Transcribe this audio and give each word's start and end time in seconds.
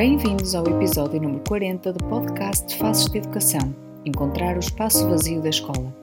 Bem-vindos 0.00 0.54
ao 0.54 0.66
episódio 0.66 1.20
número 1.20 1.44
40 1.46 1.92
do 1.92 2.02
podcast 2.06 2.74
Faces 2.78 3.04
de 3.10 3.18
Educação 3.18 3.76
Encontrar 4.06 4.56
o 4.56 4.58
espaço 4.58 5.06
vazio 5.06 5.42
da 5.42 5.50
escola. 5.50 5.94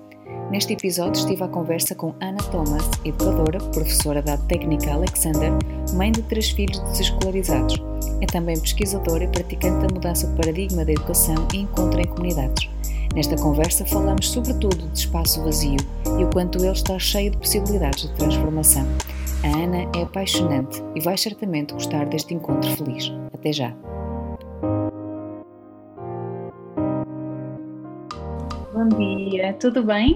Neste 0.51 0.73
episódio 0.73 1.19
estive 1.19 1.43
à 1.43 1.47
conversa 1.47 1.95
com 1.95 2.13
Ana 2.21 2.37
Thomas, 2.51 2.87
educadora, 3.03 3.57
professora 3.57 4.21
da 4.21 4.37
Técnica 4.37 4.93
Alexander, 4.93 5.51
mãe 5.95 6.11
de 6.11 6.21
três 6.21 6.51
filhos 6.51 6.77
desescolarizados. 6.91 7.81
É 8.21 8.27
também 8.27 8.59
pesquisadora 8.59 9.23
e 9.23 9.29
praticante 9.29 9.87
da 9.87 9.91
mudança 9.91 10.27
de 10.27 10.35
paradigma 10.35 10.85
da 10.85 10.91
educação 10.91 11.47
e 11.51 11.61
encontra 11.61 11.99
em 11.99 12.07
comunidades. 12.07 12.69
Nesta 13.15 13.35
conversa 13.35 13.83
falamos 13.83 14.29
sobretudo 14.29 14.89
de 14.89 14.99
espaço 14.99 15.41
vazio 15.41 15.79
e 16.19 16.23
o 16.23 16.29
quanto 16.29 16.59
ele 16.59 16.69
está 16.69 16.99
cheio 16.99 17.31
de 17.31 17.37
possibilidades 17.37 18.03
de 18.03 18.13
transformação. 18.13 18.85
A 19.43 19.47
Ana 19.47 19.89
é 19.95 20.03
apaixonante 20.03 20.81
e 20.95 20.99
vai 20.99 21.17
certamente 21.17 21.73
gostar 21.73 22.05
deste 22.07 22.33
encontro 22.33 22.69
feliz. 22.75 23.11
Até 23.33 23.53
já! 23.53 23.69
Bom 28.73 28.89
dia, 28.97 29.53
tudo 29.53 29.83
bem? 29.83 30.15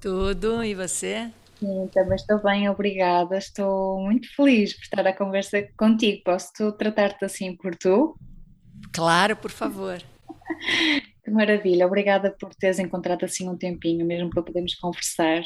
Tudo, 0.00 0.64
e 0.64 0.74
você? 0.74 1.30
Sim, 1.58 1.88
também 1.92 2.16
estou 2.16 2.42
bem, 2.42 2.68
obrigada. 2.68 3.36
Estou 3.36 4.00
muito 4.00 4.34
feliz 4.34 4.72
por 4.72 4.82
estar 4.82 5.06
a 5.06 5.12
conversa 5.16 5.62
contigo. 5.76 6.22
Posso 6.24 6.72
tratar-te 6.72 7.24
assim 7.24 7.54
por 7.56 7.76
tu? 7.76 8.16
Claro, 8.92 9.36
por 9.36 9.50
favor. 9.50 9.98
Que 11.22 11.30
maravilha, 11.30 11.86
obrigada 11.86 12.34
por 12.40 12.54
teres 12.54 12.78
encontrado 12.78 13.24
assim 13.24 13.46
um 13.46 13.56
tempinho 13.56 14.06
mesmo 14.06 14.30
para 14.30 14.42
podermos 14.42 14.74
conversar. 14.76 15.42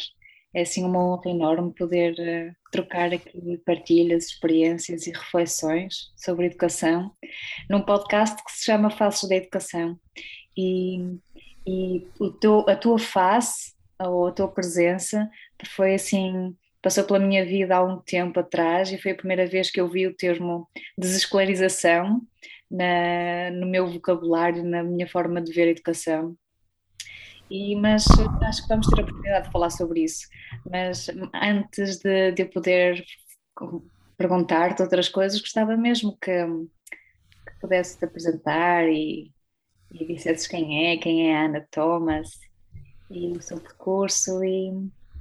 É 0.54 0.62
assim 0.62 0.84
uma 0.84 0.98
honra 0.98 1.30
enorme 1.30 1.74
poder 1.74 2.12
uh, 2.12 2.70
trocar 2.70 3.12
aqui 3.12 3.58
partilhas, 3.66 4.26
experiências 4.26 5.06
e 5.06 5.10
reflexões 5.10 6.12
sobre 6.16 6.46
educação 6.46 7.10
num 7.68 7.82
podcast 7.82 8.42
que 8.44 8.52
se 8.52 8.64
chama 8.64 8.90
Faces 8.90 9.28
da 9.28 9.36
Educação. 9.36 9.98
E, 10.56 11.18
e 11.66 12.06
o 12.20 12.30
teu, 12.30 12.64
a 12.68 12.76
tua 12.76 12.98
face 12.98 13.74
ou 13.98 14.28
a 14.28 14.32
tua 14.32 14.48
presença 14.48 15.28
foi 15.74 15.94
assim 15.94 16.54
passou 16.84 17.02
pela 17.02 17.18
minha 17.18 17.42
vida 17.46 17.76
há 17.76 17.82
um 17.82 17.98
tempo 17.98 18.38
atrás 18.38 18.92
e 18.92 18.98
foi 18.98 19.12
a 19.12 19.16
primeira 19.16 19.46
vez 19.46 19.70
que 19.70 19.80
eu 19.80 19.88
vi 19.88 20.06
o 20.06 20.14
termo 20.14 20.68
desescolarização 20.98 22.20
na, 22.70 23.50
no 23.52 23.66
meu 23.66 23.86
vocabulário, 23.86 24.62
na 24.62 24.82
minha 24.82 25.08
forma 25.08 25.40
de 25.40 25.50
ver 25.50 25.68
a 25.68 25.70
educação. 25.70 26.36
E, 27.54 27.76
mas 27.76 28.04
acho 28.42 28.62
que 28.62 28.68
vamos 28.68 28.88
ter 28.88 28.98
a 28.98 29.04
oportunidade 29.04 29.46
de 29.46 29.52
falar 29.52 29.70
sobre 29.70 30.02
isso. 30.02 30.26
Mas 30.68 31.08
antes 31.32 31.98
de, 31.98 32.32
de 32.32 32.42
eu 32.42 32.48
poder 32.48 33.04
perguntar-te 34.16 34.82
outras 34.82 35.08
coisas, 35.08 35.40
gostava 35.40 35.76
mesmo 35.76 36.18
que, 36.20 36.44
que 37.46 37.60
pudesse 37.60 37.96
te 37.96 38.06
apresentar 38.06 38.88
e, 38.88 39.30
e 39.92 40.04
dissesses 40.04 40.48
quem 40.48 40.90
é, 40.90 40.96
quem 40.96 41.30
é 41.30 41.36
a 41.36 41.44
Ana 41.44 41.64
Thomas 41.70 42.28
e 43.08 43.30
o 43.30 43.40
seu 43.40 43.60
percurso 43.60 44.42
e 44.42 44.72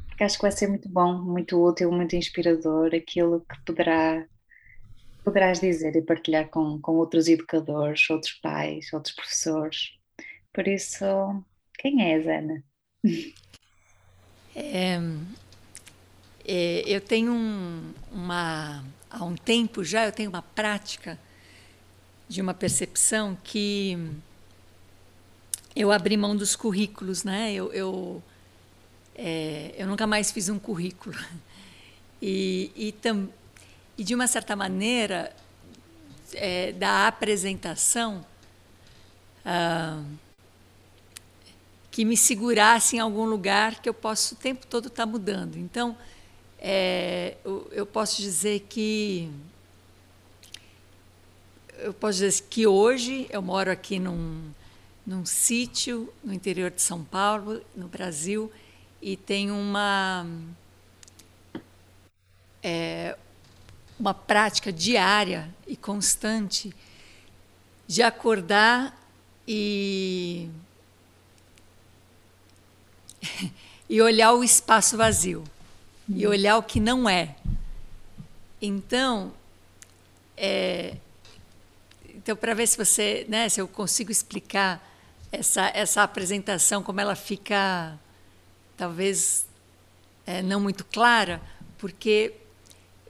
porque 0.07 0.23
acho 0.23 0.37
que 0.37 0.41
vai 0.41 0.51
ser 0.51 0.67
muito 0.67 0.89
bom, 0.89 1.21
muito 1.21 1.63
útil, 1.63 1.91
muito 1.91 2.15
inspirador 2.15 2.95
aquilo 2.95 3.41
que 3.41 3.63
poderá 3.63 4.25
poderás 5.23 5.59
dizer 5.59 5.95
e 5.95 6.01
partilhar 6.01 6.49
com, 6.49 6.81
com 6.81 6.93
outros 6.93 7.27
educadores, 7.27 8.09
outros 8.09 8.33
pais, 8.33 8.91
outros 8.91 9.13
professores. 9.13 9.91
Por 10.51 10.67
isso, 10.67 11.05
quem 11.79 12.13
Ana? 12.13 12.63
É, 14.55 14.99
é, 16.45 16.83
eu 16.85 17.01
tenho 17.01 17.31
um, 17.31 17.93
uma. 18.11 18.83
Há 19.09 19.23
um 19.23 19.35
tempo 19.35 19.83
já, 19.83 20.05
eu 20.05 20.11
tenho 20.11 20.29
uma 20.29 20.41
prática 20.41 21.19
de 22.27 22.41
uma 22.41 22.53
percepção 22.53 23.37
que 23.43 23.97
eu 25.75 25.91
abri 25.91 26.17
mão 26.17 26.35
dos 26.35 26.55
currículos, 26.55 27.23
né? 27.23 27.53
Eu, 27.53 27.71
eu, 27.73 28.23
é, 29.15 29.73
eu 29.77 29.87
nunca 29.87 30.07
mais 30.07 30.31
fiz 30.31 30.49
um 30.49 30.59
currículo. 30.59 31.15
E, 32.25 32.71
e, 32.73 32.91
tam, 32.93 33.27
e 33.97 34.03
de 34.03 34.15
uma 34.15 34.27
certa 34.27 34.55
maneira, 34.55 35.35
é, 36.33 36.71
da 36.71 37.05
apresentação, 37.05 38.25
ah, 39.43 40.01
que 41.93 42.03
me 42.03 42.17
segurasse 42.17 42.95
em 42.95 42.99
algum 42.99 43.23
lugar 43.23 43.79
que 43.79 43.87
eu 43.87 43.93
posso 43.93 44.33
o 44.33 44.37
tempo 44.37 44.65
todo 44.65 44.87
estar 44.87 45.05
tá 45.05 45.11
mudando. 45.11 45.57
Então, 45.57 45.95
é, 46.57 47.37
eu, 47.45 47.69
eu, 47.71 47.85
posso 47.85 48.19
dizer 48.19 48.61
que 48.61 49.29
eu 51.77 51.93
posso 51.93 52.17
dizer 52.17 52.45
que 52.49 52.65
hoje 52.65 53.27
eu 53.29 53.43
moro 53.43 53.69
aqui 53.69 53.99
num, 53.99 54.41
num 55.05 55.23
sítio 55.23 56.11
no 56.23 56.33
interior 56.33 56.71
de 56.71 56.81
São 56.81 57.03
Paulo, 57.03 57.61
no 57.75 57.87
Brasil, 57.87 58.51
e 58.99 59.15
tenho 59.15 59.55
uma 59.55 60.25
é, 62.63 63.15
uma 63.99 64.15
prática 64.15 64.73
diária 64.73 65.47
e 65.67 65.77
constante 65.77 66.73
de 67.85 68.01
acordar 68.01 68.99
e 69.47 70.49
e 73.89 74.01
olhar 74.01 74.33
o 74.33 74.43
espaço 74.43 74.97
vazio 74.97 75.43
e 76.07 76.25
uhum. 76.25 76.31
olhar 76.31 76.57
o 76.57 76.63
que 76.63 76.79
não 76.79 77.07
é. 77.07 77.35
Então, 78.61 79.33
é, 80.37 80.95
então 82.15 82.35
para 82.35 82.53
ver 82.53 82.67
se 82.67 82.77
você, 82.77 83.25
né, 83.27 83.49
se 83.49 83.59
eu 83.59 83.67
consigo 83.67 84.11
explicar 84.11 84.81
essa 85.31 85.71
essa 85.73 86.03
apresentação 86.03 86.83
como 86.83 87.01
ela 87.01 87.15
fica 87.15 87.97
talvez 88.77 89.45
é, 90.25 90.41
não 90.41 90.59
muito 90.59 90.85
clara, 90.85 91.41
porque 91.77 92.33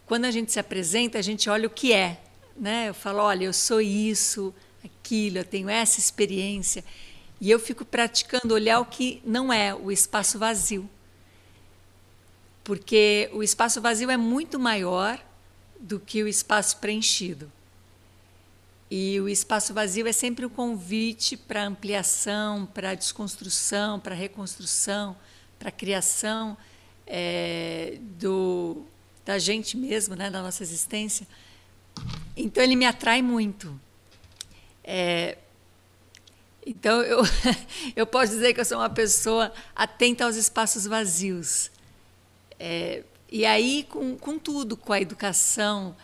quando 0.06 0.26
a 0.26 0.32
gente 0.32 0.52
se 0.52 0.60
apresenta, 0.60 1.18
a 1.18 1.22
gente 1.22 1.50
olha 1.50 1.68
o 1.68 1.70
que 1.70 1.94
é, 1.94 2.20
né? 2.56 2.90
Eu 2.90 2.94
falo, 2.94 3.20
olha, 3.20 3.46
eu 3.46 3.54
sou 3.54 3.82
isso, 3.82 4.54
aquilo, 4.84 5.38
eu 5.40 5.46
tenho 5.46 5.70
essa 5.70 6.00
experiência. 6.00 6.84
E 7.44 7.52
eu 7.52 7.60
fico 7.60 7.84
praticando 7.84 8.54
olhar 8.54 8.80
o 8.80 8.86
que 8.86 9.22
não 9.26 9.52
é, 9.52 9.76
o 9.76 9.92
espaço 9.92 10.40
vazio. 10.40 10.90
Porque 12.64 13.30
o 13.34 13.44
espaço 13.44 13.82
vazio 13.82 14.10
é 14.10 14.16
muito 14.16 14.58
maior 14.58 15.20
do 15.78 16.00
que 16.00 16.24
o 16.24 16.28
espaço 16.30 16.78
preenchido. 16.78 17.52
E 18.90 19.20
o 19.20 19.28
espaço 19.28 19.74
vazio 19.74 20.08
é 20.08 20.14
sempre 20.14 20.46
um 20.46 20.50
convite 20.50 21.36
para 21.36 21.66
ampliação, 21.66 22.66
para 22.66 22.96
desconstrução, 22.96 24.00
para 24.00 24.16
reconstrução, 24.16 25.14
para 25.60 25.70
criação 25.70 26.58
é, 27.06 27.98
do, 28.18 28.86
da 29.26 29.38
gente 29.38 29.76
mesmo, 29.76 30.16
né, 30.16 30.30
da 30.30 30.42
nossa 30.42 30.64
existência. 30.64 31.28
Então 32.38 32.64
ele 32.64 32.78
me 32.78 32.86
atrai 32.86 33.22
muito. 33.22 33.78
É, 34.82 35.40
então, 36.66 37.02
eu, 37.02 37.22
eu 37.96 38.06
posso 38.06 38.32
dizer 38.32 38.54
que 38.54 38.60
eu 38.60 38.66
sou 38.66 38.78
uma 38.78 38.90
pessoa 38.90 39.52
atenta 39.76 40.26
aos 40.26 40.36
espaços 40.36 40.86
vazios. 40.86 41.72
É, 42.60 43.04
e 43.30 43.46
aí, 43.46 43.86
com, 43.90 44.16
com 44.18 44.38
tudo, 44.38 44.78
com 44.78 44.94
a 44.94 45.02
educação, 45.02 45.96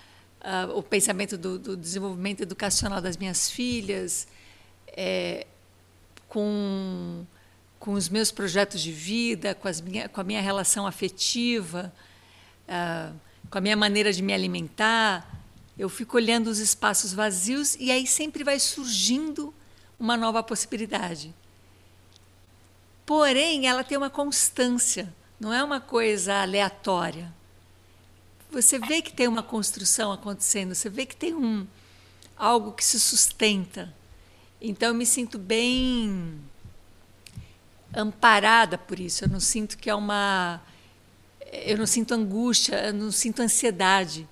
uh, 0.42 0.78
o 0.78 0.84
pensamento 0.84 1.38
do, 1.38 1.60
do, 1.60 1.78
desenvolvimento 1.78 2.42
educacional 2.42 3.02
das 3.02 3.18
minhas 3.18 3.50
filhas, 3.50 4.28
é, 4.88 5.46
com, 6.28 7.26
com 7.80 7.94
os 7.94 8.10
meus 8.10 8.32
projetos 8.32 8.82
de 8.82 8.92
vida, 8.92 9.54
com, 9.56 9.68
as 9.68 9.80
minha, 9.80 10.10
com 10.10 10.20
a 10.20 10.24
minha 10.24 10.42
relação 10.42 10.88
afetiva, 10.88 11.94
uh, 12.68 13.16
com 13.50 13.58
a 13.58 13.62
minha 13.62 13.78
maneira 13.78 14.12
de 14.12 14.22
me 14.22 14.34
alimentar, 14.34 15.40
eu 15.78 15.88
fico 15.88 16.18
olhando 16.18 16.48
os 16.48 16.60
espaços 16.60 17.14
vazios 17.14 17.76
e 17.80 17.90
aí 17.92 18.06
sempre 18.06 18.44
vai 18.44 18.60
surgindo 18.60 19.54
uma 20.00 20.16
nova 20.16 20.42
possibilidade. 20.42 21.34
Porém, 23.06 23.68
ela 23.68 23.84
tem 23.84 23.98
uma 23.98 24.10
constância, 24.10 25.14
não 25.40 25.54
é 25.54 25.64
uma 25.64 25.82
coisa 25.82 26.42
aleatória. 26.42 27.34
Você 28.52 28.80
vê 28.80 29.02
que 29.02 29.14
tem 29.14 29.28
uma 29.28 29.44
construção 29.44 30.12
acontecendo, 30.12 30.74
você 30.74 30.90
vê 30.90 31.06
que 31.06 31.16
tem 31.16 31.34
um 31.34 31.68
algo 32.38 32.72
que 32.72 32.84
se 32.84 33.00
sustenta. 33.00 33.94
Então 34.62 34.90
eu 34.90 34.96
me 34.96 35.06
sinto 35.06 35.38
bem 35.38 36.40
amparada 37.94 38.78
por 38.78 39.00
isso. 39.00 39.26
Eu 39.26 39.30
não 39.30 39.40
sinto 39.40 39.78
que 39.78 39.90
é 39.90 39.96
uma 39.96 40.62
eu 41.52 41.78
não 41.78 41.88
sinto 41.88 42.14
angústia, 42.14 42.76
eu 42.88 42.94
não 42.94 43.12
sinto 43.12 43.42
ansiedade 43.42 44.28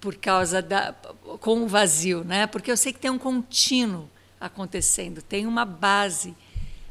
por 0.00 0.16
causa 0.16 0.60
da 0.60 0.92
com 1.40 1.62
o 1.62 1.68
vazio, 1.68 2.24
né? 2.24 2.46
Porque 2.46 2.70
eu 2.70 2.76
sei 2.76 2.92
que 2.92 2.98
tem 2.98 3.10
um 3.10 3.18
contínuo 3.18 4.08
acontecendo, 4.42 5.22
tem 5.22 5.46
uma 5.46 5.64
base 5.64 6.34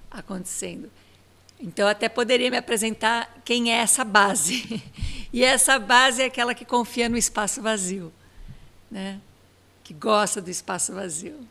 acontecendo. 0.09 0.89
Então, 1.59 1.88
até 1.88 2.09
poderia 2.09 2.50
me 2.50 2.57
apresentar 2.57 3.42
quem 3.45 3.71
é 3.71 3.77
essa 3.77 4.03
base. 4.03 4.81
E 5.33 5.45
essa 5.45 5.80
base 5.80 6.21
é 6.21 6.25
aquela 6.25 6.53
que 6.53 6.65
confia 6.65 7.07
no 7.07 7.15
espaço 7.15 7.62
vazio, 7.62 8.12
né? 8.89 9.21
que 9.81 9.94
gosta 9.94 10.42
do 10.42 10.50
espaço 10.50 10.94
vazio. 10.94 11.48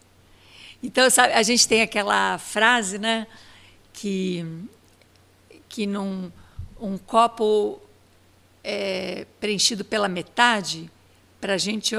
Então, 0.82 1.08
sabe, 1.08 1.32
a 1.32 1.42
gente 1.42 1.66
tem 1.66 1.80
aquela 1.80 2.36
frase 2.36 2.98
né? 2.98 3.26
que, 3.90 4.44
que 5.66 5.86
num 5.86 6.30
um 6.78 6.98
copo 6.98 7.80
é, 8.62 9.26
preenchido 9.40 9.82
pela 9.82 10.08
metade, 10.08 10.90
para 11.40 11.54
a 11.54 11.58
gente, 11.58 11.94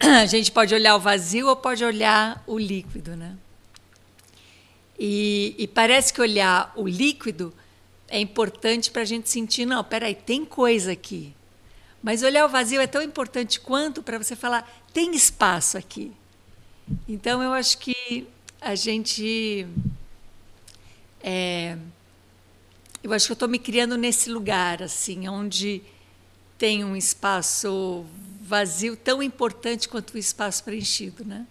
a 0.00 0.26
gente 0.26 0.50
pode 0.50 0.74
olhar 0.74 0.96
o 0.96 1.00
vazio 1.00 1.48
ou 1.48 1.56
pode 1.56 1.84
olhar 1.84 2.42
o 2.46 2.58
líquido. 2.58 3.16
Né? 3.16 3.36
E, 4.98 5.54
e 5.58 5.66
parece 5.66 6.12
que 6.12 6.20
olhar 6.20 6.72
o 6.76 6.86
líquido 6.86 7.52
é 8.08 8.20
importante 8.20 8.90
para 8.90 9.02
a 9.02 9.04
gente 9.04 9.28
sentir, 9.28 9.66
não, 9.66 9.82
peraí, 9.82 10.14
tem 10.14 10.44
coisa 10.44 10.92
aqui. 10.92 11.34
Mas 12.02 12.22
olhar 12.22 12.46
o 12.46 12.48
vazio 12.48 12.80
é 12.80 12.86
tão 12.86 13.02
importante 13.02 13.58
quanto 13.58 14.02
para 14.02 14.18
você 14.18 14.36
falar, 14.36 14.70
tem 14.92 15.14
espaço 15.14 15.76
aqui. 15.76 16.12
Então, 17.08 17.42
eu 17.42 17.52
acho 17.52 17.78
que 17.78 18.26
a 18.60 18.74
gente. 18.74 19.66
É, 21.20 21.76
eu 23.02 23.12
acho 23.12 23.26
que 23.26 23.32
eu 23.32 23.34
estou 23.34 23.48
me 23.48 23.58
criando 23.58 23.96
nesse 23.96 24.30
lugar, 24.30 24.82
assim, 24.82 25.28
onde 25.28 25.82
tem 26.56 26.84
um 26.84 26.94
espaço 26.94 28.06
vazio 28.46 28.96
tão 28.96 29.22
importante 29.22 29.88
quanto 29.88 30.14
o 30.14 30.18
espaço 30.18 30.62
preenchido, 30.62 31.24
né? 31.24 31.46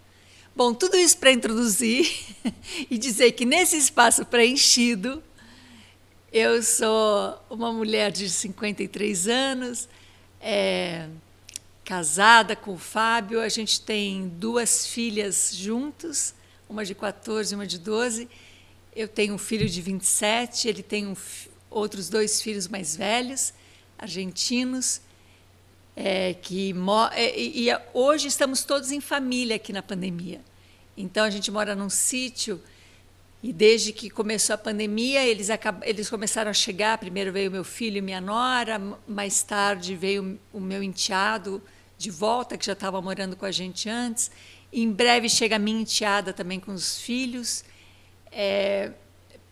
Bom, 0.56 0.74
tudo 0.74 0.96
isso 0.96 1.18
para 1.18 1.34
introduzir 1.34 2.10
e 2.90 2.98
dizer 2.98 3.34
que 3.34 3.46
nesse 3.46 3.76
espaço 3.76 4.26
preenchido, 4.26 5.22
eu 6.32 6.64
sou 6.64 7.38
uma 7.50 7.74
mulher 7.74 8.12
de 8.12 8.30
53 8.30 9.28
anos, 9.28 9.90
é, 10.40 11.10
casada 11.84 12.56
com 12.56 12.76
o 12.76 12.78
Fábio, 12.78 13.42
a 13.42 13.50
gente 13.50 13.82
tem 13.82 14.30
duas 14.30 14.88
filhas 14.88 15.52
juntos, 15.54 16.34
uma 16.70 16.86
de 16.86 16.96
14 16.96 17.54
e 17.54 17.56
uma 17.56 17.68
de 17.68 17.78
12. 17.78 18.30
Eu 18.96 19.10
tenho 19.10 19.34
um 19.34 19.38
filho 19.38 19.68
de 19.68 19.82
27, 19.82 20.70
ele 20.70 20.82
tem 20.82 21.06
um, 21.06 21.16
outros 21.70 22.08
dois 22.08 22.42
filhos 22.42 22.70
mais 22.70 22.96
velhos, 22.96 23.54
argentinos, 23.98 25.02
é, 25.96 26.34
que 26.34 26.74
é, 27.14 27.40
e, 27.40 27.70
e 27.70 27.78
hoje 27.94 28.28
estamos 28.28 28.64
todos 28.64 28.92
em 28.92 29.00
família 29.00 29.56
aqui 29.56 29.72
na 29.72 29.82
pandemia. 29.82 30.42
Então 30.98 31.24
a 31.24 31.30
gente 31.30 31.50
mora 31.50 31.76
num 31.76 31.90
sítio 31.90 32.62
e 33.42 33.54
desde 33.54 33.94
que 33.94 34.10
começou 34.10 34.56
a 34.56 34.58
pandemia 34.58 35.24
eles 35.24 35.48
eles 35.84 36.10
começaram 36.10 36.52
a 36.52 36.54
chegar. 36.54 36.98
Primeiro 36.98 37.32
veio 37.32 37.50
meu 37.50 37.64
filho 37.64 37.98
e 37.98 38.02
minha 38.02 38.20
nora, 38.20 38.82
mais 39.08 39.42
tarde 39.44 39.96
veio 39.96 40.38
o 40.52 40.60
meu 40.60 40.84
enteado 40.84 41.62
de 41.98 42.12
volta 42.12 42.58
que 42.58 42.66
já 42.66 42.74
estava 42.74 43.02
morando 43.02 43.38
com 43.38 43.46
a 43.46 43.52
gente 43.52 43.88
antes. 43.88 44.30
Em 44.74 44.92
breve 44.92 45.30
chega 45.30 45.56
a 45.56 45.60
minha 45.60 45.82
enteada 45.82 46.34
também 46.34 46.60
com 46.60 46.74
os 46.74 46.98
filhos. 46.98 47.64
É, 48.32 48.92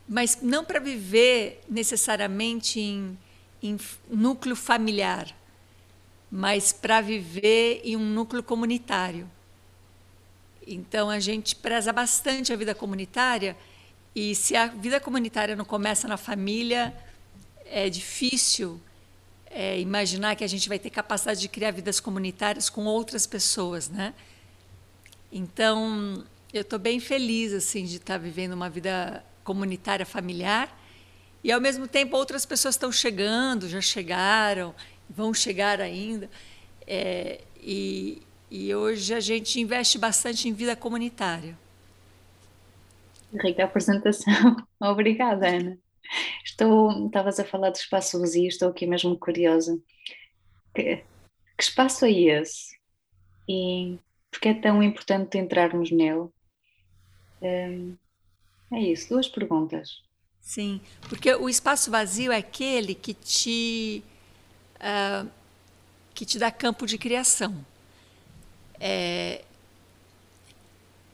mas 0.09 0.39
não 0.41 0.65
para 0.65 0.79
viver 0.81 1.61
necessariamente 1.69 2.81
em, 2.81 3.17
em 3.61 3.77
núcleo 4.09 4.57
familiar 4.57 5.33
mas 6.35 6.73
para 6.73 6.99
viver 6.99 7.81
em 7.83 7.95
um 7.95 8.03
núcleo 8.03 8.41
comunitário. 8.41 9.29
Então 10.65 11.07
a 11.07 11.19
gente 11.19 11.55
preza 11.55 11.93
bastante 11.93 12.51
a 12.51 12.55
vida 12.55 12.73
comunitária 12.73 13.55
e 14.15 14.33
se 14.33 14.55
a 14.55 14.65
vida 14.65 14.99
comunitária 14.99 15.55
não 15.55 15.63
começa 15.63 16.07
na 16.07 16.17
família, 16.17 16.91
é 17.67 17.87
difícil 17.87 18.81
é, 19.45 19.79
imaginar 19.79 20.35
que 20.35 20.43
a 20.43 20.47
gente 20.47 20.67
vai 20.67 20.79
ter 20.79 20.89
capacidade 20.89 21.39
de 21.39 21.47
criar 21.47 21.69
vidas 21.69 21.99
comunitárias 21.99 22.67
com 22.67 22.83
outras 22.85 23.27
pessoas, 23.27 23.87
né? 23.87 24.11
Então 25.31 26.23
eu 26.51 26.61
estou 26.61 26.79
bem 26.79 26.99
feliz 26.99 27.53
assim 27.53 27.85
de 27.85 27.97
estar 27.97 28.15
tá 28.15 28.17
vivendo 28.17 28.53
uma 28.53 28.71
vida 28.71 29.23
comunitária 29.43 30.03
familiar 30.05 30.79
e 31.43 31.51
ao 31.51 31.61
mesmo 31.61 31.87
tempo 31.87 32.17
outras 32.17 32.43
pessoas 32.43 32.73
estão 32.73 32.91
chegando, 32.91 33.69
já 33.69 33.81
chegaram 33.81 34.73
vão 35.09 35.33
chegar 35.33 35.81
ainda. 35.81 36.29
É, 36.85 37.41
e, 37.57 38.21
e 38.49 38.73
hoje 38.73 39.13
a 39.13 39.19
gente 39.19 39.59
investe 39.59 39.97
bastante 39.97 40.47
em 40.47 40.53
vida 40.53 40.75
comunitária. 40.75 41.57
Rica 43.33 43.63
apresentação. 43.63 44.55
Obrigada, 44.79 45.47
Ana. 45.47 45.77
Estou, 46.45 47.07
estavas 47.07 47.39
a 47.39 47.45
falar 47.45 47.69
do 47.69 47.75
espaço 47.75 48.19
vazio, 48.19 48.47
estou 48.47 48.69
aqui 48.69 48.85
mesmo 48.85 49.17
curiosa. 49.17 49.79
Que, 50.75 50.97
que 51.57 51.63
espaço 51.63 52.05
é 52.05 52.11
esse? 52.11 52.77
E 53.47 53.97
porque 54.29 54.49
é 54.49 54.53
tão 54.53 54.81
importante 54.81 55.37
entrarmos 55.37 55.91
nele? 55.91 56.27
Hum, 57.41 57.95
é 58.71 58.79
isso, 58.79 59.09
duas 59.09 59.27
perguntas. 59.27 60.01
Sim, 60.41 60.81
porque 61.07 61.33
o 61.35 61.47
espaço 61.47 61.89
vazio 61.89 62.31
é 62.31 62.37
aquele 62.37 62.95
que 62.95 63.13
te 63.13 64.03
uh, 64.83 65.29
que 66.13 66.25
te 66.25 66.37
dá 66.37 66.51
campo 66.51 66.85
de 66.85 66.97
criação. 66.97 67.65
É, 68.79 69.43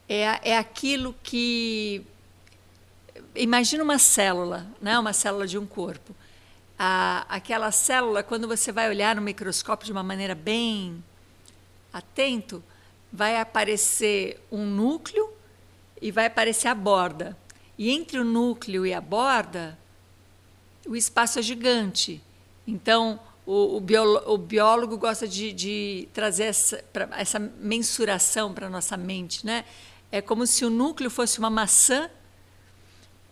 é, 0.08 0.52
é 0.52 0.58
aquilo 0.58 1.16
que. 1.22 2.04
Imagina 3.36 3.84
uma 3.84 4.00
célula, 4.00 4.68
né? 4.82 4.98
uma 4.98 5.14
célula 5.14 5.46
de 5.46 5.58
um 5.58 5.66
corpo. 5.66 6.16
A, 6.78 7.26
aquela 7.30 7.72
célula, 7.72 8.24
quando 8.24 8.48
você 8.48 8.72
vai 8.72 8.90
olhar 8.90 9.16
no 9.16 9.22
microscópio 9.22 9.86
de 9.86 9.92
uma 9.92 10.04
maneira 10.04 10.34
bem 10.34 11.04
atento, 11.94 12.64
vai 13.12 13.38
aparecer 13.40 14.42
um 14.52 14.66
núcleo 14.66 15.32
e 16.02 16.12
vai 16.12 16.26
aparecer 16.26 16.68
a 16.70 16.76
borda. 16.76 17.38
E 17.78 17.92
entre 17.92 18.20
o 18.20 18.24
núcleo 18.24 18.86
e 18.86 18.94
a 18.94 19.02
borda, 19.02 19.78
o 20.88 20.96
espaço 20.96 21.40
é 21.40 21.42
gigante. 21.42 22.22
Então, 22.66 23.20
o, 23.50 23.78
o, 23.78 23.80
biólogo, 23.80 24.32
o 24.32 24.38
biólogo 24.38 24.96
gosta 24.96 25.28
de, 25.28 25.52
de 25.52 26.08
trazer 26.14 26.44
essa, 26.44 26.84
pra, 26.94 27.10
essa 27.18 27.40
mensuração 27.40 28.54
para 28.54 28.68
a 28.68 28.70
nossa 28.70 28.96
mente. 28.96 29.44
Né? 29.44 29.66
É 30.12 30.22
como 30.22 30.46
se 30.46 30.64
o 30.64 30.70
núcleo 30.70 31.10
fosse 31.10 31.40
uma 31.40 31.50
maçã 31.50 32.12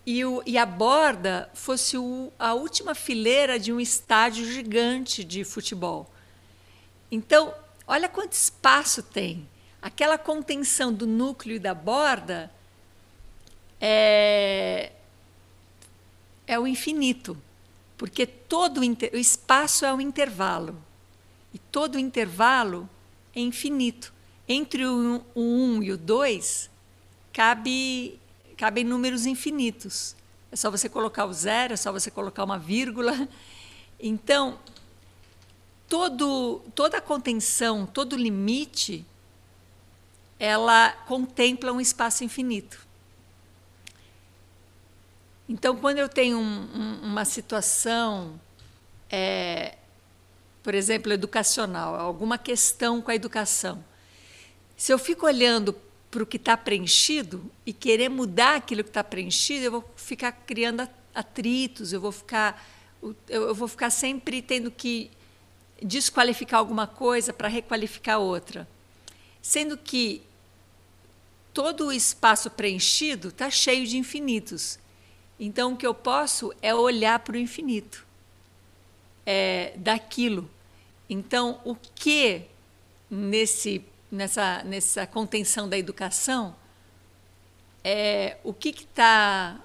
e, 0.04 0.26
o, 0.26 0.42
e 0.44 0.58
a 0.58 0.66
borda 0.66 1.52
fosse 1.54 2.00
o, 2.00 2.34
a 2.40 2.56
última 2.56 2.96
fileira 2.96 3.60
de 3.60 3.72
um 3.72 3.80
estádio 3.80 4.44
gigante 4.52 5.24
de 5.24 5.44
futebol. 5.44 6.12
Então, 7.12 7.54
olha 7.88 8.10
quanto 8.10 8.34
espaço 8.34 9.04
tem. 9.04 9.48
Aquela 9.80 10.18
contenção 10.18 10.92
do 10.92 11.06
núcleo 11.06 11.58
e 11.58 11.60
da 11.60 11.76
borda 11.76 12.52
é, 13.80 14.94
é 16.48 16.58
o 16.58 16.66
infinito 16.66 17.40
porque 17.98 18.26
todo 18.26 18.80
o 18.80 19.18
espaço 19.18 19.86
é 19.86 19.94
um 19.94 20.00
intervalo 20.00 20.78
e 21.54 21.58
todo 21.58 21.96
o 21.96 22.00
intervalo 22.00 22.88
é 23.36 23.40
infinito. 23.40 24.14
Entre 24.48 24.86
o 24.86 25.26
1 25.36 25.42
um 25.42 25.84
e 25.84 25.92
o 25.92 25.98
2 25.98 26.70
cabe, 27.34 28.20
cabem 28.56 28.84
números 28.84 29.26
infinitos. 29.26 30.16
É 30.52 30.56
só 30.56 30.72
você 30.72 30.88
colocar 30.88 31.26
o 31.26 31.34
zero, 31.34 31.74
é 31.74 31.78
só 31.78 31.92
você 31.92 32.10
colocar 32.10 32.44
uma 32.44 32.58
vírgula. 32.58 33.28
Então, 34.00 34.60
todo, 35.90 36.62
toda 36.74 37.02
contenção, 37.02 37.86
todo 37.86 38.16
limite, 38.16 39.06
ela 40.40 40.92
contempla 40.92 41.72
um 41.72 41.82
espaço 41.82 42.24
infinito. 42.24 42.87
Então, 45.50 45.78
quando 45.78 46.00
eu 46.00 46.10
tenho 46.10 46.38
um, 46.38 46.42
um, 46.42 47.00
uma 47.04 47.24
situação, 47.24 48.40
é, 49.10 49.78
por 50.62 50.76
exemplo, 50.76 51.14
educacional, 51.14 51.96
alguma 51.96 52.38
questão 52.38 53.02
com 53.02 53.10
a 53.12 53.16
educação, 53.16 53.84
se 54.76 54.92
eu 54.92 55.00
fico 55.00 55.26
olhando 55.26 55.74
para 56.12 56.22
o 56.22 56.26
que 56.26 56.38
está 56.38 56.58
preenchido 56.58 57.50
e 57.66 57.72
querer 57.72 58.10
mudar 58.10 58.56
aquilo 58.56 58.84
que 58.84 58.90
está 58.90 59.04
preenchido, 59.04 59.66
eu 59.66 59.72
vou 59.72 59.86
ficar 59.96 60.32
criando 60.32 60.88
atritos, 61.16 61.94
eu 61.94 62.02
vou 62.02 62.12
ficar, 62.12 62.66
eu 63.30 63.56
vou 63.56 63.68
ficar 63.68 63.90
sempre 63.90 64.42
tendo 64.42 64.70
que 64.70 65.10
desqualificar 65.82 66.60
alguma 66.60 66.88
coisa 66.88 67.32
para 67.32 67.48
requalificar 67.48 68.20
outra. 68.20 68.68
Sendo 69.42 69.78
que 69.78 70.22
todo 71.54 71.88
o 71.88 71.94
espaço 71.94 72.50
preenchido 72.52 73.30
está 73.30 73.50
cheio 73.50 73.88
de 73.88 73.98
infinitos. 73.98 74.78
Então, 75.40 75.74
o 75.74 75.78
que 75.78 75.86
eu 75.86 75.94
posso 75.94 76.54
é 76.62 76.74
olhar 76.74 77.20
para 77.20 77.36
o 77.36 77.40
infinito 77.40 78.06
é, 79.26 79.74
daquilo. 79.78 80.50
Então, 81.10 81.60
o 81.64 81.76
que 81.76 82.44
nesse, 83.10 83.84
nessa, 84.12 84.64
nessa 84.64 85.06
contenção 85.06 85.70
da 85.70 85.78
educação 85.78 86.56
é 87.84 88.38
o 88.44 88.54
que 88.54 88.70
está 88.70 89.62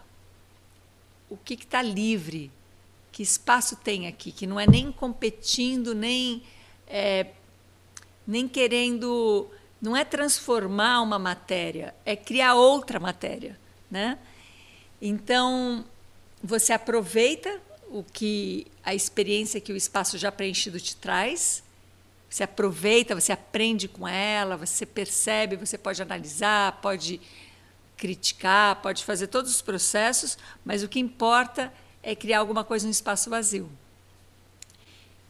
o 1.28 1.36
que 1.36 1.54
está 1.54 1.80
livre, 1.80 2.50
que 3.10 3.22
espaço 3.22 3.74
tem 3.76 4.06
aqui, 4.06 4.30
que 4.30 4.46
não 4.46 4.60
é 4.60 4.66
nem 4.66 4.92
competindo, 4.92 5.94
nem 5.94 6.42
é, 6.86 7.28
nem 8.26 8.46
querendo, 8.46 9.48
não 9.80 9.96
é 9.96 10.04
transformar 10.04 11.00
uma 11.00 11.18
matéria, 11.18 11.94
é 12.04 12.14
criar 12.14 12.54
outra 12.54 13.00
matéria, 13.00 13.58
né? 13.90 14.18
Então 15.04 15.84
você 16.40 16.72
aproveita 16.72 17.60
o 17.90 18.04
que 18.04 18.68
a 18.84 18.94
experiência 18.94 19.60
que 19.60 19.72
o 19.72 19.76
espaço 19.76 20.16
já 20.16 20.30
preenchido 20.30 20.80
te 20.80 20.94
traz. 20.94 21.60
Você 22.30 22.44
aproveita, 22.44 23.12
você 23.12 23.32
aprende 23.32 23.88
com 23.88 24.06
ela, 24.06 24.56
você 24.56 24.86
percebe, 24.86 25.56
você 25.56 25.76
pode 25.76 26.00
analisar, 26.00 26.80
pode 26.80 27.20
criticar, 27.96 28.76
pode 28.76 29.04
fazer 29.04 29.26
todos 29.26 29.50
os 29.50 29.60
processos, 29.60 30.38
mas 30.64 30.84
o 30.84 30.88
que 30.88 31.00
importa 31.00 31.72
é 32.00 32.14
criar 32.14 32.38
alguma 32.38 32.62
coisa 32.62 32.86
no 32.86 32.92
espaço 32.92 33.28
vazio. 33.28 33.68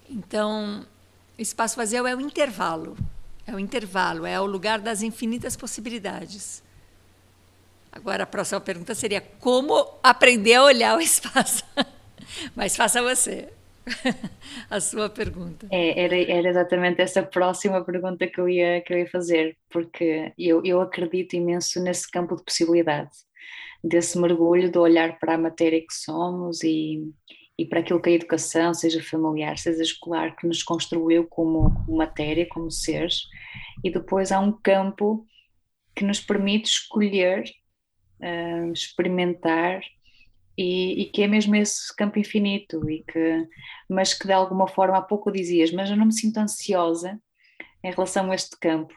Então, 0.09 0.87
o 1.39 1.43
espaço 1.43 1.77
vazio 1.77 2.07
é 2.07 2.15
o 2.15 2.21
intervalo. 2.21 2.95
É 3.47 3.55
o 3.55 3.59
intervalo, 3.59 4.27
é 4.27 4.39
o 4.39 4.47
lugar 4.47 4.81
das 4.81 5.03
infinitas 5.03 5.57
possibilidades. 5.57 6.63
Agora, 7.93 8.23
a 8.23 8.27
próxima 8.27 8.61
pergunta 8.61 8.95
seria: 8.95 9.21
como 9.21 9.99
aprender 10.03 10.55
a 10.55 10.65
olhar 10.65 10.97
o 10.97 11.01
espaço? 11.01 11.65
Mas 12.57 12.75
faça 12.75 13.03
você 13.03 13.49
a 14.71 14.81
sua 14.81 15.09
pergunta. 15.09 15.67
É, 15.71 16.05
era, 16.05 16.17
era 16.17 16.49
exatamente 16.49 17.01
essa 17.01 17.23
próxima 17.23 17.85
pergunta 17.85 18.27
que 18.27 18.41
eu 18.41 18.49
ia, 18.49 18.81
que 18.81 18.93
eu 18.93 18.99
ia 18.99 19.09
fazer, 19.09 19.57
porque 19.71 20.33
eu, 20.39 20.65
eu 20.65 20.81
acredito 20.81 21.35
imenso 21.35 21.83
nesse 21.83 22.11
campo 22.11 22.37
de 22.37 22.45
possibilidade, 22.45 23.11
desse 23.83 24.19
mergulho 24.19 24.71
de 24.71 24.79
olhar 24.79 25.19
para 25.19 25.35
a 25.35 25.39
matéria 25.39 25.81
que 25.81 25.95
somos 25.95 26.63
e, 26.63 27.03
e 27.59 27.67
para 27.67 27.81
aquilo 27.81 28.01
que 28.01 28.11
a 28.11 28.15
educação, 28.15 28.73
seja 28.73 29.03
familiar, 29.03 29.59
seja 29.59 29.83
escolar, 29.83 30.37
que 30.37 30.47
nos 30.47 30.63
construiu 30.63 31.27
como, 31.27 31.75
como 31.85 31.99
matéria, 31.99 32.47
como 32.49 32.71
seres, 32.71 33.23
e 33.85 33.91
depois 33.91 34.33
há 34.33 34.41
um 34.41 34.53
campo 34.53 35.27
que 35.95 36.05
nos 36.05 36.21
permite 36.21 36.71
escolher, 36.71 37.45
experimentar 38.73 39.81
e, 40.57 41.03
e, 41.03 41.05
que 41.07 41.23
é 41.23 41.27
mesmo 41.27 41.57
esse 41.57 41.95
campo 41.97 42.19
infinito 42.19 42.89
e 42.91 43.03
que 43.03 43.49
mas 43.89 44.13
que 44.15 44.27
de 44.27 44.33
alguma 44.33 44.69
forma 44.69 44.99
há 44.99 45.03
pouco 45.03 45.33
dizias 45.33 45.73
mas 45.73 45.91
eu 45.91 45.97
não 45.97 46.07
me 46.07 46.13
sinto 46.13 46.39
ansiosa 46.39 47.19
em 47.83 47.91
relação 47.91 48.31
a 48.31 48.35
este 48.35 48.57
campo. 48.59 48.95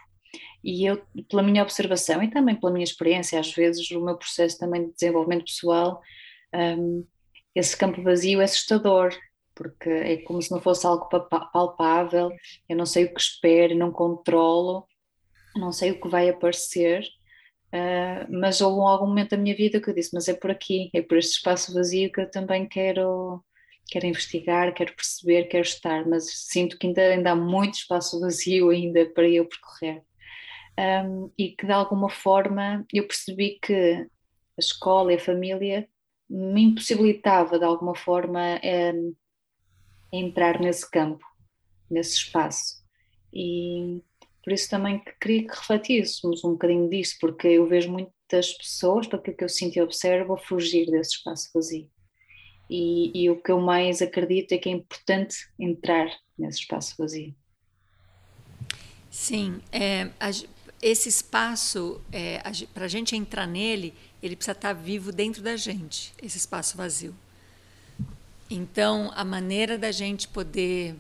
E 0.63 0.85
eu 0.85 1.01
pela 1.29 1.43
minha 1.43 1.63
observação 1.63 2.21
e 2.23 2.29
também 2.29 2.55
pela 2.55 2.71
minha 2.71 2.83
experiência 2.83 3.39
às 3.39 3.51
vezes 3.53 3.89
o 3.91 4.03
meu 4.03 4.17
processo 4.17 4.57
também 4.57 4.87
de 4.87 4.93
desenvolvimento 4.93 5.45
pessoal 5.45 6.01
um, 6.53 7.05
esse 7.53 7.75
campo 7.77 8.01
vazio 8.01 8.41
é 8.41 8.43
assustador 8.43 9.15
porque 9.55 9.89
é 9.89 10.17
como 10.17 10.41
se 10.41 10.51
não 10.51 10.59
fosse 10.59 10.85
algo 10.85 11.07
palpável 11.07 12.29
eu 12.67 12.75
não 12.75 12.85
sei 12.85 13.05
o 13.05 13.13
que 13.13 13.21
espero 13.21 13.75
não 13.75 13.91
controlo 13.91 14.85
não 15.55 15.71
sei 15.71 15.91
o 15.91 16.01
que 16.01 16.09
vai 16.09 16.29
aparecer 16.29 17.05
Uh, 17.75 18.25
mas 18.29 18.61
houve 18.61 18.79
algum 18.87 19.07
momento 19.07 19.31
da 19.31 19.37
minha 19.37 19.53
vida 19.53 19.81
que 19.81 19.89
eu 19.89 19.93
disse, 19.93 20.13
mas 20.13 20.29
é 20.29 20.33
por 20.33 20.49
aqui, 20.49 20.89
é 20.93 21.01
por 21.01 21.17
este 21.17 21.33
espaço 21.33 21.73
vazio 21.73 22.09
que 22.09 22.21
eu 22.21 22.31
também 22.31 22.65
quero, 22.65 23.43
quero 23.89 24.05
investigar, 24.05 24.73
quero 24.73 24.95
perceber, 24.95 25.49
quero 25.49 25.65
estar, 25.65 26.07
mas 26.07 26.25
sinto 26.47 26.77
que 26.79 26.87
ainda, 26.87 27.01
ainda 27.01 27.31
há 27.31 27.35
muito 27.35 27.73
espaço 27.73 28.21
vazio 28.21 28.69
ainda 28.69 29.05
para 29.07 29.27
eu 29.27 29.45
percorrer. 29.45 30.01
Um, 30.79 31.31
e 31.37 31.49
que 31.49 31.65
de 31.65 31.71
alguma 31.73 32.09
forma 32.09 32.85
eu 32.93 33.05
percebi 33.07 33.59
que 33.61 33.73
a 33.73 34.59
escola 34.59 35.11
e 35.11 35.15
a 35.15 35.19
família 35.19 35.87
me 36.29 36.63
impossibilitava 36.63 37.59
de 37.59 37.65
alguma 37.65 37.95
forma 37.95 38.59
um, 38.93 39.15
entrar 40.13 40.61
nesse 40.61 40.89
campo, 40.89 41.25
nesse 41.91 42.15
espaço. 42.15 42.83
E, 43.33 44.01
por 44.45 44.53
isso 44.53 44.69
também 44.69 45.01
queria 45.19 45.47
que 45.47 45.55
refletíssemos 45.55 46.43
um 46.43 46.51
bocadinho 46.51 46.87
disso, 46.87 47.17
porque 47.19 47.47
eu 47.47 47.65
vejo 47.65 47.91
muitas 47.91 48.53
pessoas, 48.53 49.07
para 49.07 49.17
aquilo 49.17 49.35
que 49.35 49.43
eu 49.43 49.49
sinto 49.49 49.75
e 49.75 49.81
observo, 49.81 50.37
fugir 50.37 50.85
desse 50.85 51.15
espaço 51.15 51.49
vazio. 51.51 51.89
E, 52.69 53.23
e, 53.23 53.27
o 53.31 53.41
que 53.41 53.51
eu 53.51 53.59
mais 53.59 54.03
acredito 54.03 54.51
é 54.51 54.59
que 54.59 54.69
é 54.69 54.71
importante 54.71 55.35
entrar 55.59 56.07
nesse 56.37 56.59
espaço 56.59 56.93
vazio. 56.95 57.35
Sim, 59.09 59.59
é, 59.71 60.11
a, 60.19 60.29
esse 60.79 61.09
espaço, 61.09 61.99
é, 62.11 62.39
para 62.71 62.85
a 62.85 62.87
gente 62.87 63.15
entrar 63.15 63.47
nele, 63.47 63.95
ele 64.21 64.35
precisa 64.35 64.51
estar 64.51 64.73
vivo 64.73 65.11
dentro 65.11 65.41
da 65.41 65.57
gente, 65.57 66.13
esse 66.21 66.37
espaço 66.37 66.77
vazio. 66.77 67.15
Então, 68.47 69.11
a 69.15 69.25
maneira 69.25 69.75
da 69.75 69.91
gente 69.91 70.27
poder 70.27 70.95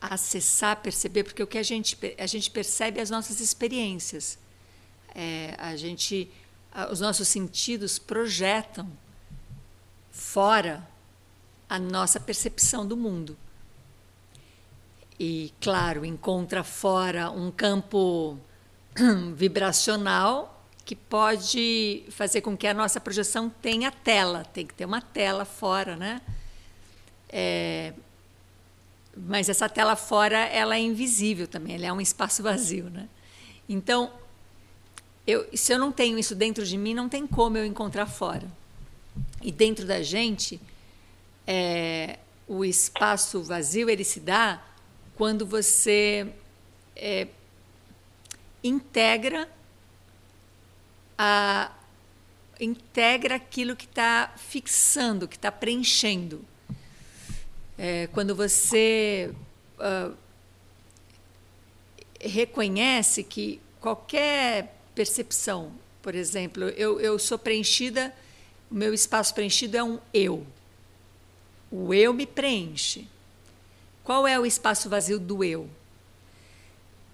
acessar, 0.00 0.76
perceber, 0.76 1.24
porque 1.24 1.42
o 1.42 1.46
que 1.46 1.58
a 1.58 1.62
gente, 1.62 1.98
a 2.18 2.26
gente 2.26 2.50
percebe 2.50 3.00
as 3.00 3.10
nossas 3.10 3.40
experiências. 3.40 4.38
É, 5.14 5.54
a 5.58 5.76
gente, 5.76 6.30
os 6.90 7.00
nossos 7.00 7.28
sentidos 7.28 7.98
projetam 7.98 8.90
fora 10.10 10.88
a 11.68 11.78
nossa 11.78 12.18
percepção 12.18 12.86
do 12.86 12.96
mundo. 12.96 13.36
E, 15.18 15.52
claro, 15.60 16.04
encontra 16.04 16.64
fora 16.64 17.30
um 17.30 17.50
campo 17.50 18.38
vibracional 19.34 20.64
que 20.84 20.96
pode 20.96 22.04
fazer 22.10 22.40
com 22.40 22.56
que 22.56 22.66
a 22.66 22.74
nossa 22.74 22.98
projeção 23.00 23.50
tenha 23.50 23.92
tela, 23.92 24.44
tem 24.44 24.66
que 24.66 24.74
ter 24.74 24.84
uma 24.84 25.00
tela 25.00 25.44
fora, 25.44 25.94
né? 25.94 26.20
É, 27.28 27.92
mas 29.26 29.48
essa 29.48 29.68
tela 29.68 29.96
fora 29.96 30.38
ela 30.38 30.76
é 30.76 30.80
invisível 30.80 31.46
também, 31.46 31.74
ela 31.74 31.86
é 31.86 31.92
um 31.92 32.00
espaço 32.00 32.42
vazio, 32.42 32.90
né? 32.90 33.08
Então, 33.68 34.12
eu, 35.26 35.48
se 35.54 35.72
eu 35.72 35.78
não 35.78 35.92
tenho 35.92 36.18
isso 36.18 36.34
dentro 36.34 36.64
de 36.64 36.76
mim, 36.76 36.94
não 36.94 37.08
tem 37.08 37.26
como 37.26 37.56
eu 37.56 37.64
encontrar 37.64 38.06
fora. 38.06 38.50
E 39.42 39.52
dentro 39.52 39.86
da 39.86 40.02
gente, 40.02 40.60
é, 41.46 42.18
o 42.48 42.64
espaço 42.64 43.42
vazio 43.42 43.88
ele 43.88 44.04
se 44.04 44.20
dá 44.20 44.62
quando 45.14 45.46
você 45.46 46.32
é, 46.96 47.28
integra 48.62 49.48
a, 51.16 51.70
integra 52.58 53.36
aquilo 53.36 53.76
que 53.76 53.84
está 53.84 54.32
fixando, 54.36 55.28
que 55.28 55.36
está 55.36 55.52
preenchendo. 55.52 56.44
É, 57.82 58.08
quando 58.08 58.34
você 58.34 59.32
uh, 59.78 60.14
reconhece 62.20 63.24
que 63.24 63.58
qualquer 63.80 64.76
percepção, 64.94 65.72
por 66.02 66.14
exemplo, 66.14 66.64
eu, 66.64 67.00
eu 67.00 67.18
sou 67.18 67.38
preenchida, 67.38 68.14
o 68.70 68.74
meu 68.74 68.92
espaço 68.92 69.32
preenchido 69.32 69.78
é 69.78 69.82
um 69.82 69.98
eu. 70.12 70.46
O 71.72 71.94
eu 71.94 72.12
me 72.12 72.26
preenche. 72.26 73.08
Qual 74.04 74.28
é 74.28 74.38
o 74.38 74.44
espaço 74.44 74.90
vazio 74.90 75.18
do 75.18 75.42
eu? 75.42 75.66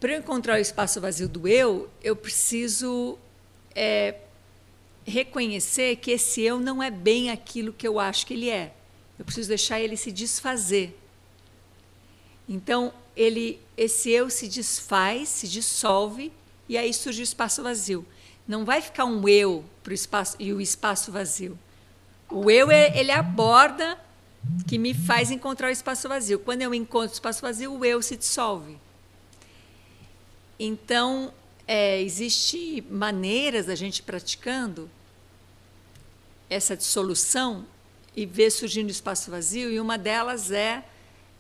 Para 0.00 0.14
eu 0.14 0.18
encontrar 0.18 0.56
o 0.56 0.60
espaço 0.60 1.00
vazio 1.00 1.28
do 1.28 1.46
eu, 1.46 1.88
eu 2.02 2.16
preciso 2.16 3.16
é, 3.72 4.16
reconhecer 5.04 5.94
que 5.94 6.10
esse 6.10 6.42
eu 6.42 6.58
não 6.58 6.82
é 6.82 6.90
bem 6.90 7.30
aquilo 7.30 7.72
que 7.72 7.86
eu 7.86 8.00
acho 8.00 8.26
que 8.26 8.34
ele 8.34 8.50
é. 8.50 8.72
Eu 9.18 9.24
preciso 9.24 9.48
deixar 9.48 9.80
ele 9.80 9.96
se 9.96 10.12
desfazer. 10.12 10.98
Então, 12.48 12.92
ele, 13.16 13.60
esse 13.76 14.10
eu 14.10 14.28
se 14.30 14.46
desfaz, 14.46 15.28
se 15.28 15.48
dissolve 15.48 16.32
e 16.68 16.76
aí 16.76 16.92
surge 16.92 17.22
o 17.22 17.24
espaço 17.24 17.62
vazio. 17.62 18.06
Não 18.46 18.64
vai 18.64 18.80
ficar 18.80 19.04
um 19.04 19.28
eu 19.28 19.64
para 19.82 19.90
o 19.90 19.94
espaço 19.94 20.36
e 20.38 20.52
o 20.52 20.60
espaço 20.60 21.10
vazio. 21.10 21.58
O 22.30 22.50
eu 22.50 22.70
é, 22.70 22.96
ele 22.98 23.10
a 23.10 23.22
borda 23.22 23.98
que 24.66 24.78
me 24.78 24.94
faz 24.94 25.30
encontrar 25.30 25.68
o 25.68 25.72
espaço 25.72 26.08
vazio. 26.08 26.38
Quando 26.38 26.62
eu 26.62 26.74
encontro 26.74 27.10
o 27.10 27.14
espaço 27.14 27.42
vazio, 27.42 27.72
o 27.72 27.84
eu 27.84 28.00
se 28.02 28.16
dissolve. 28.16 28.78
Então, 30.58 31.32
é, 31.66 32.00
existe 32.00 32.84
maneiras 32.88 33.66
da 33.66 33.74
gente 33.74 34.02
praticando 34.02 34.88
essa 36.48 36.76
dissolução 36.76 37.66
e 38.16 38.24
ver 38.26 38.50
surgindo 38.50 38.90
espaço 38.90 39.30
vazio, 39.30 39.70
e 39.70 39.78
uma 39.78 39.98
delas 39.98 40.50
é 40.50 40.82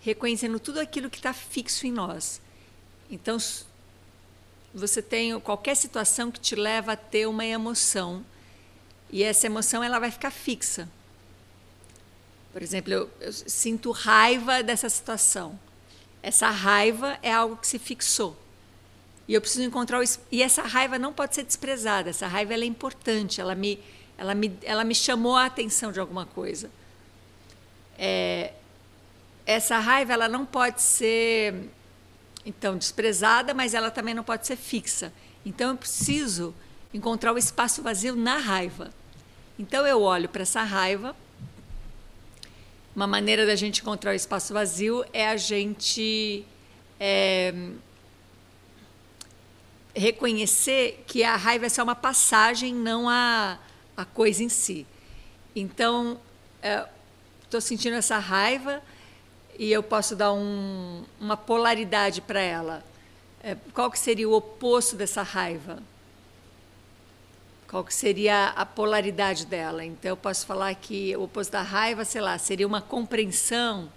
reconhecendo 0.00 0.60
tudo 0.60 0.78
aquilo 0.78 1.10
que 1.10 1.16
está 1.16 1.32
fixo 1.32 1.86
em 1.86 1.90
nós. 1.90 2.40
Então, 3.10 3.38
você 4.74 5.00
tem 5.00 5.40
qualquer 5.40 5.74
situação 5.74 6.30
que 6.30 6.38
te 6.38 6.54
leva 6.54 6.92
a 6.92 6.96
ter 6.96 7.26
uma 7.26 7.44
emoção 7.44 8.24
e 9.10 9.22
essa 9.22 9.46
emoção 9.46 9.82
ela 9.82 9.98
vai 9.98 10.10
ficar 10.10 10.30
fixa. 10.30 10.88
Por 12.52 12.62
exemplo, 12.62 12.92
eu, 12.92 13.10
eu 13.20 13.32
sinto 13.32 13.90
raiva 13.90 14.62
dessa 14.62 14.88
situação. 14.88 15.58
Essa 16.22 16.50
raiva 16.50 17.18
é 17.22 17.32
algo 17.32 17.56
que 17.56 17.66
se 17.66 17.78
fixou. 17.78 18.36
E 19.28 19.34
eu 19.34 19.40
preciso 19.40 19.62
encontrar 19.64 20.00
o, 20.00 20.04
e 20.30 20.42
essa 20.42 20.62
raiva 20.62 20.98
não 20.98 21.12
pode 21.12 21.34
ser 21.34 21.44
desprezada. 21.44 22.10
Essa 22.10 22.26
raiva 22.26 22.54
é 22.54 22.64
importante. 22.64 23.40
Ela 23.40 23.54
me, 23.54 23.78
ela 24.18 24.34
me, 24.34 24.56
ela 24.62 24.84
me 24.84 24.94
chamou 24.94 25.36
a 25.36 25.46
atenção 25.46 25.92
de 25.92 26.00
alguma 26.00 26.26
coisa. 26.26 26.70
É, 27.98 28.52
essa 29.44 29.78
raiva 29.78 30.12
ela 30.12 30.28
não 30.28 30.44
pode 30.44 30.82
ser 30.82 31.70
então 32.44 32.76
desprezada, 32.76 33.52
mas 33.52 33.74
ela 33.74 33.90
também 33.90 34.14
não 34.14 34.24
pode 34.24 34.46
ser 34.46 34.56
fixa. 34.56 35.12
Então 35.44 35.70
eu 35.70 35.76
preciso 35.76 36.54
encontrar 36.92 37.32
o 37.32 37.38
espaço 37.38 37.82
vazio 37.82 38.16
na 38.16 38.38
raiva. 38.38 38.90
Então 39.58 39.86
eu 39.86 40.00
olho 40.02 40.28
para 40.28 40.42
essa 40.42 40.62
raiva. 40.62 41.14
Uma 42.94 43.06
maneira 43.06 43.44
da 43.44 43.54
gente 43.54 43.80
encontrar 43.82 44.12
o 44.12 44.14
espaço 44.14 44.54
vazio 44.54 45.04
é 45.12 45.28
a 45.28 45.36
gente 45.36 46.46
é, 46.98 47.52
reconhecer 49.94 51.04
que 51.06 51.22
a 51.22 51.36
raiva 51.36 51.66
é 51.66 51.68
só 51.68 51.82
uma 51.82 51.94
passagem, 51.94 52.74
não 52.74 53.08
a, 53.08 53.58
a 53.96 54.04
coisa 54.04 54.42
em 54.42 54.48
si. 54.48 54.86
Então, 55.54 56.20
estou 57.42 57.58
é, 57.58 57.60
sentindo 57.60 57.96
essa 57.96 58.18
raiva 58.18 58.82
e 59.58 59.72
eu 59.72 59.82
posso 59.82 60.14
dar 60.14 60.32
um, 60.32 61.04
uma 61.20 61.36
polaridade 61.36 62.20
para 62.20 62.40
ela. 62.40 62.84
É, 63.42 63.56
qual 63.72 63.90
que 63.90 63.98
seria 63.98 64.28
o 64.28 64.32
oposto 64.32 64.96
dessa 64.96 65.22
raiva? 65.22 65.82
qual 67.68 67.84
que 67.84 67.92
seria 67.92 68.48
a 68.50 68.64
polaridade 68.64 69.44
dela. 69.46 69.84
Então 69.84 70.10
eu 70.10 70.16
posso 70.16 70.46
falar 70.46 70.74
que 70.74 71.16
o 71.16 71.24
oposto 71.24 71.52
da 71.52 71.62
raiva, 71.62 72.04
sei 72.04 72.20
lá, 72.20 72.38
seria 72.38 72.66
uma 72.66 72.80
compreensão. 72.80 73.90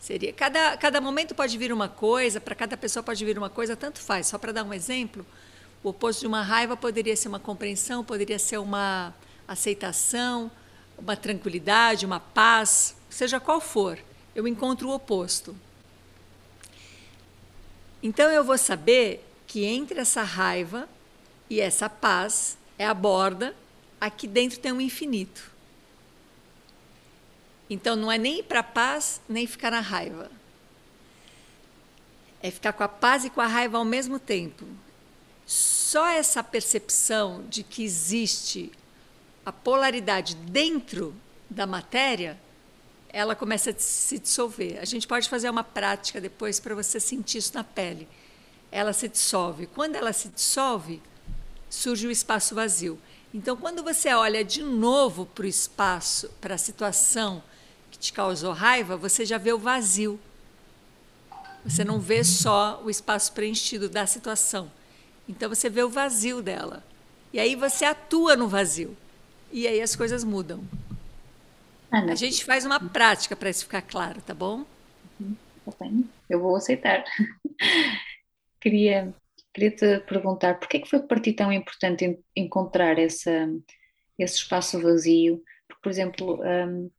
Seria 0.00 0.32
cada 0.32 0.76
cada 0.76 1.00
momento 1.00 1.34
pode 1.34 1.56
vir 1.56 1.72
uma 1.72 1.88
coisa, 1.88 2.40
para 2.40 2.54
cada 2.54 2.76
pessoa 2.76 3.02
pode 3.02 3.24
vir 3.24 3.38
uma 3.38 3.48
coisa, 3.48 3.76
tanto 3.76 4.00
faz. 4.00 4.26
Só 4.26 4.38
para 4.38 4.52
dar 4.52 4.64
um 4.64 4.74
exemplo, 4.74 5.24
o 5.82 5.90
oposto 5.90 6.20
de 6.20 6.26
uma 6.26 6.42
raiva 6.42 6.76
poderia 6.76 7.14
ser 7.16 7.28
uma 7.28 7.38
compreensão, 7.38 8.04
poderia 8.04 8.38
ser 8.38 8.58
uma 8.58 9.14
aceitação, 9.46 10.50
uma 10.98 11.16
tranquilidade, 11.16 12.06
uma 12.06 12.20
paz, 12.20 12.96
seja 13.10 13.40
qual 13.40 13.60
for. 13.60 13.98
Eu 14.34 14.46
encontro 14.46 14.88
o 14.88 14.94
oposto. 14.94 15.56
Então 18.02 18.30
eu 18.30 18.42
vou 18.42 18.58
saber 18.58 19.24
que 19.46 19.64
entre 19.64 20.00
essa 20.00 20.22
raiva 20.22 20.88
e 21.48 21.60
essa 21.60 21.88
paz 21.88 22.56
é 22.78 22.86
a 22.86 22.94
borda, 22.94 23.54
aqui 24.00 24.26
dentro 24.26 24.58
tem 24.58 24.72
um 24.72 24.80
infinito. 24.80 25.52
Então 27.68 27.94
não 27.94 28.10
é 28.10 28.18
nem 28.18 28.40
ir 28.40 28.42
para 28.42 28.60
a 28.60 28.64
paz, 28.64 29.20
nem 29.28 29.46
ficar 29.46 29.70
na 29.70 29.80
raiva. 29.80 30.30
É 32.42 32.50
ficar 32.50 32.72
com 32.72 32.82
a 32.82 32.88
paz 32.88 33.24
e 33.24 33.30
com 33.30 33.40
a 33.40 33.46
raiva 33.46 33.78
ao 33.78 33.84
mesmo 33.84 34.18
tempo. 34.18 34.66
Só 35.46 36.06
essa 36.08 36.42
percepção 36.42 37.44
de 37.48 37.62
que 37.62 37.84
existe 37.84 38.72
a 39.44 39.52
polaridade 39.52 40.34
dentro 40.36 41.14
da 41.50 41.66
matéria, 41.66 42.38
ela 43.08 43.34
começa 43.34 43.70
a 43.70 43.74
se 43.76 44.18
dissolver. 44.18 44.78
A 44.80 44.84
gente 44.84 45.06
pode 45.06 45.28
fazer 45.28 45.50
uma 45.50 45.62
prática 45.64 46.20
depois 46.20 46.58
para 46.58 46.74
você 46.74 46.98
sentir 46.98 47.38
isso 47.38 47.54
na 47.54 47.62
pele. 47.62 48.08
Ela 48.70 48.92
se 48.92 49.08
dissolve. 49.08 49.66
Quando 49.66 49.96
ela 49.96 50.12
se 50.12 50.28
dissolve, 50.28 51.02
surge 51.68 52.06
o 52.06 52.10
espaço 52.10 52.54
vazio. 52.54 52.98
Então, 53.34 53.56
quando 53.56 53.82
você 53.82 54.12
olha 54.14 54.44
de 54.44 54.62
novo 54.62 55.26
para 55.26 55.44
o 55.44 55.48
espaço, 55.48 56.30
para 56.40 56.54
a 56.54 56.58
situação 56.58 57.42
que 57.90 57.98
te 57.98 58.12
causou 58.12 58.52
raiva, 58.52 58.96
você 58.96 59.26
já 59.26 59.38
vê 59.38 59.52
o 59.52 59.58
vazio. 59.58 60.18
Você 61.64 61.84
não 61.84 62.00
vê 62.00 62.24
só 62.24 62.80
o 62.84 62.90
espaço 62.90 63.32
preenchido 63.32 63.88
da 63.88 64.06
situação. 64.06 64.70
Então, 65.28 65.48
você 65.48 65.68
vê 65.68 65.82
o 65.82 65.88
vazio 65.88 66.42
dela. 66.42 66.82
E 67.32 67.38
aí 67.38 67.54
você 67.54 67.84
atua 67.84 68.36
no 68.36 68.48
vazio. 68.48 68.96
E 69.52 69.68
aí 69.68 69.80
as 69.80 69.94
coisas 69.94 70.24
mudam. 70.24 70.64
Ana, 71.90 72.12
a 72.12 72.16
gente 72.16 72.44
faz 72.44 72.64
uma 72.64 72.80
prática 72.80 73.36
para 73.36 73.50
isso 73.50 73.64
ficar 73.64 73.82
claro, 73.82 74.20
tá 74.22 74.32
bom? 74.32 74.64
Uhum, 75.20 75.36
tá. 75.78 75.86
Eu 76.28 76.40
vou 76.40 76.56
aceitar. 76.56 77.04
Queria 78.60 79.14
Queria 79.52 79.70
te 79.70 80.00
perguntar 80.00 80.58
porquê 80.58 80.78
é 80.78 80.80
que 80.80 80.88
foi 80.88 81.00
para 81.00 81.20
ti 81.20 81.32
tão 81.34 81.52
importante 81.52 82.18
encontrar 82.34 82.98
essa, 82.98 83.50
esse 84.18 84.36
espaço 84.36 84.80
vazio? 84.80 85.42
Porque, 85.68 85.82
por 85.82 85.90
exemplo, 85.90 86.40
um, 86.42 86.90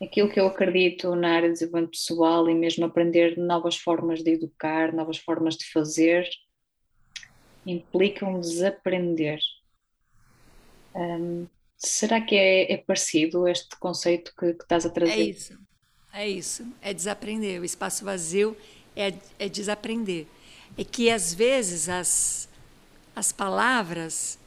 aquilo 0.00 0.30
que 0.30 0.38
eu 0.38 0.46
acredito 0.46 1.16
na 1.16 1.34
área 1.34 1.48
de 1.48 1.54
desenvolvimento 1.54 1.90
pessoal 1.90 2.48
e 2.48 2.54
mesmo 2.54 2.84
aprender 2.84 3.36
novas 3.36 3.76
formas 3.76 4.22
de 4.22 4.30
educar, 4.30 4.92
novas 4.92 5.18
formas 5.18 5.56
de 5.56 5.68
fazer, 5.72 6.28
implica 7.66 8.26
um 8.26 8.38
desaprender. 8.38 9.40
Um, 10.94 11.48
será 11.84 12.20
que 12.20 12.34
é, 12.34 12.72
é, 12.72 12.76
parecido 12.76 13.46
este 13.48 13.76
conceito 13.76 14.32
que, 14.38 14.54
que, 14.54 14.62
estás 14.62 14.86
a 14.86 14.90
trazer? 14.90 15.12
É 15.12 15.20
isso, 15.20 15.58
é 16.12 16.28
isso, 16.28 16.66
é 16.80 16.94
desaprender. 16.94 17.60
O 17.60 17.64
espaço 17.64 18.04
vazio 18.04 18.56
é, 18.96 19.12
é 19.38 19.48
desaprender 19.48 20.26
é 20.76 20.84
que 20.84 21.10
às 21.10 21.34
vezes 21.34 21.88
as, 21.88 22.48
as 23.14 23.32
palavras, 23.32 24.38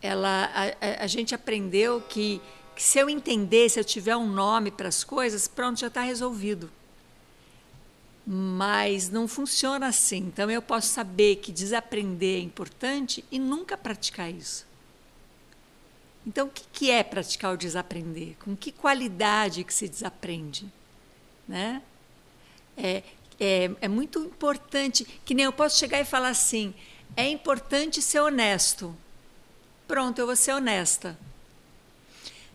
ela, 0.00 0.50
a, 0.54 1.04
a 1.04 1.06
gente 1.06 1.34
aprendeu 1.34 2.00
que, 2.00 2.40
que 2.74 2.82
se 2.82 2.98
eu 2.98 3.10
entender, 3.10 3.68
se 3.68 3.80
eu 3.80 3.84
tiver 3.84 4.16
um 4.16 4.26
nome 4.26 4.70
para 4.70 4.88
as 4.88 5.02
coisas, 5.02 5.48
pronto, 5.48 5.80
já 5.80 5.88
está 5.88 6.02
resolvido. 6.02 6.70
Mas 8.26 9.08
não 9.08 9.28
funciona 9.28 9.86
assim. 9.86 10.18
Então 10.18 10.50
eu 10.50 10.60
posso 10.60 10.88
saber 10.88 11.36
que 11.36 11.52
desaprender 11.52 12.40
é 12.40 12.42
importante 12.42 13.24
e 13.30 13.38
nunca 13.38 13.76
praticar 13.76 14.30
isso. 14.32 14.65
Então, 16.26 16.48
o 16.48 16.50
que, 16.50 16.64
que 16.72 16.90
é 16.90 17.04
praticar 17.04 17.54
o 17.54 17.56
desaprender? 17.56 18.36
Com 18.44 18.56
que 18.56 18.72
qualidade 18.72 19.62
que 19.62 19.72
se 19.72 19.88
desaprende? 19.88 20.66
Né? 21.46 21.80
É, 22.76 23.02
é, 23.38 23.70
é 23.80 23.88
muito 23.88 24.18
importante, 24.18 25.04
que 25.24 25.34
nem 25.34 25.44
eu 25.44 25.52
posso 25.52 25.78
chegar 25.78 26.00
e 26.00 26.04
falar 26.04 26.30
assim, 26.30 26.74
é 27.16 27.28
importante 27.28 28.02
ser 28.02 28.20
honesto. 28.20 28.94
Pronto, 29.86 30.18
eu 30.18 30.26
vou 30.26 30.34
ser 30.34 30.52
honesta. 30.52 31.16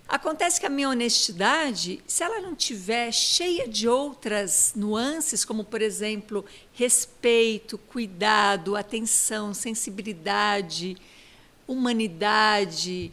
Acontece 0.05 0.59
que 0.59 0.65
a 0.65 0.69
minha 0.69 0.89
honestidade, 0.89 2.03
se 2.05 2.21
ela 2.21 2.41
não 2.41 2.53
tiver 2.53 3.09
cheia 3.13 3.65
de 3.65 3.87
outras 3.87 4.73
nuances, 4.75 5.45
como 5.45 5.63
por 5.63 5.81
exemplo, 5.81 6.43
respeito, 6.73 7.77
cuidado, 7.77 8.75
atenção, 8.75 9.53
sensibilidade, 9.53 10.97
humanidade, 11.65 13.09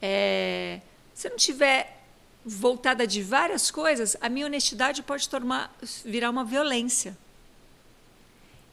é, 0.00 0.80
se 1.14 1.28
não 1.28 1.36
tiver 1.36 2.02
voltada 2.44 3.06
de 3.06 3.22
várias 3.22 3.70
coisas, 3.70 4.16
a 4.20 4.28
minha 4.28 4.46
honestidade 4.46 5.02
pode 5.02 5.28
tornar, 5.28 5.74
virar 6.04 6.30
uma 6.30 6.44
violência. 6.44 7.16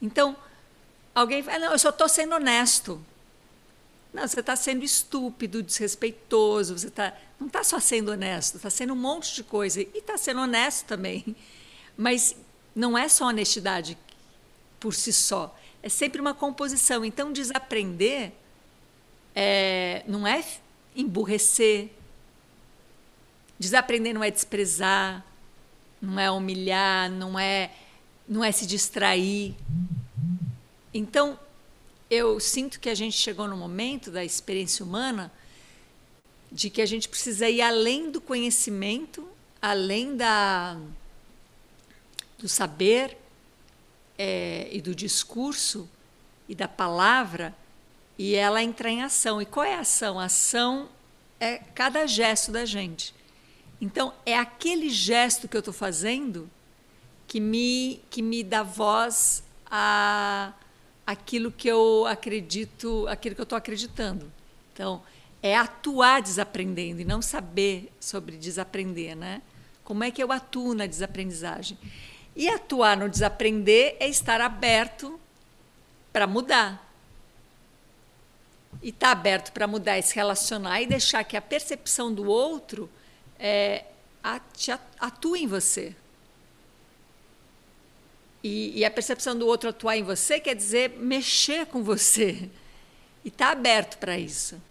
Então, 0.01 0.35
alguém 1.15 1.41
fala, 1.41 1.59
não, 1.59 1.71
eu 1.71 1.79
só 1.79 1.89
estou 1.89 2.07
sendo 2.07 2.35
honesto. 2.35 3.03
Não, 4.13 4.27
você 4.27 4.41
está 4.41 4.55
sendo 4.55 4.83
estúpido, 4.83 5.63
desrespeitoso, 5.63 6.77
você 6.77 6.91
tá, 6.91 7.17
não 7.39 7.47
está 7.47 7.63
só 7.63 7.79
sendo 7.79 8.11
honesto, 8.11 8.57
está 8.57 8.69
sendo 8.69 8.93
um 8.93 8.97
monte 8.97 9.33
de 9.33 9.43
coisa. 9.43 9.81
E 9.81 9.89
está 9.95 10.17
sendo 10.17 10.41
honesto 10.41 10.85
também. 10.85 11.35
Mas 11.97 12.35
não 12.75 12.95
é 12.95 13.09
só 13.09 13.25
honestidade 13.25 13.97
por 14.79 14.93
si 14.93 15.11
só. 15.11 15.57
É 15.81 15.89
sempre 15.89 16.21
uma 16.21 16.33
composição. 16.33 17.03
Então, 17.03 17.33
desaprender 17.33 18.33
é, 19.33 20.03
não 20.07 20.27
é 20.27 20.45
emburrecer, 20.95 21.89
Desaprender 23.63 24.13
não 24.13 24.21
é 24.21 24.29
desprezar, 24.29 25.25
não 26.01 26.19
é 26.19 26.29
humilhar, 26.29 27.09
não 27.09 27.39
é, 27.39 27.71
não 28.27 28.43
é 28.43 28.51
se 28.51 28.65
distrair. 28.65 29.55
Então, 30.93 31.39
eu 32.09 32.41
sinto 32.41 32.77
que 32.77 32.89
a 32.89 32.95
gente 32.95 33.15
chegou 33.15 33.47
no 33.47 33.55
momento 33.55 34.11
da 34.11 34.21
experiência 34.21 34.83
humana 34.83 35.31
de 36.51 36.69
que 36.69 36.81
a 36.81 36.85
gente 36.85 37.07
precisa 37.07 37.49
ir 37.49 37.61
além 37.61 38.11
do 38.11 38.19
conhecimento, 38.19 39.27
além 39.61 40.17
da, 40.17 40.77
do 42.37 42.49
saber 42.49 43.17
é, 44.17 44.67
e 44.71 44.81
do 44.81 44.93
discurso 44.93 45.89
e 46.49 46.53
da 46.53 46.67
palavra, 46.67 47.55
e 48.17 48.35
ela 48.35 48.61
entra 48.61 48.89
em 48.89 49.01
ação. 49.01 49.41
E 49.41 49.45
qual 49.45 49.65
é 49.65 49.75
a 49.75 49.79
ação? 49.79 50.19
A 50.19 50.25
ação 50.25 50.89
é 51.39 51.57
cada 51.57 52.05
gesto 52.05 52.51
da 52.51 52.65
gente. 52.65 53.13
Então, 53.81 54.13
é 54.25 54.37
aquele 54.37 54.89
gesto 54.89 55.47
que 55.47 55.57
eu 55.57 55.59
estou 55.59 55.73
fazendo 55.73 56.49
que 57.27 57.39
me, 57.39 58.01
que 58.09 58.21
me 58.21 58.43
dá 58.43 58.63
voz 58.63 59.43
a, 59.69 60.53
aquilo 61.05 61.51
que 61.51 61.67
eu 61.67 62.05
acredito, 62.05 63.05
aquilo 63.07 63.35
que 63.35 63.41
eu 63.41 63.43
estou 63.43 63.57
acreditando. 63.57 64.31
Então, 64.71 65.01
é 65.41 65.57
atuar 65.57 66.21
desaprendendo 66.21 67.01
e 67.01 67.05
não 67.05 67.21
saber 67.21 67.91
sobre 67.99 68.37
desaprender, 68.37 69.15
né? 69.15 69.41
Como 69.83 70.03
é 70.03 70.09
que 70.09 70.23
eu 70.23 70.31
atuo 70.31 70.73
na 70.73 70.85
desaprendizagem? 70.85 71.77
E 72.35 72.47
atuar 72.47 72.95
no 72.95 73.09
desaprender 73.09 73.97
é 73.99 74.07
estar 74.07 74.39
aberto 74.39 75.19
para 76.13 76.25
mudar. 76.25 76.92
E 78.83 78.89
estar 78.89 79.07
tá 79.07 79.11
aberto 79.13 79.53
para 79.53 79.65
mudar 79.65 79.97
é 79.97 80.01
se 80.01 80.13
relacionar 80.13 80.81
e 80.81 80.85
deixar 80.85 81.23
que 81.23 81.37
a 81.37 81.41
percepção 81.41 82.13
do 82.13 82.25
outro 82.25 82.89
é, 83.39 83.85
atue 84.99 85.43
em 85.43 85.47
você. 85.47 85.95
E, 88.43 88.79
e, 88.79 88.83
a 88.83 88.91
percepção 88.91 89.37
do 89.37 89.47
outro 89.47 89.69
atuar 89.69 89.95
em 89.95 90.03
você 90.03 90.37
quer 90.37 90.53
dizer 90.53 90.89
mexer 90.97 91.65
com 91.65 91.81
você. 91.81 92.49
E 93.23 93.29
estar 93.29 93.45
tá 93.45 93.51
aberto 93.53 93.97
para 93.97 94.19
isso. 94.19 94.61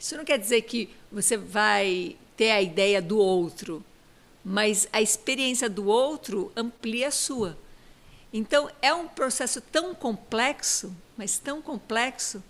Isso 0.00 0.16
não 0.16 0.24
quer 0.24 0.36
dizer 0.36 0.62
que 0.62 0.90
você 1.12 1.36
vai 1.36 2.16
ter 2.36 2.50
a 2.50 2.60
ideia 2.60 3.00
do 3.00 3.16
outro, 3.16 3.84
mas 4.44 4.88
a 4.92 5.00
experiência 5.00 5.70
do 5.70 5.86
outro 5.86 6.52
amplia 6.56 7.06
a 7.08 7.12
sua. 7.12 7.56
Então, 8.32 8.68
é 8.82 8.92
um 8.92 9.06
processo 9.06 9.60
tão 9.60 9.94
complexo, 9.94 10.92
mas 11.16 11.38
tão 11.38 11.62
complexo, 11.62 12.42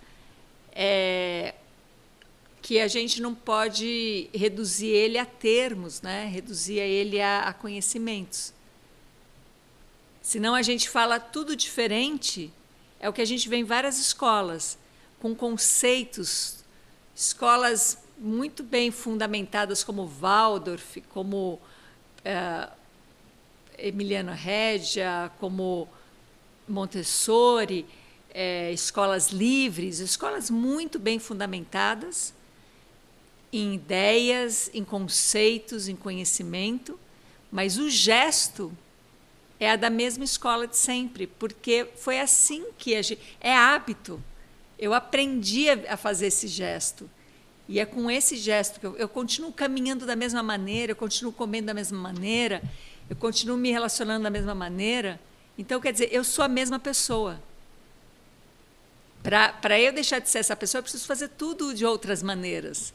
é, 0.75 1.55
que 2.61 2.81
a 2.81 2.89
gente 2.89 3.23
não 3.23 3.35
pode 3.35 4.29
reduzir 4.35 4.89
ele 4.89 5.19
a 5.19 5.27
termos, 5.27 6.01
né? 6.01 6.27
reduzir 6.27 6.79
ele 6.79 7.21
a, 7.21 7.41
a 7.43 7.53
conhecimentos. 7.53 8.53
Senão 10.21 10.55
a 10.55 10.63
gente 10.63 10.89
fala 10.89 11.21
tudo 11.21 11.55
diferente, 11.55 12.51
é 12.99 13.09
o 13.09 13.13
que 13.13 13.21
a 13.21 13.27
gente 13.27 13.49
vê 13.49 13.57
em 13.57 13.65
várias 13.65 13.99
escolas, 13.99 14.79
com 15.21 15.35
conceitos, 15.35 16.65
escolas 17.15 17.99
muito 18.17 18.63
bem 18.63 18.91
fundamentadas 18.91 19.85
como 19.85 20.07
Waldorf, 20.07 21.03
como 21.11 21.61
uh, 22.25 22.73
Emiliano 23.77 24.33
Regia, 24.33 25.31
como 25.39 25.87
Montessori, 26.67 27.85
é, 28.35 28.73
escolas 28.73 29.31
livres, 29.31 30.01
escolas 30.01 30.51
muito 30.51 30.99
bem 30.99 31.21
fundamentadas 31.21 32.35
em 33.53 33.75
ideias, 33.75 34.69
em 34.75 34.85
conceitos, 34.85 35.87
em 35.87 35.95
conhecimento, 35.95 36.99
mas 37.53 37.79
o 37.79 37.89
gesto 37.89 38.77
é 39.61 39.71
a 39.71 39.77
da 39.77 39.89
mesma 39.89 40.25
escola 40.25 40.67
de 40.67 40.77
sempre, 40.77 41.29
porque 41.29 41.87
foi 41.95 42.19
assim 42.19 42.67
que 42.77 42.97
a 42.97 43.03
gente. 43.03 43.21
É 43.41 43.55
hábito. 43.55 44.21
Eu 44.77 44.93
aprendi 44.93 45.71
a 45.71 45.97
fazer 45.97 46.27
esse 46.27 46.49
gesto. 46.49 47.09
E 47.69 47.79
é 47.79 47.87
com 47.87 48.11
esse 48.11 48.37
gesto 48.37 48.81
que 48.81 48.87
eu, 48.87 48.97
eu 48.97 49.09
continuo 49.09 49.53
caminhando 49.53 50.05
da 50.05 50.17
mesma 50.17 50.43
maneira, 50.43 50.91
eu 50.91 50.97
continuo 50.97 51.33
comendo 51.33 51.69
da 51.69 51.75
mesma 51.75 51.97
maneira, 51.97 52.61
eu 53.09 53.15
continuo 53.15 53.57
me 53.57 53.71
relacionando 53.71 54.25
da 54.25 54.31
mesma 54.31 54.55
maneira. 54.55 55.21
Então, 55.57 55.81
quer 55.81 55.93
dizer, 55.93 56.09
eu 56.13 56.25
sou 56.25 56.45
a 56.45 56.49
mesma 56.49 56.81
pessoa. 56.81 57.41
Para 59.25 59.81
eu 59.81 59.91
deixar 59.91 60.19
de 60.19 60.29
ser 60.29 60.41
essa 60.41 60.55
pessoa, 60.55 60.81
eu 60.81 60.83
preciso 60.83 61.07
fazer 61.07 61.29
tudo 61.29 61.73
de 61.73 61.87
outras 61.87 62.23
maneiras. 62.23 62.93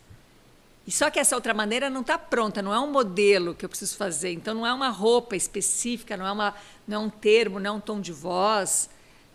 E 0.86 0.92
só 0.92 1.10
que 1.10 1.20
essa 1.20 1.36
outra 1.36 1.56
maneira 1.56 1.90
não 1.90 2.02
está 2.02 2.20
pronta, 2.20 2.62
não 2.62 2.72
é 2.72 2.80
um 2.80 2.92
modelo 2.92 3.56
que 3.56 3.66
eu 3.66 3.70
preciso 3.70 3.98
fazer. 3.98 4.32
Então, 4.32 4.54
não 4.54 4.66
é 4.66 4.72
uma 4.72 4.90
roupa 4.90 5.36
específica, 5.36 6.16
não 6.16 6.28
é, 6.28 6.32
uma, 6.32 6.56
não 6.88 7.02
é 7.02 7.06
um 7.06 7.10
termo, 7.10 7.60
não 7.60 7.70
é 7.70 7.74
um 7.74 7.80
tom 7.80 8.00
de 8.00 8.12
voz. 8.12 8.92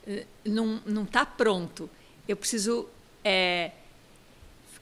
Eh, 0.06 0.24
não 0.44 1.02
está 1.02 1.26
pronto. 1.26 1.90
Eu 2.28 2.36
preciso 2.36 2.88
é, 3.24 3.72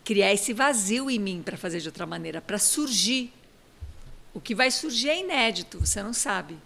criar 0.04 0.34
esse 0.34 0.52
vazio 0.52 1.10
em 1.10 1.18
mim 1.18 1.42
para 1.42 1.56
fazer 1.56 1.80
de 1.80 1.88
outra 1.88 2.04
maneira, 2.04 2.42
para 2.42 2.58
surgir. 2.58 3.32
O 4.34 4.40
que 4.40 4.54
vai 4.54 4.70
surgir 4.70 5.08
é 5.08 5.20
inédito, 5.20 5.80
você 5.80 6.02
não 6.02 6.12
sabe. 6.12 6.58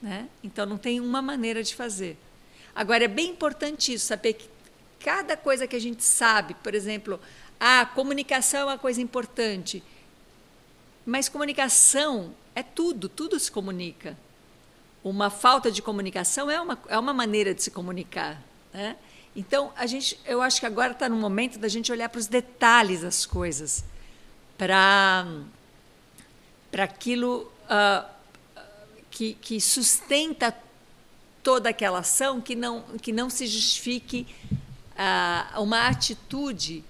Né? 0.00 0.28
Então, 0.42 0.64
não 0.64 0.78
tem 0.78 0.98
uma 0.98 1.20
maneira 1.20 1.62
de 1.62 1.74
fazer. 1.74 2.16
Agora, 2.74 3.04
é 3.04 3.08
bem 3.08 3.30
importante 3.30 3.92
isso, 3.92 4.06
saber 4.06 4.32
que 4.32 4.53
cada 5.04 5.36
coisa 5.36 5.66
que 5.66 5.76
a 5.76 5.80
gente 5.80 6.02
sabe, 6.02 6.54
por 6.54 6.74
exemplo, 6.74 7.20
a 7.60 7.84
comunicação 7.84 8.60
é 8.60 8.64
uma 8.64 8.78
coisa 8.78 9.02
importante. 9.02 9.82
Mas 11.04 11.28
comunicação 11.28 12.34
é 12.54 12.62
tudo, 12.62 13.06
tudo 13.06 13.38
se 13.38 13.52
comunica. 13.52 14.16
Uma 15.04 15.28
falta 15.28 15.70
de 15.70 15.82
comunicação 15.82 16.50
é 16.50 16.58
uma, 16.58 16.78
é 16.88 16.98
uma 16.98 17.12
maneira 17.12 17.54
de 17.54 17.62
se 17.62 17.70
comunicar. 17.70 18.40
Né? 18.72 18.96
Então, 19.36 19.70
a 19.76 19.84
gente, 19.84 20.18
eu 20.24 20.40
acho 20.40 20.58
que 20.58 20.64
agora 20.64 20.92
está 20.92 21.06
no 21.06 21.16
momento 21.16 21.58
da 21.58 21.68
gente 21.68 21.92
olhar 21.92 22.08
para 22.08 22.18
os 22.18 22.26
detalhes 22.26 23.02
das 23.02 23.26
coisas, 23.26 23.84
para 24.56 25.26
para 26.70 26.84
aquilo 26.84 27.52
uh, 27.70 28.04
que, 29.08 29.34
que 29.34 29.60
sustenta 29.60 30.52
toda 31.40 31.68
aquela 31.68 32.00
ação, 32.00 32.40
que 32.40 32.56
não, 32.56 32.82
que 33.00 33.12
não 33.12 33.30
se 33.30 33.46
justifique 33.46 34.26
uma 35.58 35.88
atitude 35.88 36.84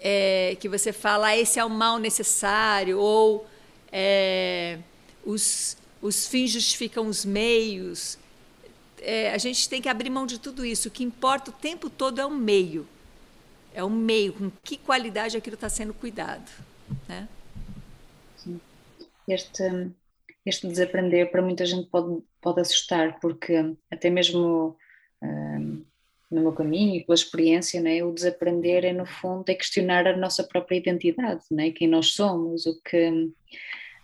é, 0.00 0.56
que 0.60 0.68
você 0.68 0.92
fala, 0.92 1.28
ah, 1.28 1.36
esse 1.36 1.58
é 1.58 1.64
o 1.64 1.70
mal 1.70 1.98
necessário, 1.98 2.98
ou 2.98 3.46
é, 3.90 4.78
os, 5.24 5.76
os 6.00 6.26
fins 6.26 6.50
justificam 6.50 7.06
os 7.06 7.24
meios. 7.24 8.18
É, 9.00 9.32
a 9.32 9.38
gente 9.38 9.68
tem 9.68 9.82
que 9.82 9.88
abrir 9.88 10.10
mão 10.10 10.26
de 10.26 10.38
tudo 10.38 10.64
isso. 10.64 10.88
O 10.88 10.90
que 10.90 11.04
importa 11.04 11.50
o 11.50 11.54
tempo 11.54 11.90
todo 11.90 12.20
é 12.20 12.26
o 12.26 12.30
meio. 12.30 12.86
É 13.74 13.84
o 13.84 13.90
meio, 13.90 14.32
com 14.32 14.50
que 14.64 14.76
qualidade 14.78 15.36
aquilo 15.36 15.54
está 15.54 15.68
sendo 15.68 15.92
cuidado. 15.92 16.50
Né? 17.08 17.28
este, 19.28 19.90
este 20.44 20.68
desaprender 20.68 21.30
para 21.30 21.42
muita 21.42 21.66
gente 21.66 21.88
pode, 21.88 22.22
pode 22.40 22.60
assustar, 22.60 23.18
porque 23.20 23.74
até 23.90 24.08
mesmo 24.08 24.76
um, 25.22 25.84
no 26.30 26.40
meu 26.40 26.52
caminho 26.52 26.96
e 26.96 27.04
pela 27.04 27.14
experiência, 27.14 27.80
né, 27.80 28.02
o 28.02 28.12
desaprender 28.12 28.84
é 28.84 28.92
no 28.92 29.06
fundo 29.06 29.48
é 29.48 29.54
questionar 29.54 30.06
a 30.06 30.16
nossa 30.16 30.42
própria 30.42 30.76
identidade, 30.76 31.44
né, 31.50 31.70
quem 31.70 31.88
nós 31.88 32.08
somos, 32.08 32.66
o 32.66 32.80
que 32.82 33.08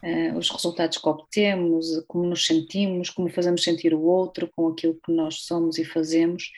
uh, 0.02 0.38
os 0.38 0.50
resultados 0.50 0.98
que 0.98 1.08
obtemos, 1.08 1.86
como 2.06 2.24
nos 2.24 2.46
sentimos, 2.46 3.10
como 3.10 3.28
fazemos 3.28 3.64
sentir 3.64 3.92
o 3.94 4.02
outro 4.02 4.48
com 4.54 4.68
aquilo 4.68 4.98
que 5.04 5.12
nós 5.12 5.42
somos 5.42 5.78
e 5.78 5.84
fazemos, 5.84 6.50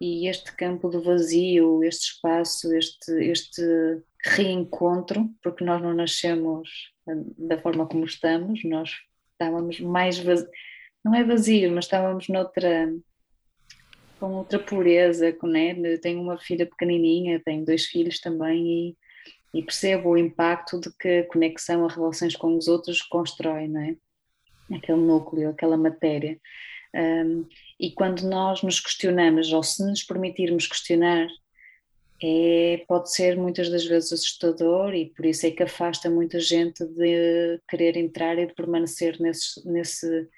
e 0.00 0.28
este 0.28 0.54
campo 0.56 0.88
do 0.88 1.02
vazio, 1.02 1.82
este 1.84 2.12
espaço, 2.12 2.72
este, 2.74 3.12
este 3.24 3.62
reencontro, 4.24 5.28
porque 5.42 5.64
nós 5.64 5.82
não 5.82 5.92
nascemos 5.92 6.92
da 7.36 7.58
forma 7.58 7.86
como 7.86 8.04
estamos, 8.04 8.62
nós 8.64 8.90
estávamos 9.32 9.80
mais 9.80 10.18
vazios, 10.18 10.50
não 11.04 11.14
é 11.14 11.24
vazio, 11.24 11.72
mas 11.72 11.86
estávamos 11.86 12.28
noutra 12.28 12.94
com 14.22 14.34
outra 14.34 14.60
pureza, 14.60 15.36
né? 15.42 15.74
Tenho 16.00 16.22
uma 16.22 16.38
filha 16.38 16.64
pequenininha, 16.64 17.42
tenho 17.44 17.64
dois 17.64 17.86
filhos 17.86 18.20
também 18.20 18.94
e, 19.52 19.58
e, 19.58 19.62
percebo 19.64 20.10
o 20.10 20.16
impacto 20.16 20.78
de 20.78 20.92
que 20.96 21.08
a 21.08 21.26
conexão, 21.26 21.84
as 21.84 21.96
relações 21.96 22.36
com 22.36 22.56
os 22.56 22.68
outros 22.68 23.02
constrói, 23.02 23.66
não 23.66 23.80
é? 23.80 23.96
Aquele 24.76 25.00
núcleo, 25.00 25.50
aquela 25.50 25.76
matéria. 25.76 26.38
Um, 26.94 27.44
e 27.80 27.90
quando 27.90 28.22
nós 28.22 28.62
nos 28.62 28.78
questionamos, 28.78 29.52
ou 29.52 29.60
se 29.64 29.84
nos 29.84 30.04
permitirmos 30.04 30.68
questionar 30.68 31.26
é, 32.22 32.84
pode 32.86 33.12
ser 33.12 33.36
muitas 33.36 33.68
das 33.68 33.84
vezes 33.84 34.12
assustador 34.12 34.94
e 34.94 35.06
por 35.06 35.26
isso 35.26 35.44
é 35.48 35.50
que 35.50 35.64
afasta 35.64 36.08
muita 36.08 36.38
gente 36.38 36.84
de 36.84 37.60
querer 37.68 37.96
entrar 37.96 38.38
e 38.38 38.46
de 38.46 38.54
permanecer 38.54 39.20
nesse, 39.20 39.68
nesse, 39.68 40.28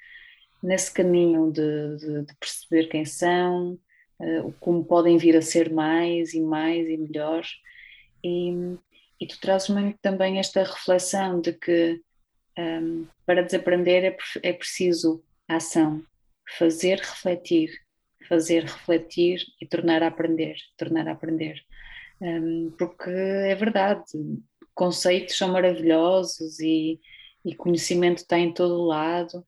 nesse 0.64 0.92
caminho 0.92 1.52
de, 1.52 1.96
de, 1.96 2.22
de 2.22 2.34
perceber 2.36 2.88
quem 2.88 3.04
são, 3.04 3.78
uh, 4.18 4.52
como 4.60 4.84
podem 4.84 5.18
vir 5.18 5.36
a 5.36 5.42
ser 5.42 5.70
mais 5.70 6.32
e 6.34 6.40
mais 6.40 6.88
e 6.88 6.96
melhor. 6.96 7.44
E, 8.24 8.76
e 9.20 9.26
tu 9.26 9.38
trazes 9.40 9.68
muito 9.68 9.98
também 10.00 10.38
esta 10.38 10.62
reflexão 10.62 11.40
de 11.40 11.52
que 11.52 12.00
um, 12.58 12.62
ehm, 12.62 13.04
para 13.26 13.42
desaprender 13.42 14.04
é, 14.04 14.16
é 14.42 14.52
preciso 14.52 15.22
ação, 15.46 16.02
fazer 16.58 16.98
refletir, 16.98 17.70
fazer 18.28 18.62
refletir 18.62 19.40
e 19.60 19.66
tornar 19.66 20.02
a 20.02 20.06
aprender, 20.06 20.56
tornar 20.78 21.06
a 21.08 21.12
aprender 21.12 21.62
um, 22.20 22.70
porque 22.78 23.10
é 23.10 23.54
verdade, 23.54 24.04
conceitos 24.74 25.36
são 25.36 25.52
maravilhosos 25.52 26.58
e, 26.60 27.00
e 27.44 27.54
conhecimento 27.54 28.18
está 28.18 28.38
em 28.38 28.52
todo 28.52 28.84
lado. 28.84 29.44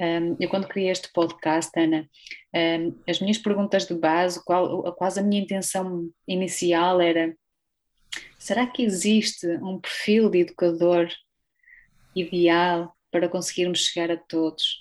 Um, 0.00 0.36
eu 0.40 0.48
quando 0.48 0.66
criei 0.66 0.90
este 0.90 1.12
podcast, 1.12 1.70
Ana, 1.78 2.08
um, 2.54 2.98
as 3.08 3.20
minhas 3.20 3.38
perguntas 3.38 3.86
de 3.86 3.94
base, 3.94 4.42
qual, 4.44 4.92
quase 4.94 5.20
a 5.20 5.22
minha 5.22 5.42
intenção 5.42 6.10
inicial 6.26 7.00
era 7.00 7.34
será 8.38 8.66
que 8.66 8.82
existe 8.82 9.46
um 9.62 9.78
perfil 9.78 10.28
de 10.28 10.40
educador 10.40 11.08
ideal 12.14 12.92
para 13.10 13.28
conseguirmos 13.28 13.84
chegar 13.84 14.10
a 14.10 14.16
todos? 14.16 14.80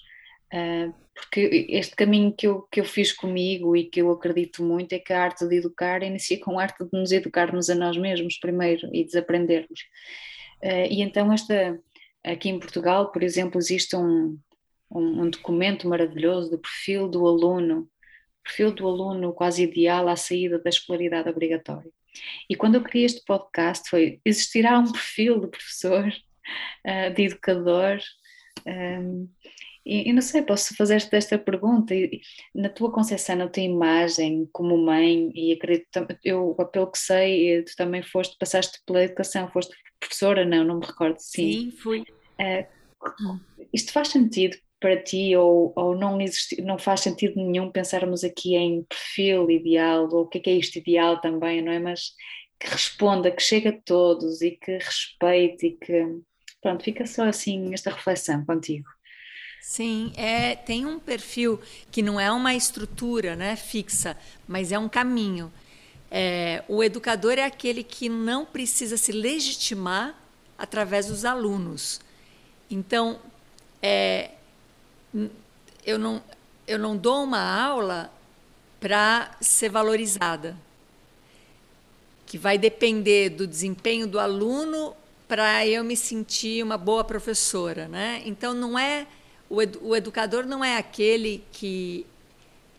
Uh, 0.52 0.94
porque 1.14 1.68
este 1.70 1.96
caminho 1.96 2.34
que 2.34 2.48
eu, 2.48 2.64
que 2.72 2.80
eu 2.80 2.86
fiz 2.86 3.14
comigo 3.14 3.76
e 3.76 3.86
que 3.86 4.02
eu 4.02 4.12
acredito 4.12 4.64
muito 4.64 4.94
é 4.94 5.00
que 5.00 5.14
a 5.14 5.22
arte 5.22 5.48
de 5.48 5.58
educar 5.58 6.02
inicia 6.02 6.40
com 6.40 6.58
a 6.58 6.64
arte 6.64 6.84
de 6.84 6.90
nos 6.92 7.12
educarmos 7.12 7.70
a 7.70 7.76
nós 7.76 7.96
mesmos 7.98 8.40
primeiro 8.40 8.90
e 8.92 9.04
desaprendermos. 9.04 9.82
Uh, 10.64 10.88
e 10.90 11.02
então 11.02 11.32
esta, 11.32 11.80
aqui 12.24 12.50
em 12.50 12.60
Portugal, 12.60 13.12
por 13.12 13.22
exemplo, 13.22 13.60
existe 13.60 13.96
um, 13.96 14.40
um, 14.92 15.24
um 15.24 15.30
documento 15.30 15.88
maravilhoso 15.88 16.52
do 16.52 16.60
perfil 16.60 17.08
do 17.08 17.26
aluno, 17.26 17.90
perfil 18.44 18.72
do 18.72 18.88
aluno 18.88 19.34
quase 19.34 19.64
ideal 19.64 20.08
à 20.10 20.16
saída 20.16 20.60
da 20.60 20.70
escolaridade 20.70 21.30
obrigatória. 21.30 21.92
E 22.50 22.56
quando 22.56 22.76
eu 22.76 22.84
criei 22.84 23.06
este 23.06 23.24
podcast 23.26 23.90
foi, 23.90 24.20
existirá 24.26 24.78
um 24.78 24.92
perfil 24.92 25.40
de 25.40 25.48
professor, 25.48 26.08
uh, 26.08 27.14
de 27.16 27.24
educador, 27.24 28.00
um, 28.68 29.30
e, 29.84 30.10
e, 30.10 30.14
não 30.14 30.22
sei, 30.22 30.44
posso 30.44 30.76
fazer-te 30.76 31.16
esta 31.16 31.40
pergunta, 31.40 31.96
na 32.54 32.70
tua 32.70 32.92
concepção, 32.92 33.36
na 33.36 33.48
tua 33.48 33.64
imagem 33.64 34.48
como 34.52 34.78
mãe, 34.78 35.32
e 35.34 35.54
acredito, 35.54 35.88
eu, 36.24 36.56
pelo 36.72 36.92
que 36.92 37.00
sei, 37.00 37.64
tu 37.64 37.76
também 37.76 38.04
foste, 38.04 38.38
passaste 38.38 38.80
pela 38.86 39.04
educação, 39.04 39.50
foste 39.50 39.76
professora, 40.00 40.46
não, 40.46 40.64
não 40.64 40.80
me 40.80 40.86
recordo, 40.86 41.18
sim. 41.18 41.72
Sim, 41.72 41.72
fui. 41.72 42.02
Uh, 42.02 43.40
isto 43.74 43.92
faz 43.92 44.10
sentido 44.10 44.56
para 44.82 45.02
ti 45.02 45.36
ou, 45.36 45.72
ou 45.76 45.96
não, 45.96 46.18
não 46.64 46.78
faz 46.78 47.02
sentido 47.02 47.36
nenhum 47.36 47.72
pensarmos 47.72 48.24
aqui 48.24 48.56
em 48.56 48.84
perfil 48.84 49.50
ideal, 49.50 50.10
ou 50.12 50.24
o 50.24 50.28
que 50.28 50.40
é, 50.40 50.42
que 50.42 50.50
é 50.50 50.54
isto 50.54 50.80
ideal 50.80 51.22
também, 51.22 51.62
não 51.62 51.72
é? 51.72 51.80
Mas 51.80 52.14
que 52.60 52.68
responda, 52.68 53.32
que 53.32 53.42
chegue 53.42 53.70
a 53.70 53.80
todos 53.86 54.42
e 54.42 54.52
que 54.52 54.78
respeite 54.78 55.68
e 55.68 55.72
que, 55.72 56.06
pronto, 56.62 56.84
fica 56.84 57.06
só 57.06 57.26
assim 57.26 57.74
esta 57.74 57.92
reflexão 57.92 58.44
contigo. 58.44 58.90
Sim, 59.62 60.12
é, 60.18 60.56
tem 60.56 60.88
um 60.88 61.00
perfil 61.00 61.60
que 61.92 62.02
não 62.02 62.20
é 62.20 62.32
uma 62.32 62.56
estrutura 62.56 63.36
né, 63.36 63.56
fixa, 63.56 64.18
mas 64.48 64.72
é 64.72 64.80
um 64.80 64.90
caminho. 64.90 65.54
É, 66.10 66.64
o 66.68 66.84
educador 66.84 67.34
é 67.34 67.46
aquele 67.46 67.84
que 67.84 68.10
não 68.10 68.46
precisa 68.46 68.98
se 68.98 69.12
legitimar 69.12 70.20
através 70.58 71.06
dos 71.06 71.24
alunos. 71.24 72.02
Então, 72.70 73.20
é, 73.82 74.32
eu, 75.86 75.98
não, 75.98 76.22
eu 76.68 76.80
não 76.80 76.96
dou 76.96 77.24
uma 77.24 77.40
aula 77.40 78.12
para 78.80 79.32
ser 79.40 79.70
valorizada, 79.70 80.58
que 82.26 82.38
vai 82.38 82.58
depender 82.58 83.30
do 83.30 83.46
desempenho 83.46 84.08
do 84.08 84.20
aluno 84.20 84.96
para 85.28 85.66
eu 85.66 85.84
me 85.84 85.96
sentir 85.96 86.64
uma 86.64 86.78
boa 86.78 87.04
professora. 87.04 87.88
Né? 87.88 88.22
Então, 88.26 88.54
não 88.54 88.78
é 88.78 89.08
o, 89.50 89.62
edu, 89.62 89.80
o 89.84 89.96
educador 89.96 90.46
não 90.46 90.64
é 90.64 90.78
aquele 90.78 91.44
que, 91.52 92.06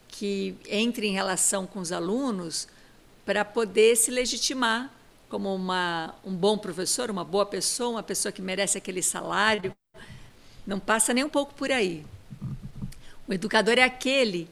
que 0.07 0.55
entra 0.67 1.05
em 1.05 1.13
relação 1.13 1.65
com 1.67 1.79
os 1.79 1.91
alunos 1.91 2.67
para 3.25 3.45
poder 3.45 3.95
se 3.95 4.11
legitimar 4.11 4.91
como 5.29 5.53
uma, 5.55 6.13
um 6.23 6.35
bom 6.35 6.57
professor, 6.57 7.09
uma 7.09 7.23
boa 7.23 7.45
pessoa, 7.45 7.89
uma 7.91 8.03
pessoa 8.03 8.31
que 8.31 8.41
merece 8.41 8.77
aquele 8.77 9.01
salário. 9.01 9.73
Não 10.65 10.79
passa 10.79 11.13
nem 11.13 11.23
um 11.23 11.29
pouco 11.29 11.53
por 11.53 11.71
aí. 11.71 12.05
O 13.27 13.33
educador 13.33 13.77
é 13.77 13.83
aquele 13.83 14.49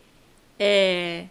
é, 0.58 1.28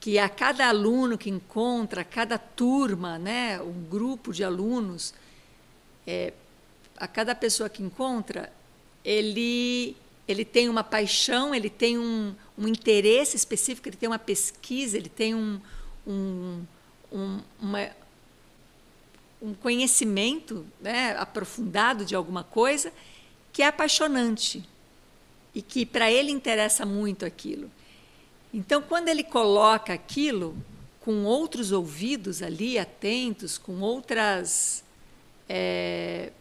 que 0.00 0.18
a 0.18 0.28
cada 0.28 0.68
aluno 0.68 1.18
que 1.18 1.28
encontra, 1.28 2.00
a 2.00 2.04
cada 2.04 2.38
turma, 2.38 3.18
né, 3.18 3.60
um 3.60 3.84
grupo 3.84 4.32
de 4.32 4.42
alunos, 4.42 5.12
é, 6.06 6.32
a 6.96 7.06
cada 7.06 7.34
pessoa 7.34 7.68
que 7.68 7.82
encontra, 7.82 8.52
ele 9.04 9.96
ele 10.28 10.44
tem 10.44 10.68
uma 10.68 10.84
paixão, 10.84 11.52
ele 11.52 11.68
tem 11.68 11.98
um, 11.98 12.32
um 12.56 12.68
interesse 12.68 13.36
específico, 13.36 13.88
ele 13.88 13.96
tem 13.96 14.08
uma 14.08 14.18
pesquisa, 14.18 14.96
ele 14.96 15.08
tem 15.08 15.34
um, 15.34 15.60
um, 16.06 16.62
um, 17.10 17.40
uma, 17.60 17.90
um 19.42 19.52
conhecimento 19.54 20.64
né, 20.80 21.16
aprofundado 21.18 22.04
de 22.04 22.14
alguma 22.14 22.44
coisa 22.44 22.92
que 23.52 23.60
é 23.60 23.66
apaixonante 23.66 24.62
e 25.54 25.62
que 25.62 25.84
para 25.84 26.10
ele 26.10 26.30
interessa 26.30 26.86
muito 26.86 27.24
aquilo. 27.24 27.70
Então, 28.52 28.82
quando 28.82 29.08
ele 29.08 29.22
coloca 29.22 29.92
aquilo 29.92 30.56
com 31.00 31.24
outros 31.24 31.72
ouvidos 31.72 32.42
ali 32.42 32.78
atentos, 32.78 33.56
com 33.56 33.80
outras 33.80 34.84
é, 35.48 36.32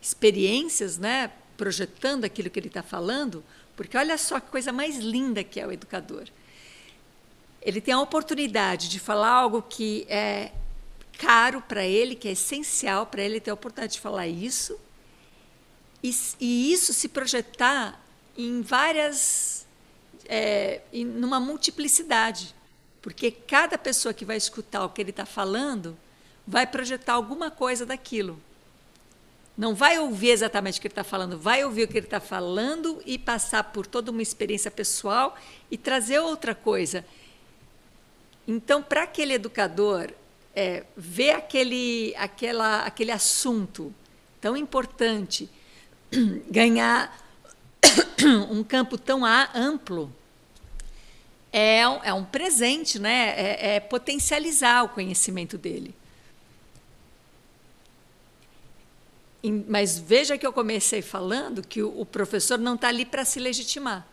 experiências, 0.00 0.98
né, 0.98 1.32
projetando 1.56 2.24
aquilo 2.24 2.50
que 2.50 2.58
ele 2.58 2.68
está 2.68 2.82
falando, 2.82 3.42
porque 3.76 3.96
olha 3.96 4.18
só 4.18 4.40
que 4.40 4.50
coisa 4.50 4.72
mais 4.72 4.98
linda 4.98 5.42
que 5.42 5.60
é 5.60 5.66
o 5.66 5.72
educador. 5.72 6.28
Ele 7.62 7.80
tem 7.80 7.94
a 7.94 8.00
oportunidade 8.00 8.88
de 8.88 8.98
falar 8.98 9.30
algo 9.30 9.62
que 9.62 10.06
é 10.08 10.52
caro 11.18 11.60
para 11.60 11.84
ele, 11.84 12.14
que 12.14 12.28
é 12.28 12.32
essencial 12.32 13.06
para 13.06 13.22
ele 13.22 13.40
ter 13.40 13.50
a 13.50 13.54
oportunidade 13.54 13.94
de 13.94 14.00
falar 14.00 14.28
isso, 14.28 14.78
e, 16.02 16.14
e 16.38 16.72
isso 16.72 16.92
se 16.92 17.08
projetar 17.08 18.00
em 18.38 18.62
várias. 18.62 19.66
É, 20.26 20.80
em, 20.92 21.04
numa 21.04 21.40
multiplicidade. 21.40 22.54
Porque 23.02 23.30
cada 23.30 23.76
pessoa 23.76 24.14
que 24.14 24.24
vai 24.24 24.36
escutar 24.36 24.84
o 24.84 24.88
que 24.88 25.00
ele 25.00 25.10
está 25.10 25.26
falando 25.26 25.96
vai 26.46 26.66
projetar 26.66 27.14
alguma 27.14 27.50
coisa 27.50 27.84
daquilo. 27.84 28.40
Não 29.56 29.74
vai 29.74 29.98
ouvir 29.98 30.30
exatamente 30.30 30.78
o 30.78 30.80
que 30.80 30.86
ele 30.86 30.92
está 30.92 31.02
falando, 31.02 31.36
vai 31.36 31.64
ouvir 31.64 31.82
o 31.82 31.88
que 31.88 31.98
ele 31.98 32.06
está 32.06 32.20
falando 32.20 33.02
e 33.04 33.18
passar 33.18 33.64
por 33.64 33.86
toda 33.86 34.10
uma 34.10 34.22
experiência 34.22 34.70
pessoal 34.70 35.36
e 35.70 35.76
trazer 35.76 36.20
outra 36.20 36.54
coisa. 36.54 37.04
Então, 38.46 38.82
para 38.82 39.02
aquele 39.02 39.34
educador 39.34 40.12
é, 40.54 40.84
ver 40.96 41.30
aquele, 41.30 42.14
aquela, 42.16 42.82
aquele 42.82 43.10
assunto 43.10 43.92
tão 44.40 44.56
importante, 44.56 45.50
ganhar 46.48 47.27
um 48.50 48.62
campo 48.62 48.98
tão 48.98 49.24
amplo, 49.24 50.12
é, 51.52 51.80
é 51.80 52.12
um 52.12 52.24
presente, 52.24 52.98
né? 52.98 53.34
é, 53.36 53.76
é 53.76 53.80
potencializar 53.80 54.84
o 54.84 54.88
conhecimento 54.88 55.56
dele. 55.56 55.94
Mas 59.68 59.98
veja 59.98 60.36
que 60.36 60.46
eu 60.46 60.52
comecei 60.52 61.00
falando 61.00 61.62
que 61.62 61.82
o, 61.82 62.04
professor 62.04 62.58
não 62.58 62.74
está 62.74 62.88
ali 62.88 63.04
para 63.04 63.24
se 63.24 63.38
legitimar. 63.38 64.06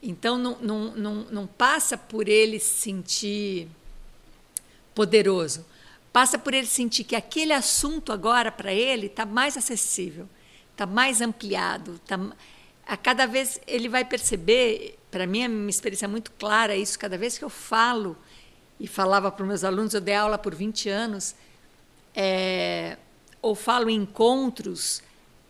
Então, 0.00 0.38
não, 0.38 0.58
não, 0.60 0.96
não, 0.96 1.14
não 1.24 1.46
passa 1.46 1.98
por 1.98 2.28
ele 2.28 2.60
se 2.60 2.82
sentir 2.82 3.68
poderoso. 4.94 5.66
Passa 6.12 6.38
por 6.38 6.54
ele 6.54 6.68
sentir 6.68 7.02
que 7.02 7.16
aquele 7.16 7.52
assunto 7.52 8.12
agora 8.12 8.50
para 8.52 8.72
ele 8.72 9.06
está 9.06 9.26
mais 9.26 9.56
acessível, 9.56 10.28
está 10.78 10.86
mais 10.86 11.20
ampliado. 11.20 12.00
Tá, 12.06 12.16
a 12.86 12.96
cada 12.96 13.26
vez 13.26 13.60
ele 13.66 13.88
vai 13.88 14.04
perceber, 14.04 14.96
para 15.10 15.26
mim, 15.26 15.42
a 15.42 15.48
minha 15.48 15.68
experiência 15.68 16.06
é 16.06 16.08
muito 16.08 16.30
clara 16.32 16.76
isso, 16.76 16.96
cada 16.96 17.18
vez 17.18 17.36
que 17.36 17.44
eu 17.44 17.50
falo, 17.50 18.16
e 18.78 18.86
falava 18.86 19.30
para 19.32 19.42
os 19.42 19.48
meus 19.48 19.64
alunos, 19.64 19.92
eu 19.92 20.00
dei 20.00 20.14
aula 20.14 20.38
por 20.38 20.54
20 20.54 20.88
anos, 20.88 21.34
é, 22.14 22.96
ou 23.42 23.56
falo 23.56 23.90
em 23.90 23.96
encontros, 23.96 25.02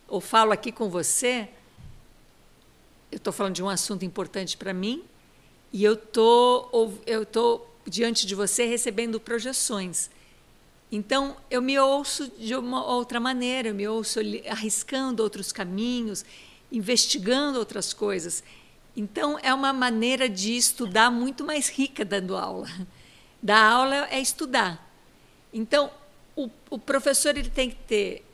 ou 0.08 0.18
falo 0.18 0.50
aqui 0.50 0.72
com 0.72 0.88
você, 0.88 1.46
eu 3.12 3.18
estou 3.18 3.32
falando 3.32 3.54
de 3.54 3.62
um 3.62 3.68
assunto 3.68 4.04
importante 4.04 4.56
para 4.56 4.72
mim 4.72 5.04
e 5.72 5.84
eu 5.84 5.96
tô, 5.96 6.70
tô 7.30 7.66
diante 7.86 8.26
de 8.26 8.34
você 8.34 8.64
recebendo 8.64 9.20
projeções. 9.20 10.10
Então, 10.90 11.36
eu 11.50 11.60
me 11.60 11.78
ouço 11.78 12.30
de 12.38 12.54
uma 12.54 12.84
outra 12.84 13.20
maneira, 13.20 13.68
eu 13.68 13.74
me 13.74 13.86
ouço 13.86 14.20
arriscando 14.48 15.22
outros 15.22 15.52
caminhos, 15.52 16.24
investigando 16.72 17.58
outras 17.58 17.92
coisas. 17.92 18.42
Então, 18.96 19.38
é 19.42 19.52
uma 19.52 19.72
maneira 19.72 20.28
de 20.28 20.56
estudar 20.56 21.10
muito 21.10 21.44
mais 21.44 21.68
rica 21.68 22.04
dando 22.04 22.36
aula. 22.36 22.68
Dar 23.40 23.70
aula 23.70 24.08
é 24.10 24.18
estudar. 24.18 24.90
Então, 25.52 25.92
o, 26.34 26.50
o 26.70 26.78
professor 26.78 27.36
ele 27.36 27.50
tem 27.50 27.70
que 27.70 27.76
ter 27.76 28.24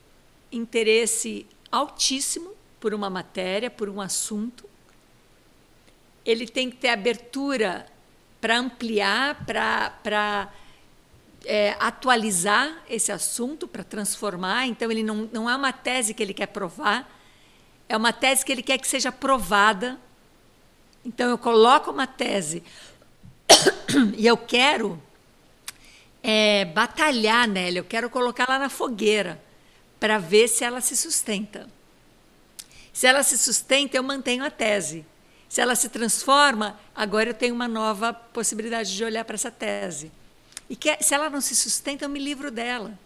interesse 0.51 1.47
altíssimo 1.71 2.53
por 2.81 2.95
uma 2.95 3.11
matéria, 3.11 3.71
por 3.71 3.89
um 3.89 4.01
assunto. 4.01 4.69
Ele 6.25 6.47
tem 6.47 6.71
que 6.71 6.77
ter 6.77 6.89
abertura 6.89 7.87
para 8.41 8.59
ampliar, 8.59 9.45
para 9.45 10.53
é, 11.45 11.77
atualizar 11.79 12.83
esse 12.89 13.13
assunto, 13.13 13.67
para 13.67 13.85
transformar. 13.85 14.67
Então, 14.67 14.91
ele 14.91 15.03
não, 15.03 15.29
não 15.33 15.49
é 15.49 15.57
uma 15.57 15.73
tese 15.73 16.15
que 16.15 16.23
ele 16.23 16.35
quer 16.35 16.47
provar, 16.47 17.11
é 17.89 17.97
uma 17.97 18.13
tese 18.13 18.45
que 18.45 18.53
ele 18.53 18.63
quer 18.63 18.79
que 18.79 18.87
seja 18.87 19.13
provada. 19.13 19.99
Então, 21.05 21.29
eu 21.29 21.39
coloco 21.39 21.91
uma 21.91 22.07
tese 22.07 22.63
e 24.17 24.27
eu 24.27 24.37
quero 24.37 25.03
é, 26.23 26.65
batalhar 26.65 27.47
nela, 27.47 27.79
eu 27.79 27.85
quero 27.85 28.09
colocar 28.09 28.45
ela 28.49 28.59
na 28.59 28.69
fogueira 28.69 29.43
para 30.01 30.19
ver 30.19 30.49
se 30.49 30.65
ela 30.65 30.81
se 30.81 30.97
sustenta. 30.97 31.69
Se 32.93 33.07
ela 33.07 33.23
se 33.23 33.37
sustenta, 33.37 33.97
eu 33.97 34.03
mantenho 34.03 34.45
a 34.45 34.51
tese. 34.51 35.05
Se 35.49 35.61
ela 35.61 35.75
se 35.75 35.89
transforma, 35.89 36.79
agora 36.95 37.31
eu 37.31 37.35
tenho 37.35 37.55
uma 37.55 37.69
nova 37.69 38.13
possibilidade 38.13 38.95
de 38.95 39.05
olhar 39.05 39.25
para 39.25 39.35
essa 39.35 39.51
tese. 39.51 40.11
E 40.75 40.77
que, 40.77 41.01
se 41.05 41.15
ela 41.15 41.31
não 41.31 41.41
se 41.41 41.55
sustenta, 41.55 42.05
eu 42.05 42.09
me 42.09 42.19
livro 42.19 42.51
dela. 42.51 42.99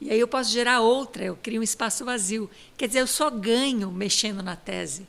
E 0.00 0.10
aí 0.10 0.18
eu 0.18 0.26
posso 0.26 0.50
gerar 0.50 0.80
outra, 0.80 1.22
eu 1.22 1.36
crio 1.36 1.60
um 1.60 1.62
espaço 1.62 2.04
vazio. 2.04 2.50
Quer 2.76 2.88
dizer, 2.88 2.98
eu 2.98 3.06
só 3.06 3.30
ganho 3.30 3.92
mexendo 3.92 4.42
na 4.42 4.56
tese. 4.56 5.06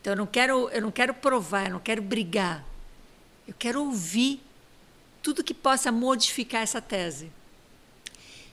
Então 0.00 0.12
eu 0.12 0.16
não 0.16 0.26
quero, 0.28 0.68
eu 0.68 0.80
não 0.80 0.92
quero 0.92 1.12
provar, 1.12 1.66
eu 1.66 1.72
não 1.72 1.80
quero 1.80 2.00
brigar. 2.00 2.64
Eu 3.48 3.54
quero 3.58 3.80
ouvir 3.80 4.40
tudo 5.20 5.42
que 5.42 5.52
possa 5.52 5.90
modificar 5.90 6.62
essa 6.62 6.80
tese. 6.80 7.32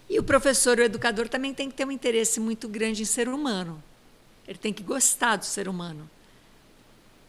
E 0.10 0.18
o 0.18 0.24
professor, 0.24 0.80
o 0.80 0.82
educador, 0.82 1.30
também 1.30 1.54
tem 1.54 1.70
que 1.70 1.76
ter 1.76 1.86
um 1.86 1.92
interesse 1.92 2.40
muito 2.40 2.68
grande 2.68 3.04
em 3.04 3.06
ser 3.06 3.30
humano. 3.30 3.84
Ele 4.48 4.58
tem 4.58 4.74
que 4.74 4.82
gostar 4.82 5.36
do 5.36 5.46
ser 5.46 5.68
humano. 5.68 6.10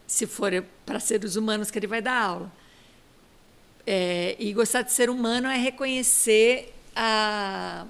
Se 0.06 0.26
for 0.26 0.64
para 0.86 0.98
seres 0.98 1.36
humanos 1.36 1.70
que 1.70 1.78
ele 1.78 1.86
vai 1.86 2.00
dar 2.00 2.22
aula. 2.22 2.59
É, 3.92 4.36
e 4.38 4.52
gostar 4.52 4.82
de 4.82 4.92
ser 4.92 5.10
humano 5.10 5.48
é 5.48 5.56
reconhecer 5.56 6.72
a, 6.94 7.84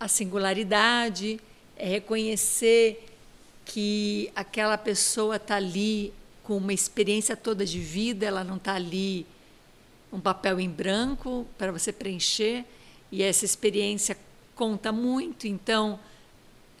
a 0.00 0.08
singularidade, 0.08 1.38
é 1.76 1.86
reconhecer 1.86 3.04
que 3.66 4.32
aquela 4.34 4.78
pessoa 4.78 5.36
está 5.36 5.56
ali 5.56 6.10
com 6.42 6.56
uma 6.56 6.72
experiência 6.72 7.36
toda 7.36 7.66
de 7.66 7.78
vida, 7.78 8.24
ela 8.24 8.42
não 8.42 8.56
está 8.56 8.72
ali 8.72 9.26
um 10.10 10.18
papel 10.18 10.58
em 10.58 10.70
branco 10.70 11.46
para 11.58 11.70
você 11.70 11.92
preencher, 11.92 12.64
e 13.10 13.22
essa 13.22 13.44
experiência 13.44 14.16
conta 14.54 14.90
muito. 14.90 15.46
Então, 15.46 16.00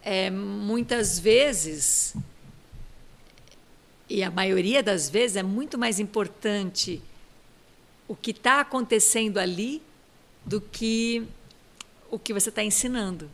é, 0.02 0.30
muitas 0.30 1.18
vezes, 1.18 2.16
e 4.08 4.22
a 4.22 4.30
maioria 4.30 4.82
das 4.82 5.10
vezes, 5.10 5.36
é 5.36 5.42
muito 5.42 5.76
mais 5.76 6.00
importante 6.00 7.02
o 8.12 8.14
que 8.14 8.30
está 8.30 8.60
acontecendo 8.60 9.38
ali 9.38 9.80
do 10.44 10.60
que 10.60 11.26
o 12.10 12.18
que 12.18 12.34
você 12.34 12.50
está 12.50 12.62
ensinando. 12.62 13.30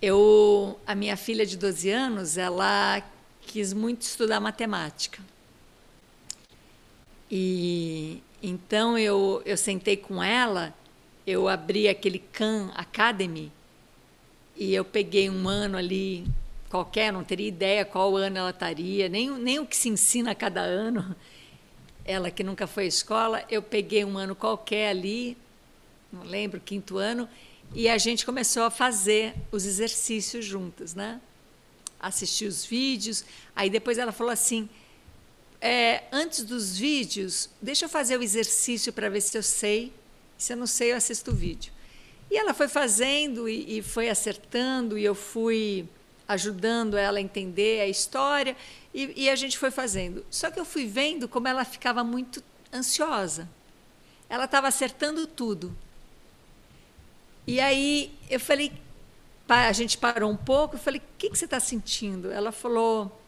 Eu, 0.00 0.80
a 0.86 0.94
minha 0.94 1.14
filha 1.14 1.44
de 1.44 1.58
12 1.58 1.90
anos, 1.90 2.38
ela 2.38 3.02
quis 3.42 3.74
muito 3.74 4.00
estudar 4.00 4.40
matemática. 4.40 5.22
E 7.30 8.22
então 8.42 8.96
eu, 8.96 9.42
eu 9.44 9.58
sentei 9.58 9.98
com 9.98 10.22
ela, 10.22 10.74
eu 11.26 11.48
abri 11.48 11.88
aquele 11.88 12.18
Khan 12.18 12.72
Academy 12.74 13.52
e 14.56 14.74
eu 14.74 14.86
peguei 14.86 15.28
um 15.28 15.46
ano 15.46 15.76
ali 15.76 16.24
qualquer, 16.70 17.12
não 17.12 17.22
teria 17.22 17.48
ideia 17.48 17.84
qual 17.84 18.16
ano 18.16 18.38
ela 18.38 18.50
estaria, 18.50 19.06
nem, 19.06 19.28
nem 19.32 19.58
o 19.58 19.66
que 19.66 19.76
se 19.76 19.90
ensina 19.90 20.30
a 20.30 20.34
cada 20.34 20.62
ano. 20.62 21.14
Ela 22.04 22.30
que 22.30 22.42
nunca 22.42 22.66
foi 22.66 22.84
à 22.84 22.86
escola, 22.86 23.44
eu 23.48 23.62
peguei 23.62 24.04
um 24.04 24.18
ano 24.18 24.34
qualquer 24.34 24.88
ali, 24.88 25.36
não 26.12 26.24
lembro, 26.24 26.60
quinto 26.60 26.98
ano, 26.98 27.28
e 27.74 27.88
a 27.88 27.96
gente 27.96 28.26
começou 28.26 28.64
a 28.64 28.70
fazer 28.70 29.34
os 29.50 29.64
exercícios 29.64 30.44
juntas, 30.44 30.94
né? 30.94 31.20
Assistir 31.98 32.46
os 32.46 32.64
vídeos. 32.64 33.24
Aí 33.54 33.70
depois 33.70 33.96
ela 33.98 34.12
falou 34.12 34.32
assim: 34.32 34.68
é, 35.60 36.02
antes 36.10 36.42
dos 36.42 36.76
vídeos, 36.76 37.48
deixa 37.62 37.84
eu 37.84 37.88
fazer 37.88 38.18
o 38.18 38.22
exercício 38.22 38.92
para 38.92 39.08
ver 39.08 39.20
se 39.20 39.38
eu 39.38 39.42
sei. 39.42 39.92
Se 40.36 40.52
eu 40.52 40.56
não 40.56 40.66
sei, 40.66 40.92
eu 40.92 40.96
assisto 40.96 41.30
o 41.30 41.34
vídeo. 41.34 41.72
E 42.30 42.36
ela 42.36 42.52
foi 42.52 42.66
fazendo 42.66 43.48
e, 43.48 43.78
e 43.78 43.82
foi 43.82 44.08
acertando, 44.08 44.98
e 44.98 45.04
eu 45.04 45.14
fui 45.14 45.88
ajudando 46.26 46.96
ela 46.96 47.18
a 47.18 47.20
entender 47.22 47.80
a 47.80 47.88
história, 47.88 48.56
e, 48.94 49.24
e 49.24 49.30
a 49.30 49.36
gente 49.36 49.58
foi 49.58 49.70
fazendo. 49.70 50.24
Só 50.30 50.50
que 50.50 50.60
eu 50.60 50.64
fui 50.64 50.86
vendo 50.86 51.28
como 51.28 51.48
ela 51.48 51.64
ficava 51.64 52.04
muito 52.04 52.42
ansiosa. 52.72 53.48
Ela 54.28 54.44
estava 54.44 54.68
acertando 54.68 55.26
tudo. 55.26 55.76
E 57.46 57.60
aí 57.60 58.12
eu 58.30 58.38
falei, 58.38 58.72
a 59.48 59.72
gente 59.72 59.98
parou 59.98 60.30
um 60.30 60.36
pouco, 60.36 60.76
eu 60.76 60.80
falei, 60.80 61.00
o 61.00 61.18
que, 61.18 61.30
que 61.30 61.38
você 61.38 61.44
está 61.44 61.60
sentindo? 61.60 62.30
Ela 62.30 62.52
falou, 62.52 63.20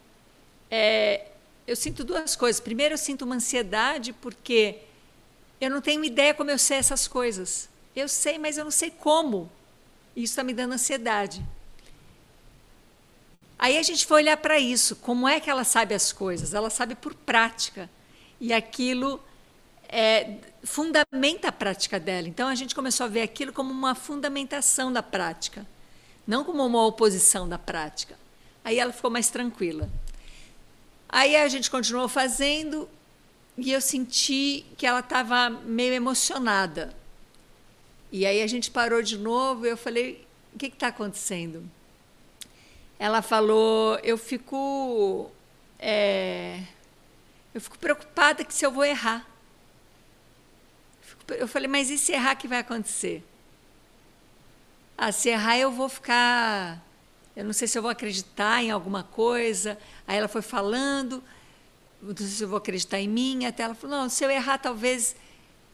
é, 0.70 1.26
eu 1.66 1.76
sinto 1.76 2.04
duas 2.04 2.36
coisas. 2.36 2.60
Primeiro, 2.60 2.94
eu 2.94 2.98
sinto 2.98 3.22
uma 3.22 3.34
ansiedade 3.34 4.12
porque 4.12 4.78
eu 5.60 5.70
não 5.70 5.80
tenho 5.80 6.04
ideia 6.04 6.34
como 6.34 6.50
eu 6.50 6.58
sei 6.58 6.78
essas 6.78 7.08
coisas. 7.08 7.68
Eu 7.94 8.08
sei, 8.08 8.38
mas 8.38 8.58
eu 8.58 8.64
não 8.64 8.70
sei 8.70 8.90
como. 8.90 9.50
Isso 10.16 10.32
está 10.32 10.44
me 10.44 10.52
dando 10.52 10.72
ansiedade. 10.72 11.44
Aí 13.58 13.78
a 13.78 13.82
gente 13.82 14.06
foi 14.06 14.22
olhar 14.22 14.36
para 14.36 14.58
isso. 14.58 14.96
Como 14.96 15.28
é 15.28 15.40
que 15.40 15.48
ela 15.48 15.64
sabe 15.64 15.94
as 15.94 16.12
coisas? 16.12 16.54
Ela 16.54 16.70
sabe 16.70 16.94
por 16.94 17.14
prática. 17.14 17.88
E 18.40 18.52
aquilo 18.52 19.20
é, 19.88 20.38
fundamenta 20.64 21.48
a 21.48 21.52
prática 21.52 22.00
dela. 22.00 22.28
Então 22.28 22.48
a 22.48 22.54
gente 22.54 22.74
começou 22.74 23.04
a 23.04 23.08
ver 23.08 23.22
aquilo 23.22 23.52
como 23.52 23.70
uma 23.70 23.94
fundamentação 23.94 24.92
da 24.92 25.02
prática, 25.02 25.66
não 26.26 26.42
como 26.44 26.64
uma 26.64 26.84
oposição 26.84 27.48
da 27.48 27.58
prática. 27.58 28.18
Aí 28.64 28.78
ela 28.78 28.92
ficou 28.92 29.10
mais 29.10 29.28
tranquila. 29.28 29.88
Aí 31.08 31.36
a 31.36 31.46
gente 31.48 31.70
continuou 31.70 32.08
fazendo 32.08 32.88
e 33.56 33.72
eu 33.72 33.80
senti 33.80 34.66
que 34.76 34.86
ela 34.86 35.00
estava 35.00 35.48
meio 35.48 35.94
emocionada. 35.94 36.94
E 38.10 38.26
aí 38.26 38.42
a 38.42 38.46
gente 38.46 38.70
parou 38.70 39.02
de 39.02 39.16
novo 39.16 39.66
e 39.66 39.70
eu 39.70 39.76
falei: 39.76 40.26
o 40.52 40.58
que 40.58 40.66
está 40.66 40.88
acontecendo? 40.88 41.68
Ela 42.98 43.22
falou: 43.22 43.98
eu 44.02 44.16
fico. 44.16 45.30
É, 45.78 46.62
eu 47.52 47.60
fico 47.60 47.78
preocupada 47.78 48.44
que 48.44 48.54
se 48.54 48.64
eu 48.64 48.70
vou 48.70 48.84
errar. 48.84 49.26
Eu 51.28 51.48
falei, 51.48 51.68
mas 51.68 51.90
e 51.90 51.96
se 51.96 52.12
errar, 52.12 52.34
que 52.34 52.46
vai 52.46 52.58
acontecer? 52.58 53.24
Ah, 54.96 55.10
se 55.10 55.28
errar, 55.28 55.56
eu 55.58 55.70
vou 55.70 55.88
ficar. 55.88 56.82
Eu 57.34 57.44
não 57.44 57.52
sei 57.52 57.66
se 57.66 57.76
eu 57.76 57.82
vou 57.82 57.90
acreditar 57.90 58.62
em 58.62 58.70
alguma 58.70 59.02
coisa. 59.02 59.78
Aí 60.06 60.18
ela 60.18 60.28
foi 60.28 60.42
falando, 60.42 61.22
não 62.00 62.16
sei 62.16 62.26
se 62.26 62.42
eu 62.44 62.48
vou 62.48 62.58
acreditar 62.58 63.00
em 63.00 63.08
mim. 63.08 63.46
Até 63.46 63.62
ela 63.62 63.74
falou: 63.74 63.96
não, 63.96 64.08
se 64.08 64.24
eu 64.24 64.30
errar, 64.30 64.58
talvez 64.58 65.16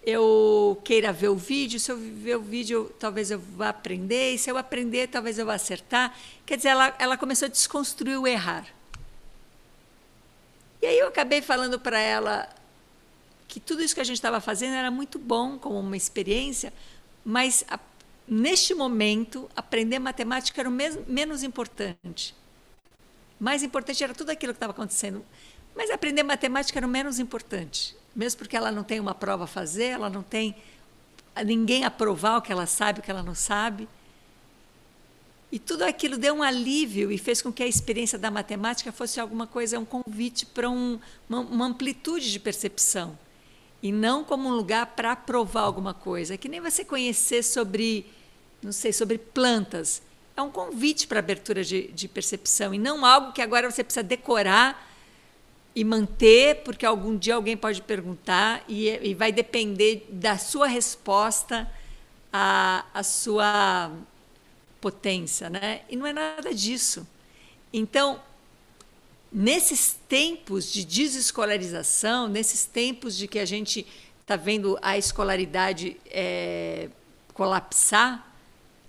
eu 0.05 0.81
queira 0.85 1.13
ver 1.13 1.29
o 1.29 1.37
vídeo. 1.37 1.79
Se 1.79 1.91
eu 1.93 1.97
ver 1.97 2.37
o 2.37 2.43
vídeo, 2.43 2.93
talvez 2.99 3.31
eu 3.31 3.39
vá 3.39 3.69
aprender. 3.69 4.35
E 4.35 4.39
se 4.39 4.51
eu 4.51 4.57
aprender, 4.57 5.09
talvez 5.09 5.39
eu 5.39 5.47
vá 5.47 5.55
acertar. 5.55 6.17
Quer 6.47 6.57
dizer, 6.57 6.71
ela, 6.71 6.95
ela 6.99 7.17
começou 7.17 7.47
a 7.47 7.49
desconstruir 7.49 8.19
o 8.19 8.27
errar. 8.27 8.67
E 10.83 10.87
aí 10.87 10.99
eu 10.99 11.09
acabei 11.09 11.43
falando 11.43 11.79
para 11.79 11.99
ela 11.99 12.49
que 13.47 13.61
tudo 13.61 13.83
isso 13.83 13.95
que 13.95 14.01
a 14.01 14.05
gente 14.05 14.17
estava 14.17 14.41
fazendo 14.41 14.75
era 14.75 14.91
muito 14.91 15.19
bom 15.19 15.59
como 15.59 15.79
uma 15.79 15.97
experiência, 15.97 16.73
mas 17.25 17.65
a, 17.69 17.79
neste 18.27 18.75
momento 18.75 19.51
aprender 19.57 19.99
matemática 19.99 20.61
era 20.61 20.69
o 20.69 20.73
menos 20.73 21.43
importante. 21.43 22.35
Mais 23.39 23.63
importante 23.63 24.05
era 24.05 24.15
tudo 24.15 24.31
aquilo 24.31 24.53
que 24.53 24.57
estava 24.57 24.73
acontecendo, 24.73 25.25
mas 25.75 25.91
aprender 25.91 26.23
matemática 26.23 26.79
era 26.79 26.87
o 26.87 26.91
menos 26.91 27.19
importante, 27.19 27.97
mesmo 28.15 28.39
porque 28.39 28.57
ela 28.57 28.71
não 28.71 28.83
tem 28.83 29.01
uma 29.01 29.15
prova 29.15 29.45
a 29.45 29.47
fazer, 29.47 29.87
ela 29.87 30.11
não 30.11 30.23
tem 30.23 30.57
ninguém 31.45 31.85
a 31.85 31.91
provar 31.91 32.39
o 32.39 32.43
que 32.43 32.53
ela 32.53 32.67
sabe, 32.67 33.01
o 33.01 33.03
que 33.03 33.11
ela 33.11 33.23
não 33.23 33.35
sabe. 33.35 33.89
E 35.53 35.59
tudo 35.59 35.83
aquilo 35.83 36.17
deu 36.17 36.35
um 36.35 36.43
alívio 36.43 37.11
e 37.11 37.19
fez 37.19 37.43
com 37.43 37.53
que 37.53 37.63
a 37.63 37.67
experiência 37.67 38.19
da 38.19 38.31
matemática 38.31 38.93
fosse 38.93 39.19
alguma 39.19 39.47
coisa, 39.47 39.79
um 39.79 39.85
convite 39.85 40.47
para 40.47 40.71
um, 40.71 41.01
uma, 41.29 41.41
uma 41.41 41.67
amplitude 41.67 42.31
de 42.31 42.39
percepção 42.39 43.19
e 43.83 43.91
não 43.91 44.23
como 44.23 44.49
um 44.49 44.53
lugar 44.53 44.87
para 44.87 45.17
provar 45.17 45.63
alguma 45.63 45.95
coisa. 45.95 46.35
É 46.35 46.37
que 46.37 46.49
nem 46.49 46.61
você 46.61 46.85
conhecer 46.85 47.43
sobre, 47.43 48.07
não 48.63 48.73
sei, 48.73 48.93
sobre 48.93 49.19
plantas. 49.19 50.03
É 50.37 50.43
um 50.43 50.51
convite 50.51 51.07
para 51.07 51.19
abertura 51.19 51.65
de, 51.65 51.89
de 51.89 52.07
percepção 52.07 52.73
e 52.73 52.79
não 52.79 53.05
algo 53.05 53.33
que 53.33 53.43
agora 53.43 53.71
você 53.71 53.83
precisa 53.83 54.05
decorar 54.05 54.90
e 55.75 55.85
manter, 55.85 56.63
porque 56.65 56.85
algum 56.85 57.17
dia 57.17 57.35
alguém 57.35 57.57
pode 57.57 57.81
perguntar 57.83 58.65
e, 58.69 58.89
e 58.89 59.15
vai 59.15 59.31
depender 59.31 60.07
da 60.11 60.37
sua 60.37 60.67
resposta 60.67 61.71
à, 62.33 62.85
à 62.93 63.03
sua 63.03 63.93
potência, 64.81 65.49
né? 65.49 65.83
E 65.89 65.97
não 65.97 66.07
é 66.07 66.13
nada 66.13 66.53
disso. 66.53 67.07
Então, 67.73 68.21
nesses 69.33 69.97
tempos 70.09 70.73
de 70.73 70.85
desescolarização, 70.85 72.27
nesses 72.27 72.65
tempos 72.65 73.17
de 73.17 73.29
que 73.29 73.39
a 73.39 73.45
gente 73.45 73.87
está 74.21 74.37
vendo 74.37 74.79
a 74.83 74.99
escolaridade 74.99 75.97
é, 76.07 76.89
colapsar, 77.35 78.31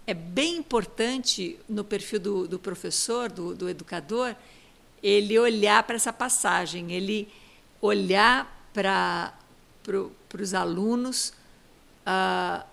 é 0.05 0.13
bem 0.13 0.57
importante 0.57 1.59
no 1.69 1.83
perfil 1.83 2.19
do, 2.19 2.47
do 2.47 2.59
professor, 2.59 3.31
do, 3.31 3.55
do, 3.55 3.69
educador, 3.69 4.35
ele 5.01 5.37
olhar 5.39 5.83
para 5.83 5.95
essa 5.95 6.13
passagem, 6.13 6.91
ele 6.91 7.27
olhar 7.81 8.69
para 8.73 9.33
pro, 9.83 10.11
os 10.39 10.53
alunos 10.53 11.33
ah, 12.05 12.65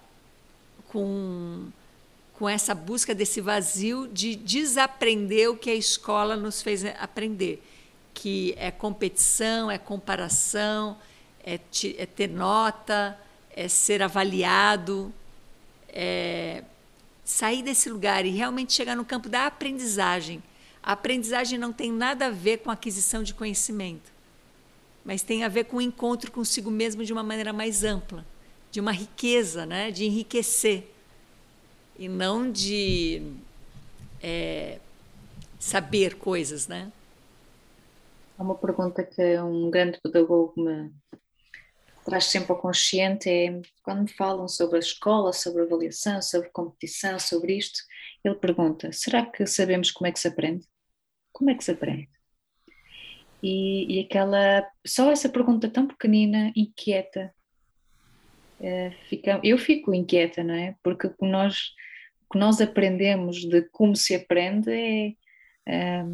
com, 0.89 1.69
com 2.35 2.49
essa 2.49 2.75
busca 2.75 3.15
desse 3.15 3.41
vazio 3.41 4.09
de 4.09 4.37
desaprender 4.37 5.51
o 5.51 5.57
que 5.57 5.71
a 5.71 5.75
escola 5.75 6.37
nos 6.37 6.63
fez 6.63 6.85
aprender, 6.85 7.63
que 8.13 8.55
é 8.57 8.71
competição, 8.71 9.71
é 9.71 9.79
comparação, 9.79 10.97
é, 11.45 11.59
é 11.97 12.07
ter 12.07 12.29
nota, 12.29 13.19
é 13.55 13.69
ser 13.69 14.03
avaliado, 14.03 15.13
é 15.89 16.63
sair 17.25 17.63
desse 17.63 17.91
lugar 17.91 18.25
e 18.25 18.31
realmente 18.31 18.73
chegar 18.73 18.97
no 18.97 19.05
campo 19.05 19.29
da 19.29 19.47
aprendizagem. 19.47 20.43
A 20.83 20.93
aprendizagem 20.93 21.59
não 21.59 21.73
tem 21.73 21.93
nada 21.93 22.27
a 22.27 22.31
ver 22.31 22.59
com 22.59 22.71
aquisição 22.71 23.23
de 23.23 23.35
conhecimento, 23.35 24.11
mas 25.05 25.23
tem 25.23 25.45
a 25.45 25.49
ver 25.49 25.65
com 25.65 25.79
o 25.79 25.81
encontro 25.81 26.31
consigo 26.31 26.71
mesmo 26.71 27.05
de 27.05 27.13
uma 27.13 27.23
maneira 27.23 27.53
mais 27.53 27.85
ampla, 27.85 28.25
de 28.71 28.81
uma 28.81 28.93
riqueza, 28.93 29.67
né? 29.67 29.91
de 29.91 30.05
enriquecer 30.05 30.89
e 31.99 32.09
não 32.09 32.51
de 32.51 33.23
é, 34.23 34.79
saber 35.59 36.15
coisas, 36.15 36.69
né? 36.69 36.93
Há 38.39 38.43
uma 38.43 38.55
pergunta 38.55 39.03
que 39.03 39.39
um 39.41 39.69
grande 39.69 39.99
pedagogo 40.01 40.53
me 40.57 40.93
traz 42.05 42.25
sempre 42.25 42.53
ao 42.53 42.59
consciente 42.59 43.29
é 43.29 43.61
quando 43.83 44.03
me 44.03 44.09
falam 44.09 44.49
sobre 44.49 44.77
a 44.77 44.79
escola, 44.79 45.33
sobre 45.33 45.63
avaliação, 45.63 46.23
sobre 46.23 46.49
competição, 46.51 47.19
sobre 47.19 47.59
isto, 47.59 47.81
ele 48.25 48.35
pergunta: 48.35 48.91
será 48.93 49.25
que 49.25 49.47
sabemos 49.47 49.91
como 49.91 50.07
é 50.07 50.13
que 50.13 50.21
se 50.21 50.29
aprende? 50.29 50.67
Como 51.33 51.51
é 51.51 51.55
que 51.55 51.65
se 51.65 51.71
aprende? 51.71 52.09
E, 53.43 53.97
e 53.97 54.01
aquela 54.01 54.69
só 54.87 55.11
essa 55.11 55.29
pergunta 55.29 55.69
tão 55.69 55.87
pequenina 55.87 56.53
inquieta. 56.57 57.33
É, 58.61 58.91
fica, 59.09 59.41
eu 59.45 59.57
fico 59.57 59.95
inquieta, 59.95 60.43
não 60.43 60.55
é? 60.55 60.75
Porque 60.83 61.11
nós 61.21 61.73
o 62.29 62.33
que 62.33 62.39
nós 62.39 62.61
aprendemos 62.61 63.45
de 63.45 63.63
como 63.71 63.97
se 63.97 64.15
aprende 64.15 64.71
é, 64.71 65.15
é 65.67 66.05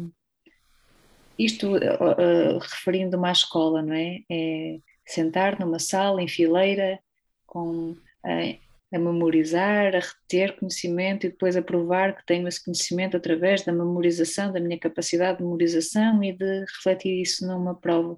isto 1.37 1.75
uh, 1.75 1.77
uh, 1.77 2.57
referindo-me 2.59 3.27
à 3.27 3.31
escola, 3.31 3.81
não 3.81 3.93
é? 3.93 4.21
É 4.29 4.79
sentar 5.05 5.59
numa 5.59 5.79
sala 5.79 6.21
em 6.21 6.27
fileira 6.27 6.99
com 7.45 7.91
uh, 7.91 8.64
a 8.95 8.99
memorizar, 8.99 9.95
a 9.95 9.99
reter 9.99 10.55
conhecimento 10.57 11.25
e 11.25 11.29
depois 11.29 11.55
a 11.55 11.61
provar 11.61 12.15
que 12.15 12.25
tenho 12.25 12.47
esse 12.47 12.63
conhecimento 12.63 13.17
através 13.17 13.63
da 13.63 13.71
memorização, 13.71 14.51
da 14.51 14.59
minha 14.59 14.79
capacidade 14.79 15.37
de 15.37 15.43
memorização 15.43 16.23
e 16.23 16.33
de 16.33 16.61
refletir 16.61 17.21
isso 17.21 17.45
numa 17.45 17.75
prova. 17.75 18.17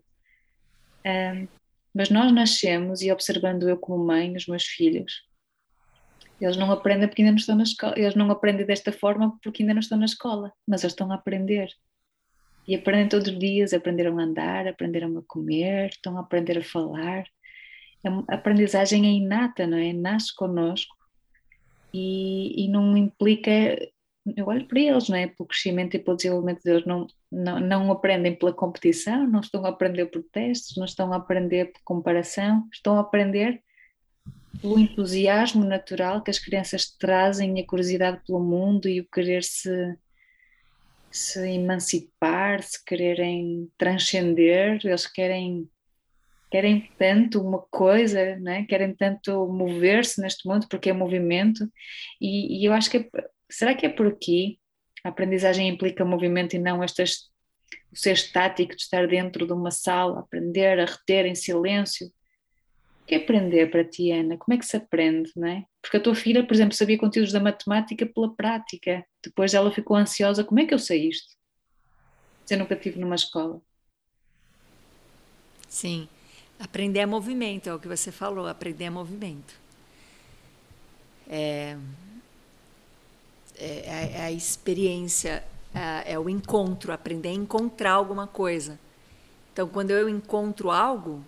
mas 1.93 2.09
nós 2.09 2.31
nascemos 2.31 3.01
e 3.01 3.11
observando 3.11 3.67
eu 3.67 3.77
como 3.77 4.05
mãe 4.05 4.35
os 4.35 4.45
meus 4.47 4.63
filhos, 4.63 5.27
eles 6.39 6.57
não 6.57 6.71
aprendem 6.71 7.07
porque 7.07 7.21
ainda 7.21 7.31
não 7.31 7.39
estão 7.39 7.55
na 7.55 7.63
escola. 7.63 7.93
Eles 7.97 8.15
não 8.15 8.29
aprendem 8.29 8.65
desta 8.65 8.91
forma 8.91 9.37
porque 9.41 9.63
ainda 9.63 9.73
não 9.73 9.79
estão 9.79 9.97
na 9.97 10.05
escola, 10.05 10.53
mas 10.67 10.83
eles 10.83 10.93
estão 10.93 11.11
a 11.11 11.15
aprender. 11.15 11.69
E 12.67 12.75
aprendem 12.75 13.07
todos 13.07 13.27
os 13.27 13.39
dias, 13.39 13.73
aprenderam 13.73 14.19
a 14.19 14.23
andar, 14.23 14.67
aprenderam 14.67 15.17
a 15.17 15.23
comer, 15.25 15.89
estão 15.89 16.17
a 16.17 16.21
aprender 16.21 16.57
a 16.59 16.63
falar. 16.63 17.23
A 18.05 18.35
aprendizagem 18.35 19.05
é 19.05 19.11
inata, 19.11 19.65
não 19.67 19.77
é? 19.77 19.93
Nasce 19.93 20.33
connosco 20.35 20.95
e, 21.93 22.65
e 22.65 22.67
não 22.67 22.95
implica. 22.95 23.49
Eu 24.35 24.47
olho 24.47 24.65
para 24.67 24.79
eles, 24.79 25.09
não 25.09 25.17
é? 25.17 25.27
Pelo 25.27 25.47
crescimento 25.47 25.95
e 25.95 25.99
pelo 25.99 26.17
desenvolvimento 26.17 26.63
deles. 26.63 26.85
Não, 26.85 27.07
não, 27.31 27.59
não 27.59 27.91
aprendem 27.91 28.35
pela 28.35 28.53
competição, 28.53 29.27
não 29.27 29.39
estão 29.39 29.65
a 29.65 29.69
aprender 29.69 30.05
por 30.07 30.23
testes, 30.23 30.75
não 30.77 30.85
estão 30.85 31.13
a 31.13 31.17
aprender 31.17 31.71
por 31.71 31.81
comparação, 31.83 32.67
estão 32.71 32.97
a 32.97 33.01
aprender 33.01 33.61
pelo 34.61 34.79
entusiasmo 34.79 35.63
natural 35.63 36.21
que 36.23 36.31
as 36.31 36.39
crianças 36.39 36.89
trazem, 36.89 37.59
a 37.59 37.65
curiosidade 37.65 38.21
pelo 38.25 38.39
mundo 38.39 38.87
e 38.87 38.99
o 38.99 39.07
querer 39.07 39.43
se, 39.43 39.95
se 41.11 41.47
emancipar, 41.47 42.63
se 42.63 42.83
quererem 42.83 43.69
transcender, 43.77 44.79
eles 44.83 45.05
querem 45.05 45.69
querem 46.49 46.89
tanto 46.97 47.41
uma 47.41 47.59
coisa, 47.69 48.37
né? 48.37 48.65
querem 48.65 48.95
tanto 48.95 49.47
mover-se 49.47 50.21
neste 50.21 50.47
mundo 50.47 50.67
porque 50.69 50.89
é 50.89 50.93
movimento 50.93 51.69
e, 52.21 52.61
e 52.61 52.65
eu 52.65 52.73
acho 52.73 52.89
que 52.89 52.97
é, 52.97 53.09
será 53.49 53.75
que 53.75 53.85
é 53.85 53.89
por 53.89 54.07
aqui 54.07 54.59
a 55.03 55.09
aprendizagem 55.09 55.67
implica 55.67 56.05
movimento 56.05 56.55
e 56.55 56.59
não 56.59 56.83
estas 56.83 57.29
o 57.91 57.95
ser 57.95 58.13
estático 58.13 58.75
de 58.75 58.81
estar 58.81 59.07
dentro 59.07 59.45
de 59.45 59.53
uma 59.53 59.71
sala, 59.71 60.19
aprender 60.19 60.79
a 60.79 60.85
reter 60.85 61.25
em 61.25 61.35
silêncio 61.35 62.11
que 63.07 63.15
é 63.15 63.17
aprender 63.19 63.71
para 63.71 63.85
ti, 63.85 64.11
Ana? 64.11 64.37
Como 64.37 64.53
é 64.53 64.59
que 64.59 64.65
se 64.65 64.75
aprende, 64.75 65.31
não 65.35 65.47
é? 65.47 65.63
Porque 65.81 65.95
a 65.95 65.99
tua 65.99 66.13
filha, 66.13 66.45
por 66.45 66.53
exemplo, 66.53 66.75
sabia 66.75 66.97
conteúdos 66.97 67.31
da 67.31 67.39
matemática 67.39 68.05
pela 68.05 68.35
prática. 68.35 69.05
Depois 69.23 69.53
ela 69.53 69.71
ficou 69.71 69.95
ansiosa, 69.95 70.43
como 70.43 70.59
é 70.59 70.65
que 70.65 70.73
eu 70.73 70.79
sei 70.79 71.07
isto? 71.07 71.37
Eu 72.49 72.57
nunca 72.57 72.73
estive 72.73 72.99
numa 72.99 73.15
escola. 73.15 73.61
Sim, 75.69 76.09
aprender 76.59 76.99
é 76.99 77.05
movimento, 77.05 77.67
é 77.67 77.73
o 77.73 77.79
que 77.79 77.87
você 77.87 78.11
falou, 78.11 78.47
aprender 78.47 78.85
é 78.85 78.89
movimento. 78.89 79.53
É, 81.29 81.77
é, 83.55 84.11
é 84.13 84.21
a 84.21 84.31
experiência, 84.31 85.43
é, 85.73 86.13
é 86.13 86.19
o 86.19 86.29
encontro, 86.29 86.91
aprender 86.91 87.29
a 87.29 87.33
encontrar 87.33 87.93
alguma 87.93 88.27
coisa. 88.27 88.79
Então, 89.53 89.67
quando 89.67 89.91
eu 89.91 90.07
encontro 90.07 90.71
algo, 90.71 91.23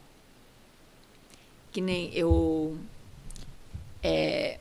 que 1.72 1.82
nem 1.82 2.14
eu 2.14 2.78
é, 4.02 4.60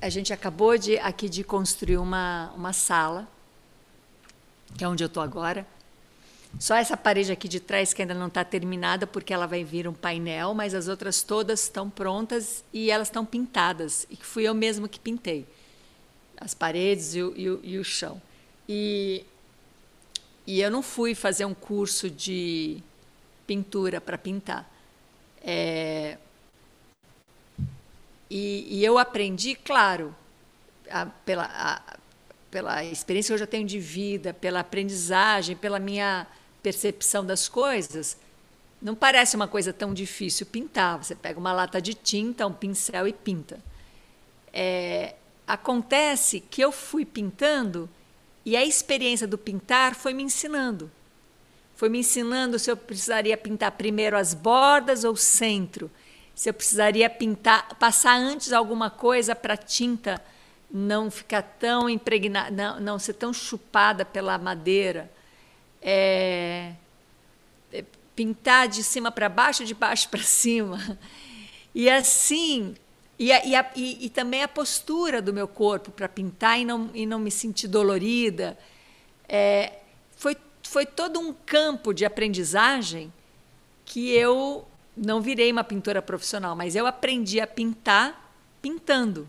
a 0.00 0.08
gente 0.08 0.32
acabou 0.32 0.76
de 0.78 0.98
aqui 0.98 1.28
de 1.28 1.44
construir 1.44 1.98
uma, 1.98 2.52
uma 2.56 2.72
sala 2.72 3.28
que 4.76 4.84
é 4.84 4.88
onde 4.88 5.02
eu 5.02 5.06
estou 5.06 5.22
agora 5.22 5.66
só 6.58 6.76
essa 6.76 6.96
parede 6.96 7.32
aqui 7.32 7.48
de 7.48 7.60
trás 7.60 7.92
que 7.92 8.02
ainda 8.02 8.14
não 8.14 8.28
está 8.28 8.44
terminada 8.44 9.06
porque 9.06 9.32
ela 9.32 9.46
vai 9.46 9.64
vir 9.64 9.86
um 9.88 9.92
painel 9.92 10.54
mas 10.54 10.74
as 10.74 10.88
outras 10.88 11.22
todas 11.22 11.64
estão 11.64 11.90
prontas 11.90 12.64
e 12.72 12.90
elas 12.90 13.08
estão 13.08 13.24
pintadas. 13.24 14.06
E 14.10 14.16
fui 14.16 14.44
eu 14.44 14.54
mesmo 14.54 14.88
que 14.88 14.98
pintei 14.98 15.46
as 16.36 16.54
paredes 16.54 17.14
e 17.14 17.22
o, 17.22 17.34
e 17.36 17.50
o, 17.50 17.60
e 17.62 17.78
o 17.78 17.84
chão. 17.84 18.20
E 18.68 19.24
e 20.48 20.62
eu 20.62 20.70
não 20.70 20.82
fui 20.82 21.14
fazer 21.14 21.44
um 21.44 21.52
curso 21.52 22.08
de 22.08 22.78
pintura 23.46 24.00
para 24.00 24.16
pintar. 24.16 24.66
É, 25.42 26.16
e, 28.30 28.78
e, 28.78 28.82
eu 28.82 28.96
aprendi, 28.96 29.54
claro, 29.54 30.16
a, 30.90 31.04
pela, 31.04 31.44
a, 31.44 31.98
pela 32.50 32.82
experiência 32.82 33.28
que 33.28 33.34
eu 33.34 33.38
já 33.38 33.46
tenho 33.46 33.66
de 33.66 33.78
vida, 33.78 34.32
pela 34.32 34.60
aprendizagem, 34.60 35.54
pela 35.54 35.78
minha 35.78 36.26
percepção 36.62 37.24
das 37.24 37.48
coisas, 37.48 38.16
não 38.80 38.94
parece 38.94 39.36
uma 39.36 39.48
coisa 39.48 39.72
tão 39.72 39.92
difícil 39.92 40.46
pintar. 40.46 41.02
Você 41.02 41.14
pega 41.14 41.38
uma 41.38 41.52
lata 41.52 41.80
de 41.80 41.94
tinta, 41.94 42.46
um 42.46 42.52
pincel 42.52 43.08
e 43.08 43.12
pinta. 43.12 43.58
É, 44.52 45.14
acontece 45.46 46.40
que 46.40 46.62
eu 46.62 46.72
fui 46.72 47.04
pintando 47.04 47.88
e 48.44 48.56
a 48.56 48.64
experiência 48.64 49.26
do 49.26 49.36
pintar 49.36 49.94
foi 49.94 50.14
me 50.14 50.22
ensinando 50.22 50.90
foi 51.78 51.88
me 51.88 52.00
ensinando 52.00 52.58
se 52.58 52.68
eu 52.68 52.76
precisaria 52.76 53.36
pintar 53.36 53.70
primeiro 53.70 54.16
as 54.16 54.34
bordas 54.34 55.04
ou 55.04 55.12
o 55.12 55.16
centro, 55.16 55.88
se 56.34 56.50
eu 56.50 56.52
precisaria 56.52 57.08
pintar, 57.08 57.68
passar 57.76 58.16
antes 58.18 58.52
alguma 58.52 58.90
coisa 58.90 59.32
para 59.32 59.54
a 59.54 59.56
tinta 59.56 60.20
não 60.68 61.08
ficar 61.08 61.40
tão 61.40 61.88
impregnada, 61.88 62.50
não, 62.50 62.80
não, 62.80 62.98
ser 62.98 63.12
tão 63.12 63.32
chupada 63.32 64.04
pela 64.04 64.36
madeira. 64.38 65.08
É, 65.80 66.72
é 67.72 67.84
pintar 68.14 68.68
de 68.68 68.82
cima 68.82 69.10
para 69.10 69.28
baixo, 69.28 69.64
de 69.64 69.74
baixo 69.74 70.08
para 70.08 70.22
cima. 70.24 70.98
E 71.74 71.88
assim, 71.88 72.74
e, 73.18 73.32
a, 73.32 73.44
e, 73.44 73.54
a, 73.54 73.70
e, 73.76 74.06
e, 74.06 74.10
também 74.10 74.42
a 74.42 74.48
postura 74.48 75.20
do 75.20 75.32
meu 75.32 75.46
corpo 75.48 75.90
para 75.90 76.08
pintar 76.08 76.58
e 76.58 76.64
não, 76.64 76.90
e 76.94 77.06
não 77.06 77.18
me 77.18 77.30
sentir 77.30 77.68
dolorida. 77.68 78.58
É, 79.28 79.78
foi 80.16 80.36
foi 80.68 80.84
todo 80.84 81.18
um 81.18 81.32
campo 81.32 81.94
de 81.94 82.04
aprendizagem 82.04 83.10
que 83.86 84.10
eu 84.10 84.66
não 84.94 85.20
virei 85.20 85.50
uma 85.50 85.64
pintora 85.64 86.02
profissional, 86.02 86.54
mas 86.54 86.76
eu 86.76 86.86
aprendi 86.86 87.40
a 87.40 87.46
pintar 87.46 88.30
pintando. 88.60 89.26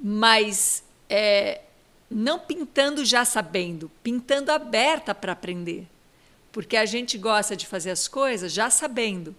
Mas 0.00 0.82
é, 1.08 1.60
não 2.14 2.38
pintando 2.38 3.04
já 3.04 3.24
sabendo, 3.24 3.90
pintando 4.02 4.52
aberta 4.52 5.14
para 5.14 5.32
aprender. 5.32 5.86
Porque 6.50 6.76
a 6.76 6.84
gente 6.84 7.16
gosta 7.16 7.56
de 7.56 7.66
fazer 7.66 7.90
as 7.90 8.06
coisas 8.06 8.52
já 8.52 8.68
sabendo. 8.68 9.34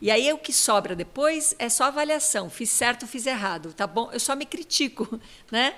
E 0.00 0.10
aí 0.10 0.30
o 0.32 0.38
que 0.38 0.52
sobra 0.52 0.94
depois 0.94 1.54
é 1.58 1.68
só 1.68 1.84
avaliação. 1.84 2.50
Fiz 2.50 2.70
certo, 2.70 3.06
fiz 3.06 3.26
errado, 3.26 3.72
tá 3.72 3.86
bom? 3.86 4.10
Eu 4.12 4.20
só 4.20 4.34
me 4.36 4.44
critico, 4.44 5.20
né? 5.50 5.74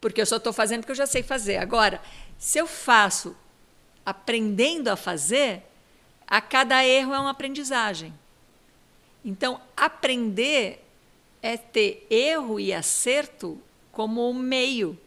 Porque 0.00 0.20
eu 0.20 0.26
só 0.26 0.36
estou 0.36 0.52
fazendo 0.52 0.80
porque 0.80 0.92
eu 0.92 0.96
já 0.96 1.06
sei 1.06 1.22
fazer. 1.22 1.56
Agora, 1.58 2.00
se 2.38 2.58
eu 2.58 2.66
faço 2.66 3.36
aprendendo 4.04 4.88
a 4.88 4.96
fazer, 4.96 5.62
a 6.26 6.40
cada 6.40 6.84
erro 6.84 7.14
é 7.14 7.18
uma 7.18 7.30
aprendizagem. 7.30 8.12
Então, 9.24 9.60
aprender 9.76 10.84
é 11.42 11.56
ter 11.56 12.06
erro 12.10 12.60
e 12.60 12.72
acerto 12.72 13.60
como 13.90 14.32
meio 14.34 14.98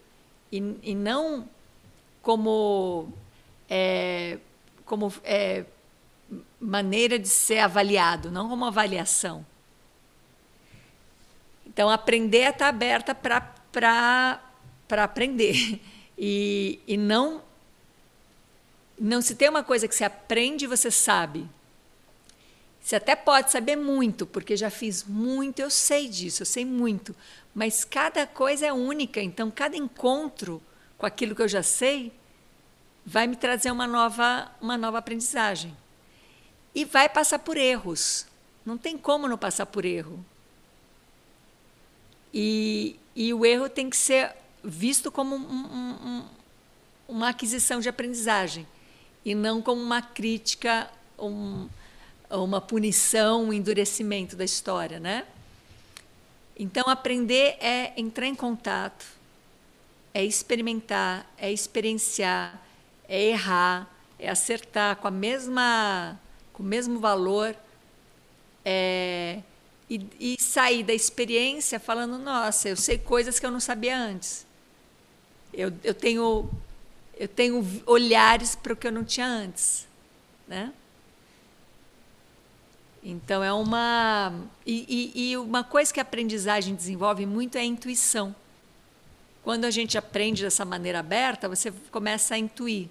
e, 0.52 0.76
e 0.84 0.96
não 0.96 1.48
como 2.22 3.14
é, 3.70 4.38
como 4.86 5.14
é, 5.24 5.66
maneira 6.60 7.18
de 7.20 7.28
ser 7.28 7.60
avaliado, 7.60 8.32
não 8.32 8.50
como 8.50 8.66
avaliação. 8.66 9.46
Então, 11.66 11.90
aprender 11.90 12.40
é 12.40 12.50
estar 12.50 12.68
aberta 12.68 13.16
para 13.16 14.42
aprender. 14.90 15.80
E, 16.22 16.82
e 16.86 16.98
não, 16.98 17.42
não 19.00 19.22
se 19.22 19.34
tem 19.34 19.48
uma 19.48 19.64
coisa 19.64 19.88
que 19.88 19.96
você 19.96 20.04
aprende 20.04 20.66
e 20.66 20.68
você 20.68 20.92
sabe. 20.92 21.48
Você 22.90 22.96
até 22.96 23.16
pode 23.16 23.52
saber 23.52 23.76
muito, 23.76 24.26
porque 24.26 24.58
já 24.58 24.72
fiz 24.72 25.04
muito, 25.04 25.60
eu 25.60 25.70
sei 25.70 26.08
disso, 26.08 26.42
eu 26.42 26.46
sei 26.48 26.66
muito. 26.66 27.16
Mas 27.54 27.86
cada 27.86 28.26
coisa 28.26 28.66
é 28.66 28.74
única, 28.74 29.22
então 29.22 29.52
cada 29.52 29.78
encontro 29.78 30.60
com 30.98 31.06
aquilo 31.06 31.36
que 31.36 31.42
eu 31.44 31.48
já 31.48 31.62
sei 31.62 32.12
vai 33.06 33.28
me 33.28 33.36
trazer 33.36 33.70
uma 33.70 33.86
nova, 33.86 34.52
uma 34.60 34.76
nova 34.76 34.98
aprendizagem. 34.98 35.78
E 36.74 36.84
vai 36.84 37.08
passar 37.08 37.38
por 37.38 37.58
erros. 37.58 38.26
Não 38.66 38.76
tem 38.76 38.98
como 38.98 39.28
não 39.28 39.38
passar 39.38 39.68
por 39.68 39.86
erro. 39.86 40.26
E, 42.34 42.96
e 43.16 43.32
o 43.36 43.46
erro 43.46 43.70
tem 43.70 43.88
que 43.88 43.98
ser 43.98 44.36
visto 44.64 45.12
como 45.12 45.36
um, 45.36 45.40
um, 45.40 45.92
um, 46.08 46.26
uma 47.08 47.30
aquisição 47.30 47.80
de 47.82 47.88
aprendizagem 47.88 48.66
e 49.24 49.36
não 49.36 49.62
como 49.62 49.80
uma 49.80 50.02
crítica, 50.02 50.90
uma 52.38 52.62
punição, 52.62 53.46
um 53.46 53.54
endurecimento 53.54 54.36
da 54.36 54.44
história, 54.44 55.00
né? 55.00 55.26
Então, 56.58 56.88
aprender 56.88 57.58
é 57.60 57.94
entrar 57.98 58.28
em 58.28 58.36
contato, 58.36 59.06
é 60.14 60.24
experimentar, 60.24 61.26
é 61.38 61.52
experienciar, 61.52 62.62
é 63.08 63.30
errar, 63.30 63.90
é 64.20 64.30
acertar 64.30 64.98
com 64.98 65.08
a 65.08 65.12
mesma, 65.12 66.20
com 66.54 66.62
o 66.62 66.66
mesmo 66.66 67.00
valor, 67.00 67.56
é 68.66 69.42
e, 69.90 70.06
e 70.20 70.38
sair 70.40 70.84
da 70.84 70.94
experiência 70.94 71.80
falando, 71.80 72.20
nossa, 72.20 72.70
eu 72.70 72.76
sei 72.76 72.98
coisas 72.98 73.40
que 73.40 73.46
eu 73.46 73.52
não 73.52 73.60
sabia 73.60 73.98
antes. 73.98 74.46
Eu, 75.52 75.74
eu 75.84 75.94
tenho 75.94 76.50
eu 77.18 77.28
tenho 77.28 77.66
olhares 77.86 78.56
para 78.56 78.72
o 78.72 78.76
que 78.76 78.88
eu 78.88 78.92
não 78.92 79.04
tinha 79.04 79.28
antes, 79.28 79.86
né? 80.48 80.72
Então 83.04 83.44
é 83.44 83.54
uma 83.54 84.34
e, 84.66 85.14
e, 85.16 85.32
e, 85.32 85.38
uma 85.38 85.64
coisa 85.64 85.94
que 85.94 86.00
a 86.00 86.04
aprendizagem 86.04 86.76
desenvolve 86.76 87.26
muito 87.26 87.58
é 87.58 87.62
a 87.62 87.66
intuição. 87.66 88.36
Quando 89.44 89.66
a 89.66 89.72
gente 89.72 89.98
aprende 89.98 90.44
dessa 90.44 90.66
maneira 90.66 91.00
aberta, 91.00 91.48
você 91.48 91.72
começa 91.92 92.36
a 92.36 92.38
intuir. 92.38 92.90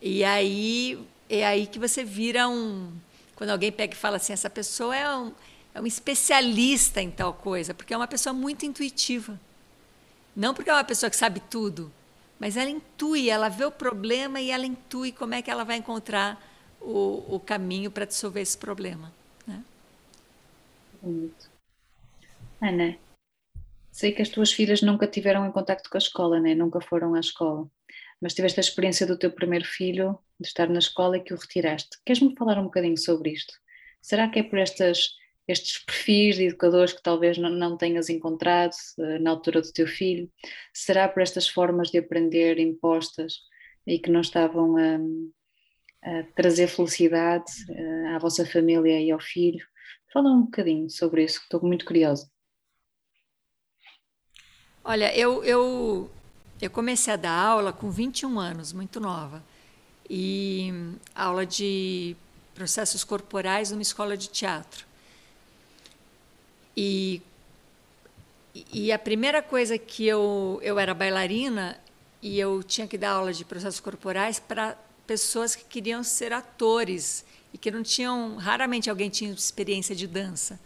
E 0.00 0.22
aí 0.24 0.98
é 1.28 1.44
aí 1.44 1.66
que 1.66 1.78
você 1.78 2.04
vira 2.04 2.48
um 2.48 2.92
quando 3.34 3.50
alguém 3.50 3.72
pega 3.72 3.94
e 3.94 3.96
fala 3.96 4.18
assim, 4.18 4.34
essa 4.34 4.50
pessoa 4.50 4.94
é 4.94 5.16
um, 5.16 5.32
é 5.74 5.80
um 5.80 5.86
especialista 5.86 7.00
em 7.00 7.10
tal 7.10 7.32
coisa, 7.32 7.72
porque 7.72 7.94
é 7.94 7.96
uma 7.96 8.06
pessoa 8.06 8.34
muito 8.34 8.66
intuitiva. 8.66 9.40
Não 10.36 10.52
porque 10.52 10.68
é 10.68 10.74
uma 10.74 10.84
pessoa 10.84 11.08
que 11.08 11.16
sabe 11.16 11.40
tudo, 11.48 11.90
mas 12.38 12.56
ela 12.56 12.68
intui, 12.68 13.30
ela 13.30 13.48
vê 13.48 13.64
o 13.64 13.70
problema 13.70 14.40
e 14.40 14.50
ela 14.50 14.66
intui 14.66 15.10
como 15.10 15.34
é 15.34 15.40
que 15.40 15.50
ela 15.50 15.64
vai 15.64 15.78
encontrar 15.78 16.38
o, 16.80 17.36
o 17.36 17.40
caminho 17.40 17.90
para 17.90 18.04
dissolver 18.04 18.42
esse 18.42 18.56
problema. 18.56 19.12
Né? 19.46 19.62
Ana, 22.60 22.96
sei 23.90 24.12
que 24.12 24.22
as 24.22 24.28
tuas 24.28 24.52
filhas 24.52 24.82
nunca 24.82 25.06
tiveram 25.06 25.46
em 25.46 25.52
contato 25.52 25.88
com 25.88 25.96
a 25.96 25.98
escola, 25.98 26.40
né? 26.40 26.54
nunca 26.54 26.80
foram 26.80 27.14
à 27.14 27.20
escola 27.20 27.68
mas 28.20 28.34
tiveste 28.34 28.60
a 28.60 28.62
experiência 28.62 29.06
do 29.06 29.18
teu 29.18 29.30
primeiro 29.30 29.64
filho, 29.64 30.18
de 30.38 30.46
estar 30.46 30.68
na 30.68 30.78
escola 30.78 31.16
e 31.16 31.20
que 31.20 31.32
o 31.32 31.36
retiraste. 31.36 31.98
Queres-me 32.04 32.36
falar 32.36 32.58
um 32.58 32.64
bocadinho 32.64 32.96
sobre 32.98 33.30
isto? 33.30 33.54
Será 34.02 34.28
que 34.28 34.40
é 34.40 34.42
por 34.42 34.58
estas, 34.58 35.16
estes 35.48 35.78
perfis 35.84 36.36
de 36.36 36.44
educadores 36.44 36.92
que 36.92 37.02
talvez 37.02 37.38
não, 37.38 37.50
não 37.50 37.76
tenhas 37.76 38.10
encontrado 38.10 38.74
uh, 38.98 39.18
na 39.20 39.30
altura 39.30 39.62
do 39.62 39.72
teu 39.72 39.86
filho? 39.86 40.30
Será 40.72 41.08
por 41.08 41.22
estas 41.22 41.48
formas 41.48 41.90
de 41.90 41.98
aprender 41.98 42.58
impostas 42.58 43.40
e 43.86 43.98
que 43.98 44.10
não 44.10 44.20
estavam 44.20 44.76
a, 44.76 44.98
trazer 46.34 46.68
felicidade 46.68 47.50
uh, 47.68 48.14
à 48.14 48.18
vossa 48.18 48.46
família 48.46 49.00
e 49.00 49.10
ao 49.10 49.20
filho? 49.20 49.64
Fala 50.12 50.30
um 50.30 50.42
bocadinho 50.42 50.90
sobre 50.90 51.24
isso, 51.24 51.40
estou 51.42 51.62
muito 51.62 51.84
curiosa. 51.84 52.28
Olha, 54.82 55.14
eu, 55.16 55.44
eu 55.44 56.10
eu 56.60 56.68
comecei 56.68 57.14
a 57.14 57.16
dar 57.16 57.32
aula 57.32 57.72
com 57.72 57.90
21 57.90 58.38
anos, 58.38 58.72
muito 58.72 59.00
nova. 59.00 59.42
E 60.08 60.72
aula 61.14 61.46
de 61.46 62.14
processos 62.54 63.02
corporais 63.02 63.70
numa 63.70 63.80
escola 63.80 64.14
de 64.14 64.28
teatro. 64.28 64.84
E, 66.76 67.22
e 68.70 68.92
a 68.92 68.98
primeira 68.98 69.40
coisa 69.40 69.78
que 69.78 70.06
eu, 70.06 70.60
eu 70.62 70.78
era 70.78 70.92
bailarina 70.92 71.78
e 72.20 72.38
eu 72.38 72.62
tinha 72.62 72.86
que 72.86 72.98
dar 72.98 73.12
aula 73.12 73.32
de 73.32 73.44
processos 73.44 73.80
corporais 73.80 74.38
para 74.38 74.76
pessoas 75.10 75.56
que 75.56 75.64
queriam 75.64 76.04
ser 76.04 76.32
atores 76.32 77.24
e 77.52 77.58
que 77.58 77.68
não 77.68 77.82
tinham, 77.82 78.36
raramente 78.36 78.88
alguém 78.88 79.10
tinha 79.10 79.32
experiência 79.32 79.96
de 79.96 80.06
dança. 80.06 80.60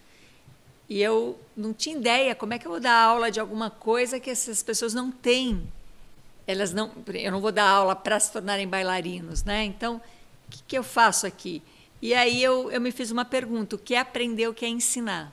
E 0.87 1.01
eu 1.01 1.41
não 1.57 1.73
tinha 1.73 1.97
ideia 1.97 2.35
como 2.35 2.53
é 2.53 2.59
que 2.59 2.67
eu 2.67 2.71
vou 2.73 2.79
dar 2.79 2.95
aula 2.95 3.31
de 3.31 3.41
alguma 3.41 3.71
coisa 3.71 4.21
que 4.21 4.29
essas 4.29 4.63
pessoas 4.63 4.93
não 4.93 5.11
têm 5.11 5.67
elas 6.47 6.75
não, 6.75 6.93
eu 7.15 7.33
não 7.33 7.41
vou 7.41 7.51
dar 7.51 7.67
aula 7.67 7.97
para 7.97 8.21
se 8.21 8.31
tornarem 8.31 8.69
bailarinos, 8.69 9.43
né? 9.45 9.65
Então, 9.65 9.97
o 10.47 10.51
que, 10.51 10.63
que, 10.69 10.77
eu 10.77 10.83
faço 10.83 11.27
aqui? 11.27 11.63
E 12.03 12.13
aí 12.13 12.43
eu, 12.43 12.71
eu 12.71 12.83
me 12.83 12.93
fiz 12.93 13.11
uma 13.11 13.25
pergunta: 13.25 13.77
o 13.77 13.79
que 13.79 13.95
é 13.95 13.99
aprender, 13.99 14.47
o 14.47 14.53
que 14.53 14.67
é 14.67 14.69
ensinar? 14.69 15.33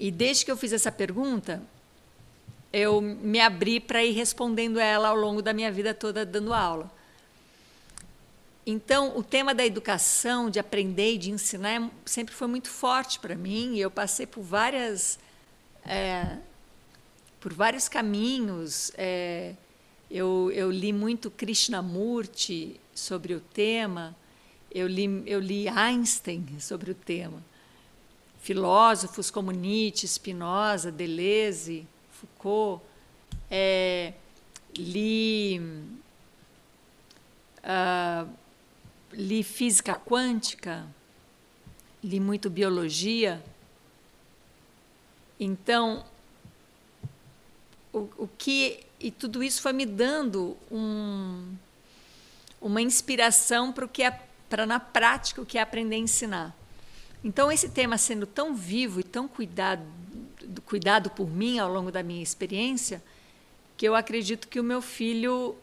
E 0.00 0.10
desde 0.10 0.46
que 0.46 0.50
eu 0.50 0.56
fiz 0.56 0.72
essa 0.72 0.90
pergunta, 0.90 1.62
eu 2.72 3.02
me 3.02 3.38
abri 3.38 3.80
para 3.80 4.02
ir 4.02 4.12
respondendo 4.12 4.80
ela 4.80 5.08
ao 5.08 5.16
longo 5.16 5.42
da 5.42 5.52
minha 5.52 5.70
vida 5.70 5.92
toda 5.92 6.24
dando 6.24 6.54
aula. 6.54 6.90
Então, 8.66 9.16
o 9.16 9.22
tema 9.22 9.54
da 9.54 9.64
educação, 9.64 10.48
de 10.48 10.58
aprender 10.58 11.14
e 11.14 11.18
de 11.18 11.30
ensinar, 11.30 11.90
sempre 12.06 12.34
foi 12.34 12.46
muito 12.48 12.68
forte 12.68 13.18
para 13.18 13.34
mim. 13.34 13.74
E 13.74 13.80
eu 13.80 13.90
passei 13.90 14.26
por 14.26 14.42
várias 14.42 15.18
é, 15.84 16.38
por 17.44 17.52
vários 17.52 17.88
caminhos. 17.90 18.90
É, 18.96 19.54
eu, 20.10 20.50
eu, 20.52 20.70
li 20.70 20.94
muito 20.94 21.30
Krishnamurti 21.30 22.80
sobre 22.94 23.34
o 23.34 23.40
tema, 23.40 24.16
eu 24.72 24.86
li, 24.86 25.22
eu 25.26 25.40
li 25.40 25.68
Einstein 25.68 26.58
sobre 26.58 26.90
o 26.90 26.94
tema, 26.94 27.42
filósofos 28.40 29.30
como 29.30 29.50
Nietzsche, 29.50 30.08
Spinoza, 30.08 30.90
Deleuze, 30.90 31.86
Foucault, 32.12 32.82
é, 33.50 34.14
li, 34.76 35.60
uh, 37.62 38.28
li 39.16 39.42
física 39.42 39.94
quântica, 39.94 40.86
li 42.02 42.20
muito 42.20 42.50
biologia. 42.50 43.42
Então, 45.38 46.04
o, 47.92 48.08
o 48.18 48.28
que 48.36 48.80
e 49.00 49.10
tudo 49.10 49.42
isso 49.42 49.60
foi 49.60 49.72
me 49.72 49.84
dando 49.84 50.56
um, 50.70 51.54
uma 52.60 52.80
inspiração 52.80 53.72
para 53.72 53.84
o 53.84 53.88
que 53.88 54.02
é 54.02 54.20
para 54.48 54.64
na 54.64 54.80
prática 54.80 55.42
o 55.42 55.46
que 55.46 55.58
é 55.58 55.60
aprender 55.60 55.96
a 55.96 55.98
ensinar. 55.98 56.56
Então 57.22 57.50
esse 57.50 57.68
tema 57.68 57.98
sendo 57.98 58.26
tão 58.26 58.54
vivo 58.54 59.00
e 59.00 59.02
tão 59.02 59.28
cuidado 59.28 59.82
cuidado 60.64 61.10
por 61.10 61.28
mim 61.28 61.58
ao 61.58 61.70
longo 61.70 61.90
da 61.90 62.02
minha 62.02 62.22
experiência, 62.22 63.02
que 63.76 63.86
eu 63.86 63.94
acredito 63.94 64.48
que 64.48 64.60
o 64.60 64.64
meu 64.64 64.80
filho 64.80 65.56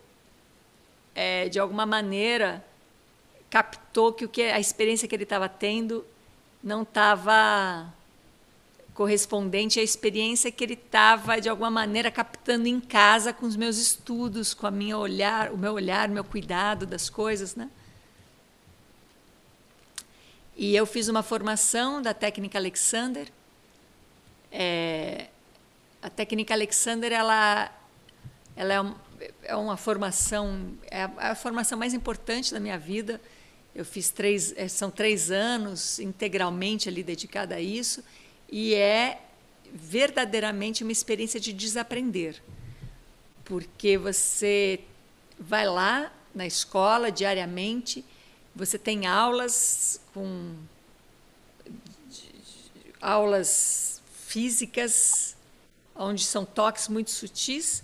é, 1.16 1.50
de 1.50 1.60
alguma 1.60 1.86
maneira 1.86 2.64
captou 3.52 4.12
que 4.12 4.26
o 4.26 4.30
que 4.30 4.42
a 4.42 4.60
experiência 4.60 5.08
que 5.08 5.14
ele 5.14 5.24
estava 5.24 5.48
tendo 5.48 6.04
não 6.64 6.82
estava 6.82 7.94
correspondente 8.94 9.80
à 9.80 9.84
experiência 9.84 10.52
que 10.52 10.64
ele 10.64 10.74
estava 10.74 11.40
de 11.40 11.50
alguma 11.50 11.70
maneira 11.70 12.10
captando 12.10 12.68
em 12.68 12.80
casa 12.80 13.34
com 13.34 13.46
os 13.46 13.56
meus 13.56 13.78
estudos, 13.78 14.54
com 14.54 14.66
a 14.66 14.72
minha 14.72 14.98
olhar, 14.98 15.52
o 15.52 15.58
meu 15.58 15.74
olhar, 15.74 16.10
o 16.10 16.14
meu 16.14 16.24
cuidado 16.24 16.86
das 16.86 17.10
coisas, 17.10 17.56
né? 17.56 17.70
E 20.56 20.76
eu 20.76 20.86
fiz 20.86 21.08
uma 21.08 21.24
formação 21.24 22.02
da 22.02 22.14
técnica 22.14 22.58
Alexander. 22.58 23.28
É, 24.52 25.28
a 26.02 26.10
técnica 26.10 26.54
Alexander 26.54 27.12
ela, 27.12 27.72
ela 28.56 28.74
é, 28.74 28.82
um, 28.82 28.96
é 29.44 29.56
uma 29.56 29.78
formação 29.78 30.74
é 30.90 31.04
a, 31.04 31.12
é 31.20 31.28
a, 31.32 31.36
formação 31.36 31.78
mais 31.78 31.94
importante 31.94 32.54
da 32.54 32.60
minha 32.60 32.78
vida. 32.78 33.20
Eu 33.74 33.86
fiz 33.86 34.10
três, 34.10 34.54
é, 34.58 34.68
são 34.68 34.92
três 34.92 35.32
anos 35.32 36.00
integralmente 36.00 36.90
ali 36.90 37.04
dedicada 37.04 37.56
a 37.56 37.62
isso 37.62 38.04
e 38.52 38.74
é 38.74 39.22
verdadeiramente 39.74 40.84
uma 40.84 40.92
experiência 40.92 41.40
de 41.40 41.54
desaprender, 41.54 42.42
porque 43.46 43.98
você 43.98 44.82
vai 45.40 45.66
lá 45.66 46.12
na 46.36 46.46
escola 46.46 47.10
diariamente, 47.10 48.04
você 48.54 48.78
tem 48.78 49.08
aulas 49.08 50.02
com 50.14 50.56
aulas 53.02 54.02
físicas, 54.28 55.36
onde 55.96 56.24
são 56.24 56.46
toques 56.46 56.88
muito 56.88 57.12
sutis, 57.12 57.84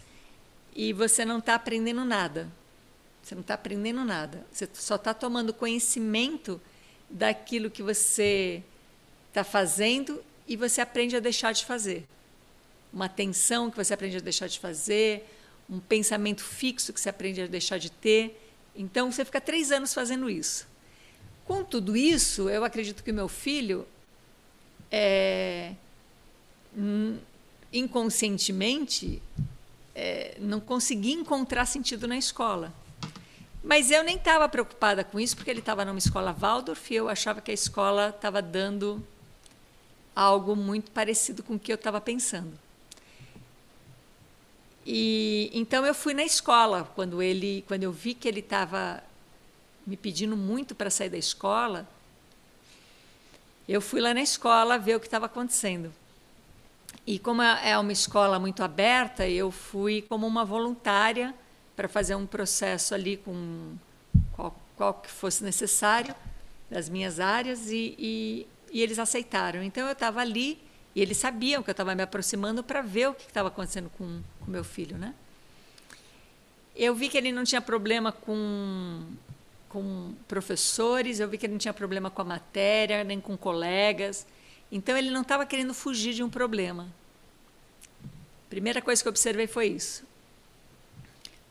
e 0.76 0.94
você 0.94 1.26
não 1.26 1.40
está 1.40 1.56
aprendendo 1.56 2.06
nada. 2.06 2.52
Você 3.28 3.36
não 3.36 3.42
está 3.42 3.56
aprendendo 3.56 4.06
nada. 4.06 4.48
Você 4.50 4.70
só 4.74 4.96
está 4.96 5.14
tomando 5.14 5.54
conhecimento 5.54 6.62
daquilo 7.10 7.70
que 7.70 7.84
você 7.84 8.64
está 9.28 9.44
fazendo 9.44 10.24
e 10.48 10.56
você 10.56 10.80
aprende 10.80 11.14
a 11.14 11.20
deixar 11.20 11.52
de 11.52 11.66
fazer. 11.66 12.08
Uma 12.94 13.04
atenção 13.04 13.70
que 13.70 13.76
você 13.76 13.94
aprende 13.94 14.16
a 14.16 14.22
deixar 14.22 14.48
de 14.48 14.58
fazer, 14.58 15.30
um 15.70 15.78
pensamento 15.78 16.42
fixo 16.42 16.94
que 16.94 17.02
você 17.02 17.10
aprende 17.10 17.42
a 17.42 17.48
deixar 17.48 17.78
de 17.78 17.92
ter. 17.92 18.42
Então, 18.74 19.12
você 19.12 19.26
fica 19.26 19.42
três 19.42 19.74
anos 19.74 19.94
fazendo 19.94 20.30
isso. 20.30 20.66
Com 21.44 21.66
tudo 21.66 21.98
isso, 21.98 22.50
eu 22.50 22.64
acredito 22.64 23.04
que 23.04 23.12
o 23.12 23.14
meu 23.14 23.28
filho, 23.28 23.86
é, 24.90 25.74
inconscientemente, 27.74 29.22
é, 29.94 30.38
não 30.40 30.62
conseguia 30.62 31.14
encontrar 31.14 31.66
sentido 31.66 32.08
na 32.08 32.18
escola. 32.18 32.74
Mas 33.68 33.92
eu 33.92 34.02
nem 34.02 34.16
estava 34.16 34.48
preocupada 34.48 35.04
com 35.04 35.20
isso, 35.20 35.36
porque 35.36 35.52
ele 35.52 35.60
estava 35.60 35.84
numa 35.84 36.00
escola 36.00 36.32
Waldorf 36.32 36.90
e 36.90 36.96
eu 36.96 37.10
achava 37.10 37.42
que 37.42 37.52
a 37.52 37.54
escola 37.54 38.14
estava 38.16 38.42
dando 38.42 39.06
algo 40.16 40.56
muito 40.56 40.90
parecido 40.90 41.44
com 41.44 41.56
o 41.56 41.60
que 41.60 41.74
eu 41.74 41.76
estava 41.76 42.00
pensando. 42.00 42.58
E 44.86 45.52
então 45.54 45.86
eu 45.86 45.94
fui 45.94 46.14
na 46.14 46.24
escola 46.24 46.90
quando 46.96 47.22
ele, 47.22 47.66
quando 47.68 47.84
eu 47.84 47.92
vi 47.92 48.14
que 48.14 48.26
ele 48.26 48.40
estava 48.40 49.04
me 49.86 49.98
pedindo 49.98 50.38
muito 50.38 50.74
para 50.74 50.90
sair 50.90 51.10
da 51.10 51.18
escola, 51.18 51.86
eu 53.68 53.82
fui 53.82 54.00
lá 54.00 54.14
na 54.14 54.22
escola 54.22 54.80
ver 54.80 54.96
o 54.96 55.00
que 55.02 55.08
estava 55.08 55.26
acontecendo. 55.26 55.94
E 57.06 57.20
como 57.20 57.42
é, 57.42 57.78
uma 57.78 57.92
escola 57.92 58.40
muito 58.40 58.64
aberta, 58.64 59.28
eu 59.28 59.52
fui 59.52 60.04
como 60.04 60.26
uma 60.26 60.46
voluntária 60.46 61.36
para 61.78 61.88
fazer 61.88 62.16
um 62.16 62.26
processo 62.26 62.96
ali 62.96 63.18
com 63.18 63.76
qual, 64.34 64.60
qual, 64.76 64.96
que 64.96 65.10
fosse 65.10 65.44
necessário 65.44 66.14
das 66.72 66.90
minhas 66.90 67.20
áreas 67.20 67.70
e, 67.70 67.96
e, 68.00 68.48
e 68.72 68.82
eles 68.82 68.98
aceitaram. 68.98 69.62
Então 69.62 69.86
eu 69.86 69.94
estava 69.94 70.20
ali 70.20 70.60
e 70.96 71.02
eles 71.02 71.18
sabiam 71.18 71.62
que 71.62 71.70
eu 71.70 71.74
estava 71.74 71.94
me 71.94 72.02
aproximando 72.02 72.64
para 72.64 72.82
ver 72.82 73.10
o 73.10 73.14
que 73.14 73.28
estava 73.28 73.50
acontecendo 73.50 73.92
com 73.96 74.22
o 74.46 74.50
meu 74.50 74.64
filho, 74.64 74.98
né? 74.98 75.14
Eu 76.76 76.96
vi 76.96 77.10
que 77.10 77.18
ele 77.18 77.32
não 77.32 77.44
tinha 77.44 77.62
problema 77.62 78.12
com 78.12 79.06
com 79.70 80.16
professores, 80.28 81.20
eu 81.20 81.28
vi 81.28 81.38
que 81.38 81.46
ele 81.46 81.54
não 81.54 81.60
tinha 81.60 81.74
problema 81.74 82.10
com 82.10 82.22
a 82.22 82.26
matéria, 82.26 83.04
nem 83.04 83.20
com 83.20 83.38
colegas. 83.38 84.26
Então 84.72 84.98
ele 84.98 85.12
não 85.12 85.22
estava 85.22 85.46
querendo 85.46 85.74
fugir 85.74 86.14
de 86.14 86.24
um 86.24 86.30
problema. 86.30 86.88
Primeira 88.50 88.82
coisa 88.82 89.02
que 89.02 89.08
eu 89.08 89.12
observei 89.12 89.46
foi 89.46 89.68
isso. 89.68 90.04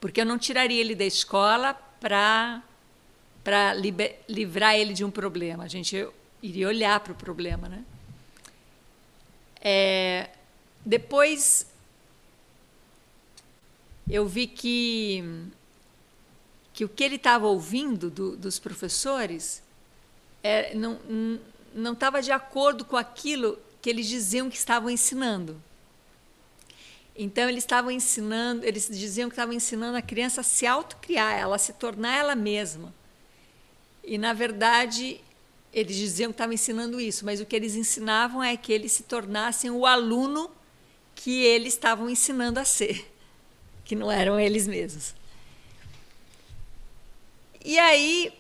Porque 0.00 0.20
eu 0.20 0.26
não 0.26 0.38
tiraria 0.38 0.80
ele 0.80 0.94
da 0.94 1.04
escola 1.04 1.74
para 2.00 2.62
para 3.42 3.74
livrar 4.28 4.74
ele 4.74 4.92
de 4.92 5.04
um 5.04 5.10
problema. 5.10 5.62
A 5.62 5.68
gente 5.68 6.04
iria 6.42 6.66
olhar 6.66 6.98
para 6.98 7.12
o 7.12 7.14
problema, 7.14 7.68
né? 7.68 7.84
É, 9.60 10.30
depois 10.84 11.66
eu 14.08 14.26
vi 14.26 14.46
que 14.46 15.22
que 16.72 16.84
o 16.84 16.88
que 16.88 17.02
ele 17.02 17.16
estava 17.16 17.46
ouvindo 17.46 18.10
do, 18.10 18.36
dos 18.36 18.58
professores 18.58 19.62
é, 20.42 20.74
não 20.74 20.98
não 21.74 21.92
estava 21.92 22.20
de 22.22 22.32
acordo 22.32 22.84
com 22.84 22.96
aquilo 22.96 23.58
que 23.80 23.90
eles 23.90 24.06
diziam 24.06 24.50
que 24.50 24.56
estavam 24.56 24.90
ensinando. 24.90 25.62
Então 27.18 27.48
eles 27.48 27.64
estavam 27.64 27.90
ensinando, 27.90 28.64
eles 28.64 28.88
diziam 28.90 29.28
que 29.28 29.34
estavam 29.34 29.54
ensinando 29.54 29.96
a 29.96 30.02
criança 30.02 30.42
a 30.42 30.44
se 30.44 30.66
autocriar, 30.66 31.32
ela 31.32 31.56
a 31.56 31.58
se 31.58 31.72
tornar 31.72 32.14
ela 32.16 32.34
mesma. 32.34 32.94
E 34.04 34.18
na 34.18 34.34
verdade 34.34 35.20
eles 35.72 35.96
diziam 35.96 36.30
que 36.30 36.34
estavam 36.34 36.52
ensinando 36.52 37.00
isso, 37.00 37.24
mas 37.24 37.40
o 37.40 37.46
que 37.46 37.56
eles 37.56 37.74
ensinavam 37.74 38.42
é 38.42 38.56
que 38.56 38.72
eles 38.72 38.92
se 38.92 39.02
tornassem 39.02 39.70
o 39.70 39.86
aluno 39.86 40.50
que 41.14 41.42
eles 41.42 41.72
estavam 41.72 42.08
ensinando 42.08 42.60
a 42.60 42.64
ser, 42.64 43.10
que 43.84 43.94
não 43.94 44.12
eram 44.12 44.38
eles 44.38 44.66
mesmos. 44.66 45.14
E 47.64 47.78
aí 47.78 48.32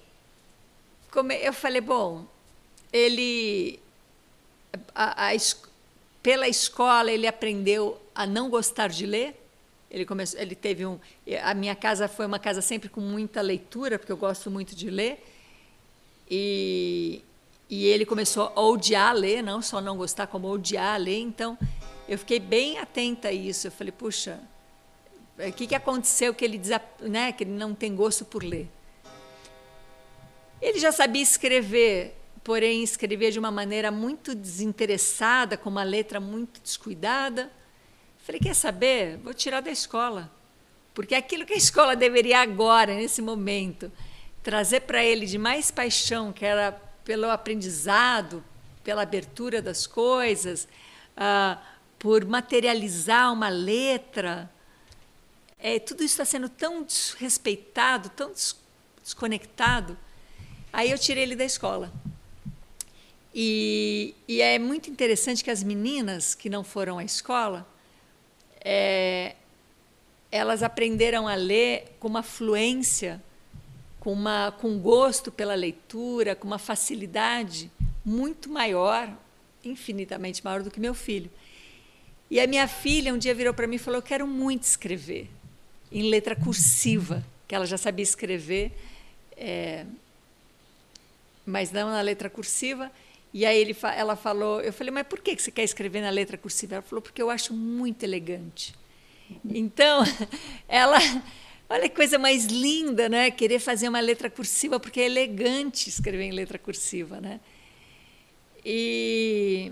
eu 1.42 1.52
falei, 1.52 1.80
bom, 1.80 2.26
ele 2.92 3.80
a, 4.94 5.30
a, 5.30 5.36
pela 6.22 6.46
escola 6.46 7.10
ele 7.10 7.26
aprendeu 7.26 8.00
a 8.16 8.26
não 8.26 8.48
gostar 8.48 8.88
de 8.88 9.04
ler. 9.04 9.42
Ele 9.90 10.04
começou, 10.04 10.40
ele 10.40 10.54
teve 10.54 10.84
um, 10.84 10.98
a 11.42 11.54
minha 11.54 11.76
casa 11.76 12.08
foi 12.08 12.26
uma 12.26 12.38
casa 12.38 12.60
sempre 12.60 12.88
com 12.88 13.00
muita 13.00 13.40
leitura, 13.40 13.98
porque 13.98 14.10
eu 14.10 14.16
gosto 14.16 14.50
muito 14.50 14.74
de 14.74 14.90
ler. 14.90 15.22
E, 16.28 17.22
e 17.68 17.84
ele 17.86 18.04
começou 18.04 18.52
a 18.56 18.60
odiar 18.60 19.14
ler, 19.14 19.42
não 19.42 19.60
só 19.62 19.80
não 19.80 19.96
gostar, 19.96 20.26
como 20.26 20.48
odiar 20.48 20.98
ler. 20.98 21.18
Então, 21.18 21.56
eu 22.08 22.18
fiquei 22.18 22.40
bem 22.40 22.78
atenta 22.78 23.28
a 23.28 23.32
isso. 23.32 23.66
Eu 23.66 23.70
falei, 23.70 23.92
puxa, 23.92 24.40
o 25.38 25.52
que, 25.52 25.66
que 25.66 25.74
aconteceu 25.74 26.34
que 26.34 26.44
ele, 26.44 26.60
né, 27.00 27.30
que 27.30 27.44
ele 27.44 27.52
não 27.52 27.74
tem 27.74 27.94
gosto 27.94 28.24
por 28.24 28.42
ler? 28.42 28.68
Ele 30.60 30.78
já 30.78 30.90
sabia 30.90 31.22
escrever, 31.22 32.16
porém 32.42 32.82
escrevia 32.82 33.30
de 33.30 33.38
uma 33.38 33.50
maneira 33.50 33.90
muito 33.90 34.34
desinteressada, 34.34 35.56
com 35.56 35.68
uma 35.68 35.84
letra 35.84 36.18
muito 36.18 36.60
descuidada. 36.60 37.52
Falei, 38.26 38.40
quer 38.40 38.56
saber? 38.56 39.18
Vou 39.18 39.32
tirar 39.32 39.60
da 39.60 39.70
escola. 39.70 40.28
Porque 40.92 41.14
aquilo 41.14 41.46
que 41.46 41.52
a 41.52 41.56
escola 41.56 41.94
deveria 41.94 42.40
agora, 42.40 42.92
nesse 42.92 43.22
momento, 43.22 43.92
trazer 44.42 44.80
para 44.80 45.04
ele 45.04 45.26
de 45.26 45.38
mais 45.38 45.70
paixão, 45.70 46.32
que 46.32 46.44
era 46.44 46.72
pelo 47.04 47.30
aprendizado, 47.30 48.42
pela 48.82 49.02
abertura 49.02 49.62
das 49.62 49.86
coisas, 49.86 50.66
ah, 51.16 51.62
por 52.00 52.24
materializar 52.24 53.32
uma 53.32 53.48
letra, 53.48 54.50
é, 55.56 55.78
tudo 55.78 56.02
isso 56.02 56.14
está 56.14 56.24
sendo 56.24 56.48
tão 56.48 56.82
desrespeitado, 56.82 58.08
tão 58.08 58.32
desconectado. 59.04 59.96
Aí 60.72 60.90
eu 60.90 60.98
tirei 60.98 61.22
ele 61.22 61.36
da 61.36 61.44
escola. 61.44 61.92
E, 63.32 64.16
e, 64.26 64.40
é 64.42 64.58
muito 64.58 64.90
interessante 64.90 65.44
que 65.44 65.50
as 65.50 65.62
meninas 65.62 66.34
que 66.34 66.50
não 66.50 66.64
foram 66.64 66.98
à 66.98 67.04
escola, 67.04 67.64
é, 68.68 69.36
elas 70.28 70.60
aprenderam 70.60 71.28
a 71.28 71.36
ler 71.36 71.96
com 72.00 72.08
uma 72.08 72.24
fluência, 72.24 73.22
com, 74.00 74.12
uma, 74.12 74.50
com 74.50 74.76
gosto 74.80 75.30
pela 75.30 75.54
leitura, 75.54 76.34
com 76.34 76.48
uma 76.48 76.58
facilidade 76.58 77.70
muito 78.04 78.50
maior, 78.50 79.08
infinitamente 79.64 80.44
maior 80.44 80.64
do 80.64 80.70
que 80.70 80.80
meu 80.80 80.94
filho. 80.94 81.30
E 82.28 82.40
a 82.40 82.46
minha 82.48 82.66
filha 82.66 83.14
um 83.14 83.18
dia 83.18 83.32
virou 83.36 83.54
para 83.54 83.68
mim 83.68 83.76
e 83.76 83.78
falou: 83.78 83.98
Eu 83.98 84.02
quero 84.02 84.26
muito 84.26 84.64
escrever, 84.64 85.30
em 85.92 86.10
letra 86.10 86.34
cursiva, 86.34 87.24
que 87.46 87.54
ela 87.54 87.66
já 87.66 87.78
sabia 87.78 88.02
escrever, 88.02 88.72
é, 89.36 89.86
mas 91.46 91.70
não 91.70 91.88
na 91.88 92.00
letra 92.00 92.28
cursiva. 92.28 92.90
E 93.36 93.44
aí 93.44 93.58
ele, 93.58 93.76
ela 93.94 94.16
falou, 94.16 94.62
eu 94.62 94.72
falei, 94.72 94.90
mas 94.90 95.06
por 95.06 95.20
que 95.20 95.36
você 95.36 95.50
quer 95.50 95.62
escrever 95.62 96.00
na 96.00 96.08
letra 96.08 96.38
cursiva? 96.38 96.76
Ela 96.76 96.82
falou, 96.82 97.02
porque 97.02 97.20
eu 97.20 97.28
acho 97.28 97.52
muito 97.52 98.02
elegante. 98.02 98.74
Então, 99.44 100.02
ela, 100.66 100.96
olha 101.68 101.86
que 101.86 101.94
coisa 101.94 102.18
mais 102.18 102.46
linda, 102.46 103.10
né? 103.10 103.30
Querer 103.30 103.58
fazer 103.58 103.90
uma 103.90 104.00
letra 104.00 104.30
cursiva, 104.30 104.80
porque 104.80 105.00
é 105.00 105.04
elegante 105.04 105.90
escrever 105.90 106.22
em 106.22 106.30
letra 106.30 106.58
cursiva, 106.58 107.20
né? 107.20 107.38
E 108.64 109.70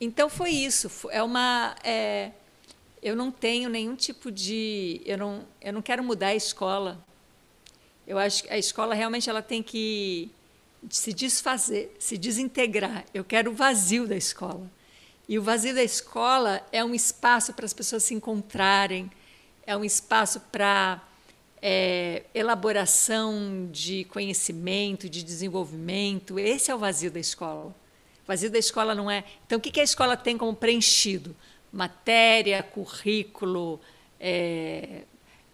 então 0.00 0.30
foi 0.30 0.50
isso. 0.50 0.88
É 1.10 1.20
uma, 1.20 1.74
é, 1.82 2.30
eu 3.02 3.16
não 3.16 3.32
tenho 3.32 3.68
nenhum 3.68 3.96
tipo 3.96 4.30
de, 4.30 5.02
eu 5.04 5.18
não, 5.18 5.44
eu 5.60 5.72
não 5.72 5.82
quero 5.82 6.04
mudar 6.04 6.28
a 6.28 6.36
escola. 6.36 7.04
Eu 8.06 8.18
acho 8.18 8.44
que 8.44 8.52
a 8.52 8.56
escola 8.56 8.94
realmente 8.94 9.28
ela 9.28 9.42
tem 9.42 9.64
que 9.64 10.30
se 10.90 11.12
desfazer, 11.12 11.94
se 11.98 12.16
desintegrar. 12.18 13.04
Eu 13.12 13.24
quero 13.24 13.50
o 13.50 13.54
vazio 13.54 14.06
da 14.06 14.16
escola. 14.16 14.70
E 15.28 15.38
o 15.38 15.42
vazio 15.42 15.74
da 15.74 15.82
escola 15.82 16.66
é 16.72 16.84
um 16.84 16.94
espaço 16.94 17.52
para 17.54 17.64
as 17.64 17.72
pessoas 17.72 18.02
se 18.02 18.14
encontrarem, 18.14 19.10
é 19.64 19.76
um 19.76 19.84
espaço 19.84 20.40
para 20.52 21.00
é, 21.60 22.24
elaboração 22.34 23.68
de 23.70 24.04
conhecimento, 24.06 25.08
de 25.08 25.22
desenvolvimento. 25.22 26.38
Esse 26.38 26.70
é 26.70 26.74
o 26.74 26.78
vazio 26.78 27.10
da 27.10 27.20
escola. 27.20 27.66
O 27.66 28.26
vazio 28.26 28.50
da 28.50 28.58
escola 28.58 28.94
não 28.94 29.10
é. 29.10 29.24
Então, 29.46 29.58
o 29.58 29.60
que 29.60 29.80
a 29.80 29.84
escola 29.84 30.16
tem 30.16 30.36
como 30.36 30.54
preenchido? 30.54 31.36
Matéria, 31.72 32.62
currículo, 32.62 33.80
é, 34.18 35.02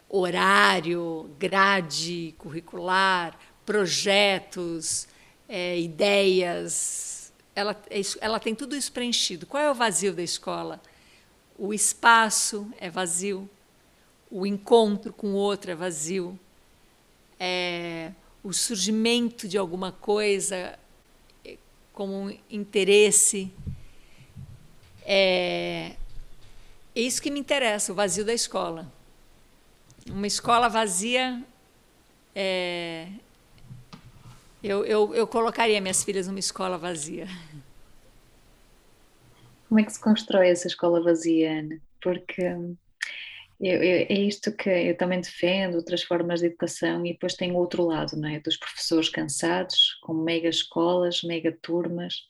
horário, 0.09 1.31
grade 1.39 2.35
curricular, 2.39 3.39
projetos, 3.64 5.07
é, 5.49 5.78
ideias. 5.78 7.32
Ela, 7.55 7.76
é 7.90 8.01
ela 8.20 8.38
tem 8.38 8.55
tudo 8.55 8.76
isso 8.76 8.92
preenchido. 8.92 9.46
Qual 9.46 9.62
é 9.62 9.70
o 9.70 9.74
vazio 9.74 10.12
da 10.12 10.22
escola? 10.22 10.80
O 11.59 11.74
espaço 11.74 12.70
é 12.78 12.88
vazio, 12.88 13.49
o 14.30 14.46
encontro 14.46 15.12
com 15.12 15.28
o 15.28 15.34
outro 15.34 15.70
é 15.70 15.74
vazio, 15.74 16.38
é, 17.40 18.12
o 18.44 18.53
surgimento 18.53 19.49
de 19.49 19.59
alguma 19.59 19.90
coisa 19.90 20.78
é, 21.44 21.57
como 21.92 22.12
um 22.12 22.38
interesse. 22.49 23.53
É, 25.05 25.96
é 26.94 27.01
isso 27.01 27.20
que 27.20 27.30
me 27.30 27.40
interessa, 27.40 27.90
o 27.90 27.94
vazio 27.94 28.24
da 28.24 28.32
escola. 28.32 28.86
Uma 30.09 30.26
escola 30.26 30.68
vazia, 30.68 31.42
é, 32.34 33.09
eu, 34.62 34.84
eu, 34.84 35.14
eu 35.14 35.26
colocaria 35.26 35.80
minhas 35.80 36.02
filhas 36.02 36.26
numa 36.26 36.38
escola 36.38 36.78
vazia. 36.78 37.26
Como 39.68 39.80
é 39.80 39.84
que 39.84 39.92
se 39.92 40.00
constrói 40.00 40.48
essa 40.48 40.66
escola 40.66 41.02
vazia, 41.02 41.61
Ana? 41.61 41.78
Porque 42.00 42.42
hum, 42.42 42.76
eu, 43.61 43.82
eu, 43.82 44.06
é 44.09 44.14
isto 44.14 44.52
que 44.52 44.70
eu 44.70 44.96
também 44.96 45.20
defendo, 45.20 45.76
outras 45.76 46.02
formas 46.02 46.40
de 46.40 46.46
educação, 46.46 47.04
e 47.04 47.12
depois 47.12 47.34
tem 47.34 47.52
o 47.52 47.56
outro 47.56 47.84
lado, 47.84 48.16
não 48.16 48.28
é? 48.28 48.38
Dos 48.38 48.56
professores 48.56 49.09
cansados, 49.09 49.98
com 50.02 50.14
mega 50.14 50.48
escolas, 50.48 51.22
mega 51.22 51.56
turmas, 51.61 52.28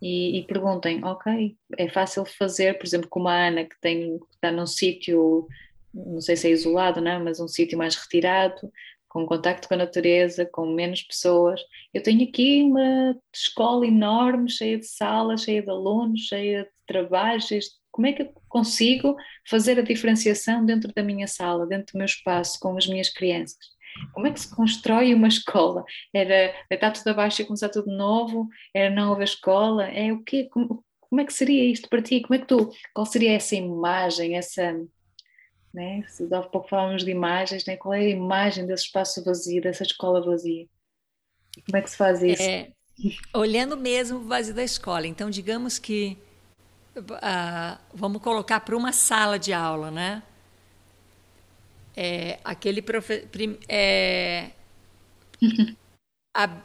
e, 0.00 0.38
e 0.38 0.46
perguntem, 0.46 1.04
ok, 1.04 1.56
é 1.76 1.88
fácil 1.88 2.24
fazer, 2.24 2.78
por 2.78 2.86
exemplo, 2.86 3.08
como 3.08 3.28
a 3.28 3.48
Ana, 3.48 3.64
que, 3.64 3.80
tem, 3.80 4.18
que 4.18 4.34
está 4.34 4.50
num 4.50 4.66
sítio, 4.66 5.46
não 5.92 6.20
sei 6.20 6.36
se 6.36 6.48
é 6.48 6.50
isolado, 6.50 7.00
não, 7.00 7.10
é? 7.12 7.18
mas 7.18 7.40
um 7.40 7.48
sítio 7.48 7.76
mais 7.76 7.96
retirado, 7.96 8.72
com 9.12 9.26
contacto 9.26 9.68
com 9.68 9.74
a 9.74 9.76
natureza, 9.76 10.48
com 10.50 10.66
menos 10.66 11.02
pessoas. 11.02 11.60
Eu 11.92 12.02
tenho 12.02 12.26
aqui 12.26 12.62
uma 12.62 13.14
escola 13.32 13.86
enorme, 13.86 14.50
cheia 14.50 14.78
de 14.78 14.86
salas, 14.86 15.42
cheia 15.42 15.62
de 15.62 15.68
alunos, 15.68 16.22
cheia 16.22 16.64
de 16.64 16.70
trabalhos. 16.86 17.46
Como 17.90 18.06
é 18.06 18.14
que 18.14 18.22
eu 18.22 18.32
consigo 18.48 19.14
fazer 19.46 19.78
a 19.78 19.82
diferenciação 19.82 20.64
dentro 20.64 20.90
da 20.94 21.02
minha 21.02 21.26
sala, 21.28 21.66
dentro 21.66 21.92
do 21.92 21.98
meu 21.98 22.06
espaço, 22.06 22.58
com 22.58 22.74
as 22.78 22.86
minhas 22.86 23.10
crianças? 23.10 23.58
Como 24.14 24.26
é 24.26 24.32
que 24.32 24.40
se 24.40 24.56
constrói 24.56 25.12
uma 25.12 25.28
escola? 25.28 25.84
Era 26.14 26.54
deitar 26.70 26.90
tudo 26.92 27.08
abaixo 27.08 27.42
e 27.42 27.44
começar 27.44 27.68
tudo 27.68 27.94
novo? 27.94 28.48
Era 28.74 28.94
nova 28.94 29.22
escola? 29.22 29.88
É 29.88 30.10
o 30.10 30.22
quê? 30.22 30.48
Como, 30.50 30.82
como 31.00 31.20
é 31.20 31.24
que 31.26 31.34
seria 31.34 31.70
isto 31.70 31.86
para 31.90 32.00
ti? 32.00 32.22
Como 32.22 32.34
é 32.34 32.38
que 32.38 32.46
tu, 32.46 32.70
qual 32.94 33.04
seria 33.04 33.32
essa 33.32 33.54
imagem, 33.54 34.36
essa 34.38 34.74
né? 35.72 36.04
Se 36.08 36.22
há 36.32 36.42
pouco 36.42 36.68
falávamos 36.68 37.04
de 37.04 37.10
imagens, 37.10 37.64
né? 37.64 37.76
qual 37.76 37.94
é 37.94 38.00
a 38.00 38.08
imagem 38.08 38.66
desse 38.66 38.84
espaço 38.84 39.24
vazio, 39.24 39.62
dessa 39.62 39.82
escola 39.82 40.20
vazia? 40.22 40.66
Como 41.66 41.76
é 41.76 41.82
que 41.82 41.90
se 41.90 41.96
faz 41.96 42.22
isso? 42.22 42.42
É, 42.42 42.72
olhando 43.34 43.76
mesmo 43.76 44.18
o 44.18 44.24
vazio 44.24 44.54
da 44.54 44.62
escola. 44.62 45.06
Então, 45.06 45.30
digamos 45.30 45.78
que 45.78 46.18
uh, 46.96 47.78
vamos 47.94 48.22
colocar 48.22 48.60
para 48.60 48.76
uma 48.76 48.92
sala 48.92 49.38
de 49.38 49.52
aula, 49.52 49.90
né? 49.90 50.22
É, 51.94 52.38
aquele 52.42 52.80
profe 52.80 53.28
é, 53.68 54.50
a, 56.34 56.56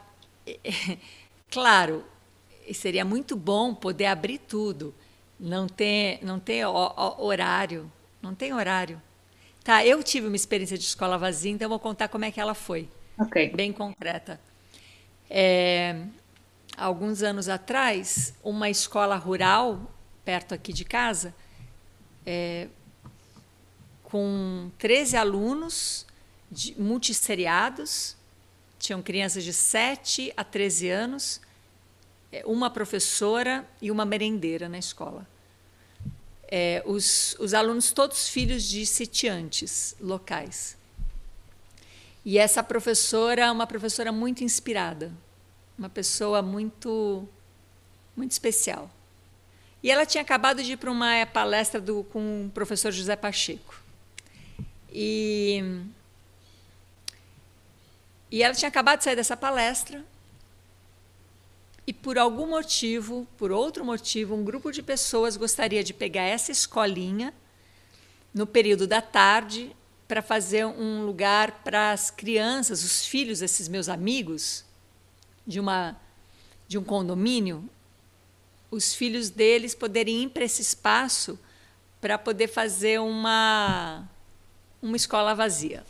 é, 0.46 0.96
claro, 1.50 2.02
seria 2.72 3.04
muito 3.04 3.36
bom 3.36 3.74
poder 3.74 4.06
abrir 4.06 4.38
tudo, 4.38 4.94
não 5.38 5.66
ter, 5.66 6.18
não 6.22 6.40
ter 6.40 6.64
horário 6.66 7.92
não 8.28 8.34
tem 8.34 8.52
horário. 8.52 9.00
Tá, 9.64 9.84
eu 9.84 10.02
tive 10.02 10.26
uma 10.26 10.36
experiência 10.36 10.76
de 10.76 10.84
escola 10.84 11.16
vazia, 11.16 11.50
então 11.50 11.64
eu 11.64 11.70
vou 11.70 11.78
contar 11.78 12.08
como 12.08 12.24
é 12.24 12.30
que 12.30 12.38
ela 12.40 12.54
foi. 12.54 12.88
Ok. 13.18 13.50
Bem 13.54 13.72
concreta. 13.72 14.40
É, 15.30 16.04
alguns 16.76 17.22
anos 17.22 17.48
atrás, 17.48 18.34
uma 18.42 18.68
escola 18.68 19.16
rural, 19.16 19.90
perto 20.24 20.54
aqui 20.54 20.72
de 20.72 20.84
casa, 20.84 21.34
é, 22.24 22.68
com 24.04 24.70
13 24.78 25.16
alunos 25.16 26.06
de, 26.50 26.78
multisseriados, 26.80 28.16
tinham 28.78 29.02
crianças 29.02 29.42
de 29.42 29.52
7 29.52 30.32
a 30.36 30.44
13 30.44 30.88
anos, 30.90 31.40
é, 32.30 32.42
uma 32.46 32.70
professora 32.70 33.66
e 33.80 33.90
uma 33.90 34.04
merendeira 34.04 34.68
na 34.68 34.78
escola 34.78 35.26
é, 36.48 36.82
os, 36.86 37.36
os 37.38 37.52
alunos 37.52 37.92
todos 37.92 38.28
filhos 38.28 38.64
de 38.64 38.84
sitiantes 38.86 39.94
locais. 40.00 40.76
E 42.24 42.38
essa 42.38 42.62
professora 42.62 43.42
é 43.42 43.50
uma 43.50 43.66
professora 43.66 44.10
muito 44.10 44.42
inspirada, 44.42 45.12
uma 45.78 45.88
pessoa 45.88 46.42
muito, 46.42 47.28
muito 48.16 48.32
especial. 48.32 48.90
E 49.82 49.90
ela 49.90 50.04
tinha 50.04 50.22
acabado 50.22 50.62
de 50.62 50.72
ir 50.72 50.76
para 50.76 50.90
uma 50.90 51.24
palestra 51.26 51.80
do, 51.80 52.02
com 52.04 52.46
o 52.46 52.50
professor 52.50 52.90
José 52.90 53.14
Pacheco. 53.14 53.80
E, 54.90 55.62
e 58.30 58.42
ela 58.42 58.54
tinha 58.54 58.68
acabado 58.68 58.98
de 58.98 59.04
sair 59.04 59.16
dessa 59.16 59.36
palestra 59.36 60.04
e 61.88 61.92
por 61.94 62.18
algum 62.18 62.48
motivo, 62.48 63.26
por 63.38 63.50
outro 63.50 63.82
motivo, 63.82 64.34
um 64.34 64.44
grupo 64.44 64.70
de 64.70 64.82
pessoas 64.82 65.38
gostaria 65.38 65.82
de 65.82 65.94
pegar 65.94 66.24
essa 66.24 66.52
escolinha 66.52 67.32
no 68.34 68.46
período 68.46 68.86
da 68.86 69.00
tarde 69.00 69.74
para 70.06 70.20
fazer 70.20 70.66
um 70.66 71.06
lugar 71.06 71.62
para 71.64 71.92
as 71.92 72.10
crianças, 72.10 72.84
os 72.84 73.06
filhos 73.06 73.38
desses 73.38 73.68
meus 73.68 73.88
amigos 73.88 74.66
de 75.46 75.58
uma 75.58 75.96
de 76.68 76.76
um 76.76 76.84
condomínio, 76.84 77.66
os 78.70 78.94
filhos 78.94 79.30
deles 79.30 79.74
poderem 79.74 80.24
ir 80.24 80.28
para 80.28 80.44
esse 80.44 80.60
espaço 80.60 81.40
para 82.02 82.18
poder 82.18 82.48
fazer 82.48 83.00
uma 83.00 84.06
uma 84.82 84.96
escola 84.98 85.34
vazia. 85.34 85.86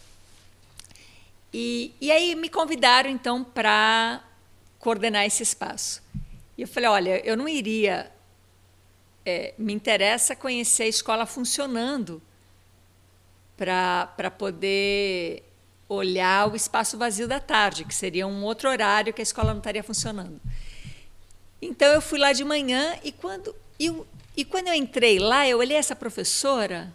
E, 1.52 1.92
e 2.00 2.12
aí 2.12 2.36
me 2.36 2.48
convidaram 2.48 3.10
então 3.10 3.42
para 3.42 4.22
coordenar 4.88 5.26
esse 5.26 5.42
espaço. 5.42 6.02
E 6.56 6.62
eu 6.62 6.68
falei: 6.68 6.88
olha, 6.88 7.26
eu 7.26 7.36
não 7.36 7.46
iria. 7.46 8.10
É, 9.26 9.52
me 9.58 9.74
interessa 9.74 10.34
conhecer 10.34 10.84
a 10.84 10.88
escola 10.88 11.26
funcionando 11.26 12.22
para 13.54 14.30
poder 14.38 15.44
olhar 15.86 16.50
o 16.50 16.56
espaço 16.56 16.96
vazio 16.96 17.28
da 17.28 17.38
tarde, 17.38 17.84
que 17.84 17.94
seria 17.94 18.26
um 18.26 18.42
outro 18.42 18.70
horário 18.70 19.12
que 19.12 19.20
a 19.20 19.22
escola 19.22 19.50
não 19.50 19.58
estaria 19.58 19.82
funcionando. 19.82 20.40
Então 21.60 21.88
eu 21.88 22.00
fui 22.00 22.18
lá 22.18 22.32
de 22.32 22.42
manhã 22.42 22.96
e 23.04 23.12
quando 23.12 23.54
eu, 23.78 24.06
e 24.34 24.46
quando 24.46 24.68
eu 24.68 24.74
entrei 24.74 25.18
lá, 25.18 25.46
eu 25.46 25.58
olhei 25.58 25.76
essa 25.76 25.94
professora, 25.94 26.94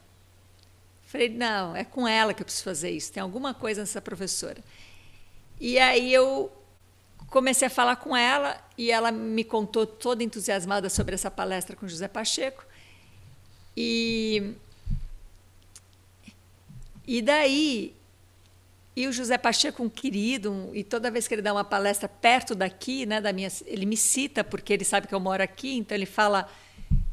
falei, 1.06 1.30
não, 1.30 1.76
é 1.76 1.84
com 1.84 2.08
ela 2.08 2.34
que 2.34 2.42
eu 2.42 2.46
preciso 2.46 2.64
fazer 2.64 2.90
isso, 2.90 3.12
tem 3.12 3.22
alguma 3.22 3.54
coisa 3.54 3.82
nessa 3.82 4.02
professora. 4.02 4.64
E 5.60 5.78
aí 5.78 6.12
eu 6.12 6.52
comecei 7.34 7.66
a 7.66 7.72
falar 7.72 7.96
com 7.96 8.16
ela 8.16 8.64
e 8.78 8.92
ela 8.92 9.12
me 9.12 9.44
contou 9.44 9.88
toda 9.88 10.24
entusiasmada 10.24 10.88
sobre 10.88 11.16
essa 11.16 11.32
palestra 11.32 11.76
com 11.76 11.88
José 11.88 12.08
Pacheco. 12.08 12.64
E, 13.76 14.54
e 17.08 17.24
daí, 17.24 17.96
e 18.96 19.08
o 19.08 19.12
José 19.12 19.36
Pacheco, 19.40 19.82
um 19.82 19.90
querido, 19.90 20.52
um, 20.52 20.76
e 20.76 20.84
toda 20.84 21.10
vez 21.10 21.28
que 21.28 21.34
ele 21.34 21.42
dá 21.42 21.52
uma 21.52 21.64
palestra 21.64 22.08
perto 22.08 22.54
daqui, 22.54 23.04
né, 23.08 23.20
da 23.20 23.34
minha, 23.34 23.50
ele 23.66 23.88
me 23.88 23.98
cita, 23.98 24.44
porque 24.44 24.72
ele 24.72 24.86
sabe 24.86 25.08
que 25.08 25.16
eu 25.16 25.20
moro 25.20 25.42
aqui, 25.42 25.76
então 25.76 25.98
ele 25.98 26.06
fala, 26.06 26.48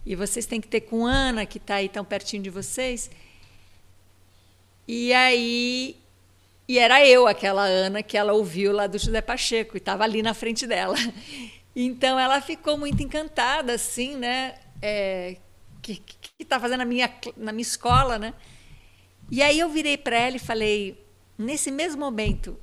e 0.04 0.14
vocês 0.14 0.44
têm 0.44 0.60
que 0.60 0.68
ter 0.68 0.82
com 0.82 1.06
Ana, 1.06 1.46
que 1.46 1.56
está 1.56 1.76
aí 1.76 1.88
tão 1.88 2.04
pertinho 2.04 2.42
de 2.42 2.50
vocês. 2.50 3.10
E 4.86 5.14
aí 5.14 5.96
e 6.70 6.78
era 6.78 7.04
eu, 7.04 7.26
aquela 7.26 7.64
Ana, 7.64 8.00
que 8.00 8.16
ela 8.16 8.32
ouviu 8.32 8.70
lá 8.70 8.86
do 8.86 8.96
José 8.96 9.20
Pacheco, 9.20 9.76
e 9.76 9.78
estava 9.78 10.04
ali 10.04 10.22
na 10.22 10.32
frente 10.32 10.68
dela. 10.68 10.94
Então 11.74 12.18
ela 12.18 12.40
ficou 12.40 12.76
muito 12.76 13.00
encantada, 13.00 13.72
assim, 13.74 14.16
né? 14.16 14.58
É, 14.82 15.36
que 15.80 16.02
está 16.36 16.58
fazendo 16.58 16.78
na 16.78 16.84
minha, 16.84 17.08
na 17.36 17.52
minha 17.52 17.62
escola, 17.62 18.18
né? 18.18 18.34
E 19.30 19.40
aí 19.40 19.58
eu 19.58 19.68
virei 19.68 19.96
para 19.96 20.16
ela 20.16 20.34
e 20.34 20.40
falei, 20.40 21.06
nesse 21.38 21.70
mesmo 21.70 22.00
momento, 22.00 22.58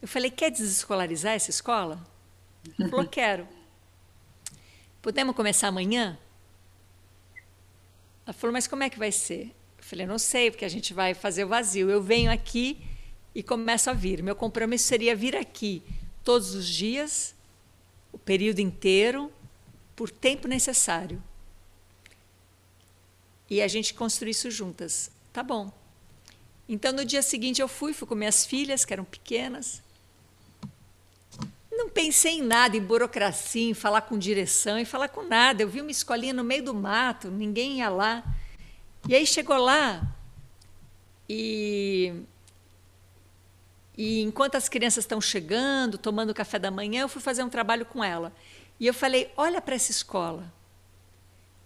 eu 0.00 0.08
falei, 0.08 0.30
quer 0.30 0.50
desescolarizar 0.50 1.34
essa 1.34 1.50
escola? 1.50 2.02
Ela 2.78 2.88
falou, 2.88 3.04
quero. 3.12 3.46
Podemos 5.02 5.36
começar 5.36 5.68
amanhã? 5.68 6.18
Ela 8.26 8.32
falou, 8.32 8.54
mas 8.54 8.66
como 8.66 8.82
é 8.82 8.88
que 8.88 8.98
vai 8.98 9.12
ser? 9.12 9.54
Eu 9.76 9.84
falei, 9.84 10.06
não 10.06 10.18
sei, 10.18 10.50
porque 10.50 10.64
a 10.64 10.70
gente 10.70 10.94
vai 10.94 11.12
fazer 11.12 11.44
o 11.44 11.48
vazio. 11.48 11.90
Eu 11.90 12.02
venho 12.02 12.32
aqui 12.32 12.87
e 13.38 13.42
começo 13.44 13.88
a 13.88 13.92
vir. 13.92 14.20
Meu 14.20 14.34
compromisso 14.34 14.88
seria 14.88 15.14
vir 15.14 15.36
aqui 15.36 15.80
todos 16.24 16.56
os 16.56 16.66
dias, 16.66 17.36
o 18.12 18.18
período 18.18 18.58
inteiro, 18.58 19.32
por 19.94 20.10
tempo 20.10 20.48
necessário. 20.48 21.22
E 23.48 23.62
a 23.62 23.68
gente 23.68 23.94
construir 23.94 24.32
isso 24.32 24.50
juntas. 24.50 25.12
Tá 25.32 25.40
bom. 25.40 25.72
Então, 26.68 26.92
no 26.92 27.04
dia 27.04 27.22
seguinte, 27.22 27.62
eu 27.62 27.68
fui, 27.68 27.92
fui 27.92 28.08
com 28.08 28.16
minhas 28.16 28.44
filhas, 28.44 28.84
que 28.84 28.92
eram 28.92 29.04
pequenas. 29.04 29.84
Não 31.70 31.88
pensei 31.88 32.40
em 32.40 32.42
nada, 32.42 32.76
em 32.76 32.82
burocracia, 32.82 33.70
em 33.70 33.72
falar 33.72 34.00
com 34.00 34.18
direção, 34.18 34.80
em 34.80 34.84
falar 34.84 35.10
com 35.10 35.22
nada. 35.22 35.62
Eu 35.62 35.68
vi 35.68 35.80
uma 35.80 35.92
escolinha 35.92 36.34
no 36.34 36.42
meio 36.42 36.64
do 36.64 36.74
mato, 36.74 37.30
ninguém 37.30 37.78
ia 37.78 37.88
lá. 37.88 38.24
E 39.08 39.14
aí 39.14 39.24
chegou 39.24 39.58
lá 39.58 40.12
e 41.28 42.12
e 43.98 44.22
enquanto 44.22 44.54
as 44.54 44.68
crianças 44.68 45.02
estão 45.02 45.20
chegando, 45.20 45.98
tomando 45.98 46.32
café 46.32 46.56
da 46.56 46.70
manhã, 46.70 47.00
eu 47.00 47.08
fui 47.08 47.20
fazer 47.20 47.42
um 47.42 47.48
trabalho 47.48 47.84
com 47.84 48.02
ela. 48.04 48.32
E 48.78 48.86
eu 48.86 48.94
falei: 48.94 49.32
olha 49.36 49.60
para 49.60 49.74
essa 49.74 49.90
escola. 49.90 50.54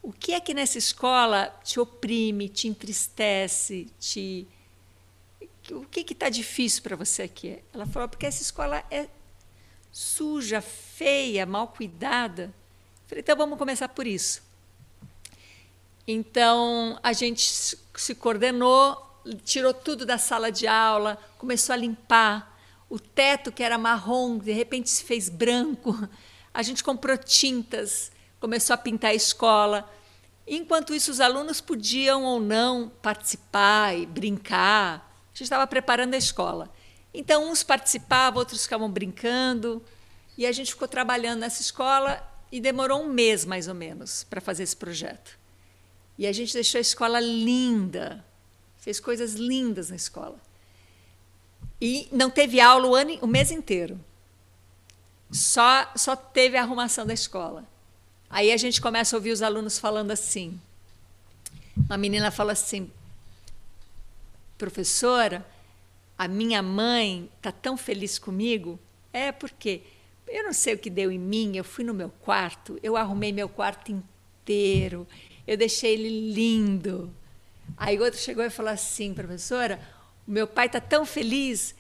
O 0.03 0.11
que 0.11 0.33
é 0.33 0.41
que 0.41 0.55
nessa 0.55 0.79
escola 0.79 1.55
te 1.63 1.79
oprime, 1.79 2.49
te 2.49 2.67
entristece, 2.67 3.87
te. 4.01 4.49
O 5.71 5.85
que 5.85 6.11
está 6.11 6.31
difícil 6.31 6.83
para 6.83 6.97
você 6.97 7.25
aqui? 7.25 7.63
Ela 7.71 7.85
falou: 7.85 8.09
porque 8.09 8.25
essa 8.25 8.41
escola 8.41 8.83
é 8.91 9.09
suja, 9.93 10.63
feia, 10.63 11.45
mal 11.45 11.69
cuidada. 11.69 12.45
Eu 12.45 13.09
falei: 13.09 13.21
então 13.21 13.37
vamos 13.37 13.59
começar 13.59 13.91
por 13.91 14.07
isso. 14.07 14.43
Então 16.09 16.99
a 17.03 17.13
gente 17.13 17.43
se 17.43 18.15
coordenou, 18.15 19.12
tirou 19.45 19.73
tudo 19.73 20.05
da 20.05 20.19
sala 20.19 20.51
de 20.51 20.67
aula, 20.67 21.19
começou 21.39 21.73
a 21.73 21.77
limpar. 21.77 22.59
O 22.89 22.99
teto, 22.99 23.51
que 23.51 23.63
era 23.63 23.79
marrom, 23.79 24.39
de 24.39 24.53
repente 24.53 24.91
se 24.91 25.05
fez 25.05 25.29
branco. 25.29 25.97
A 26.53 26.63
gente 26.63 26.85
comprou 26.85 27.17
tintas, 27.17 28.13
começou 28.39 28.75
a 28.75 28.77
pintar 28.77 29.13
a 29.13 29.15
escola. 29.15 29.91
Enquanto 30.47 30.95
isso, 30.95 31.11
os 31.11 31.21
alunos 31.21 31.61
podiam 31.61 32.25
ou 32.25 32.41
não 32.41 32.91
participar 33.01 33.97
e 33.97 34.05
brincar. 34.05 34.97
A 34.97 35.29
gente 35.33 35.45
estava 35.45 35.67
preparando 35.67 36.15
a 36.15 36.19
escola. 36.19 36.71
Então, 37.15 37.51
uns 37.51 37.63
participavam, 37.63 38.41
outros 38.41 38.65
ficavam 38.65 38.91
brincando. 38.91 39.83
E 40.37 40.45
a 40.45 40.53
gente 40.53 40.73
ficou 40.73 40.89
trabalhando 40.89 41.41
nessa 41.41 41.63
escola 41.63 42.23
e 42.51 42.61
demorou 42.61 43.03
um 43.03 43.09
mês, 43.09 43.45
mais 43.45 43.69
ou 43.69 43.75
menos, 43.75 44.25
para 44.25 44.41
fazer 44.41 44.63
esse 44.63 44.77
projeto. 44.77 45.39
E 46.19 46.27
a 46.27 46.33
gente 46.33 46.53
deixou 46.53 46.79
a 46.79 46.83
escola 46.83 47.19
linda, 47.21 48.25
fez 48.83 48.99
coisas 48.99 49.35
lindas 49.35 49.91
na 49.91 49.97
escola. 49.97 50.37
E 51.81 52.09
não 52.11 52.29
teve 52.29 52.61
aula 52.61 52.89
o, 52.89 52.95
ano, 52.97 53.17
o 53.23 53.27
mês 53.29 53.53
inteiro. 53.53 53.99
Só, 55.31 55.91
só 55.97 56.17
teve 56.17 56.57
a 56.57 56.63
arrumação 56.63 57.07
da 57.07 57.15
escola. 57.15 57.65
Aí 58.29 58.51
a 58.51 58.57
gente 58.57 58.81
começa 58.81 59.15
a 59.15 59.19
ouvir 59.19 59.31
os 59.31 59.41
alunos 59.41 59.79
falando 59.79 60.11
assim. 60.11 60.61
Uma 61.77 61.97
menina 61.97 62.33
fala 62.33 62.53
assim: 62.53 62.91
professora, 64.59 65.47
a 66.19 66.27
minha 66.27 66.61
mãe 66.61 67.31
está 67.37 67.53
tão 67.53 67.77
feliz 67.77 68.19
comigo. 68.19 68.81
É 69.13 69.31
porque 69.31 69.83
eu 70.27 70.43
não 70.43 70.53
sei 70.53 70.75
o 70.75 70.79
que 70.79 70.91
deu 70.91 71.13
em 71.13 71.21
mim. 71.21 71.57
Eu 71.57 71.63
fui 71.63 71.85
no 71.85 71.95
meu 71.95 72.11
quarto, 72.11 72.81
eu 72.83 72.97
arrumei 72.97 73.33
meu 73.33 73.49
quarto 73.49 73.93
inteiro, 73.93 75.07
eu 75.47 75.57
deixei 75.57 75.95
ele 75.95 76.33
lindo. 76.33 77.15
Aí 77.77 77.99
outro 77.99 78.19
chegou 78.19 78.45
e 78.45 78.51
falou 78.51 78.73
assim, 78.73 79.15
professora, 79.15 79.81
o 80.27 80.31
meu 80.31 80.47
pai 80.47 80.67
está 80.67 80.81
tão 80.81 81.05
feliz 81.05 81.75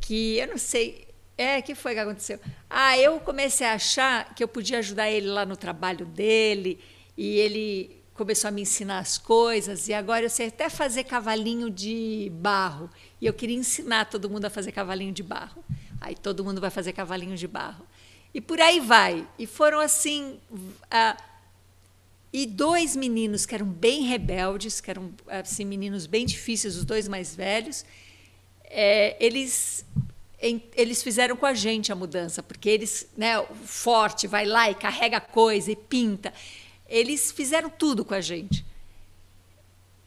que 0.00 0.38
eu 0.38 0.48
não 0.48 0.58
sei. 0.58 1.06
É, 1.36 1.62
que 1.62 1.74
foi 1.74 1.94
que 1.94 2.00
aconteceu? 2.00 2.40
Ah, 2.68 2.98
eu 2.98 3.20
comecei 3.20 3.66
a 3.66 3.74
achar 3.74 4.34
que 4.34 4.42
eu 4.42 4.48
podia 4.48 4.78
ajudar 4.78 5.08
ele 5.08 5.28
lá 5.28 5.46
no 5.46 5.56
trabalho 5.56 6.04
dele, 6.04 6.80
e 7.16 7.38
ele 7.38 7.96
começou 8.12 8.48
a 8.48 8.50
me 8.50 8.62
ensinar 8.62 8.98
as 8.98 9.16
coisas, 9.16 9.86
e 9.86 9.94
agora 9.94 10.24
eu 10.24 10.30
sei 10.30 10.48
até 10.48 10.68
fazer 10.68 11.04
cavalinho 11.04 11.70
de 11.70 12.32
barro. 12.34 12.90
E 13.20 13.26
eu 13.26 13.32
queria 13.32 13.56
ensinar 13.56 14.06
todo 14.06 14.28
mundo 14.28 14.44
a 14.46 14.50
fazer 14.50 14.72
cavalinho 14.72 15.12
de 15.12 15.22
barro. 15.22 15.64
Aí 16.00 16.16
todo 16.16 16.44
mundo 16.44 16.60
vai 16.60 16.70
fazer 16.70 16.92
cavalinho 16.92 17.36
de 17.36 17.46
barro. 17.46 17.86
E 18.34 18.40
por 18.40 18.60
aí 18.60 18.80
vai. 18.80 19.26
E 19.38 19.46
foram 19.46 19.78
assim. 19.78 20.38
Ah, 20.90 21.16
e 22.32 22.46
dois 22.46 22.94
meninos 22.94 23.46
que 23.46 23.54
eram 23.54 23.66
bem 23.66 24.02
rebeldes, 24.02 24.80
que 24.80 24.90
eram 24.90 25.12
assim, 25.26 25.64
meninos 25.64 26.06
bem 26.06 26.26
difíceis, 26.26 26.76
os 26.76 26.84
dois 26.84 27.08
mais 27.08 27.34
velhos, 27.34 27.84
é, 28.64 29.16
eles, 29.18 29.84
em, 30.40 30.62
eles 30.76 31.02
fizeram 31.02 31.36
com 31.36 31.46
a 31.46 31.54
gente 31.54 31.90
a 31.90 31.94
mudança, 31.94 32.42
porque 32.42 32.68
eles, 32.68 33.08
né, 33.16 33.42
forte, 33.64 34.26
vai 34.26 34.44
lá 34.44 34.70
e 34.70 34.74
carrega 34.74 35.20
coisa 35.20 35.72
e 35.72 35.76
pinta. 35.76 36.32
Eles 36.86 37.32
fizeram 37.32 37.70
tudo 37.70 38.04
com 38.04 38.14
a 38.14 38.20
gente. 38.20 38.64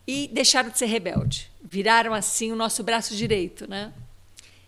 E 0.05 0.27
deixaram 0.31 0.69
de 0.69 0.77
ser 0.77 0.87
rebelde. 0.87 1.51
Viraram 1.63 2.13
assim 2.13 2.51
o 2.51 2.55
nosso 2.55 2.83
braço 2.83 3.15
direito, 3.15 3.67
né? 3.67 3.93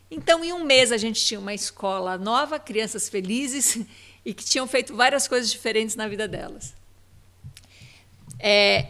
Então, 0.09 0.43
em 0.43 0.53
um 0.53 0.63
mês 0.63 0.91
a 0.91 0.97
gente 0.97 1.23
tinha 1.25 1.39
uma 1.39 1.53
escola 1.53 2.17
nova, 2.17 2.59
crianças 2.59 3.09
felizes 3.09 3.79
e 4.23 4.33
que 4.33 4.45
tinham 4.45 4.67
feito 4.67 4.95
várias 4.95 5.27
coisas 5.27 5.51
diferentes 5.51 5.95
na 5.95 6.07
vida 6.07 6.27
delas. 6.27 6.73
É, 8.45 8.87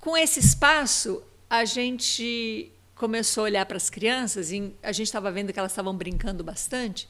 com 0.00 0.16
esse 0.16 0.40
espaço, 0.40 1.22
a 1.50 1.66
gente 1.66 2.72
começou 2.94 3.42
a 3.42 3.44
olhar 3.44 3.66
para 3.66 3.76
as 3.76 3.90
crianças 3.90 4.50
e 4.50 4.74
a 4.82 4.92
gente 4.92 5.08
estava 5.08 5.30
vendo 5.30 5.52
que 5.52 5.58
elas 5.58 5.72
estavam 5.72 5.94
brincando 5.94 6.42
bastante. 6.42 7.06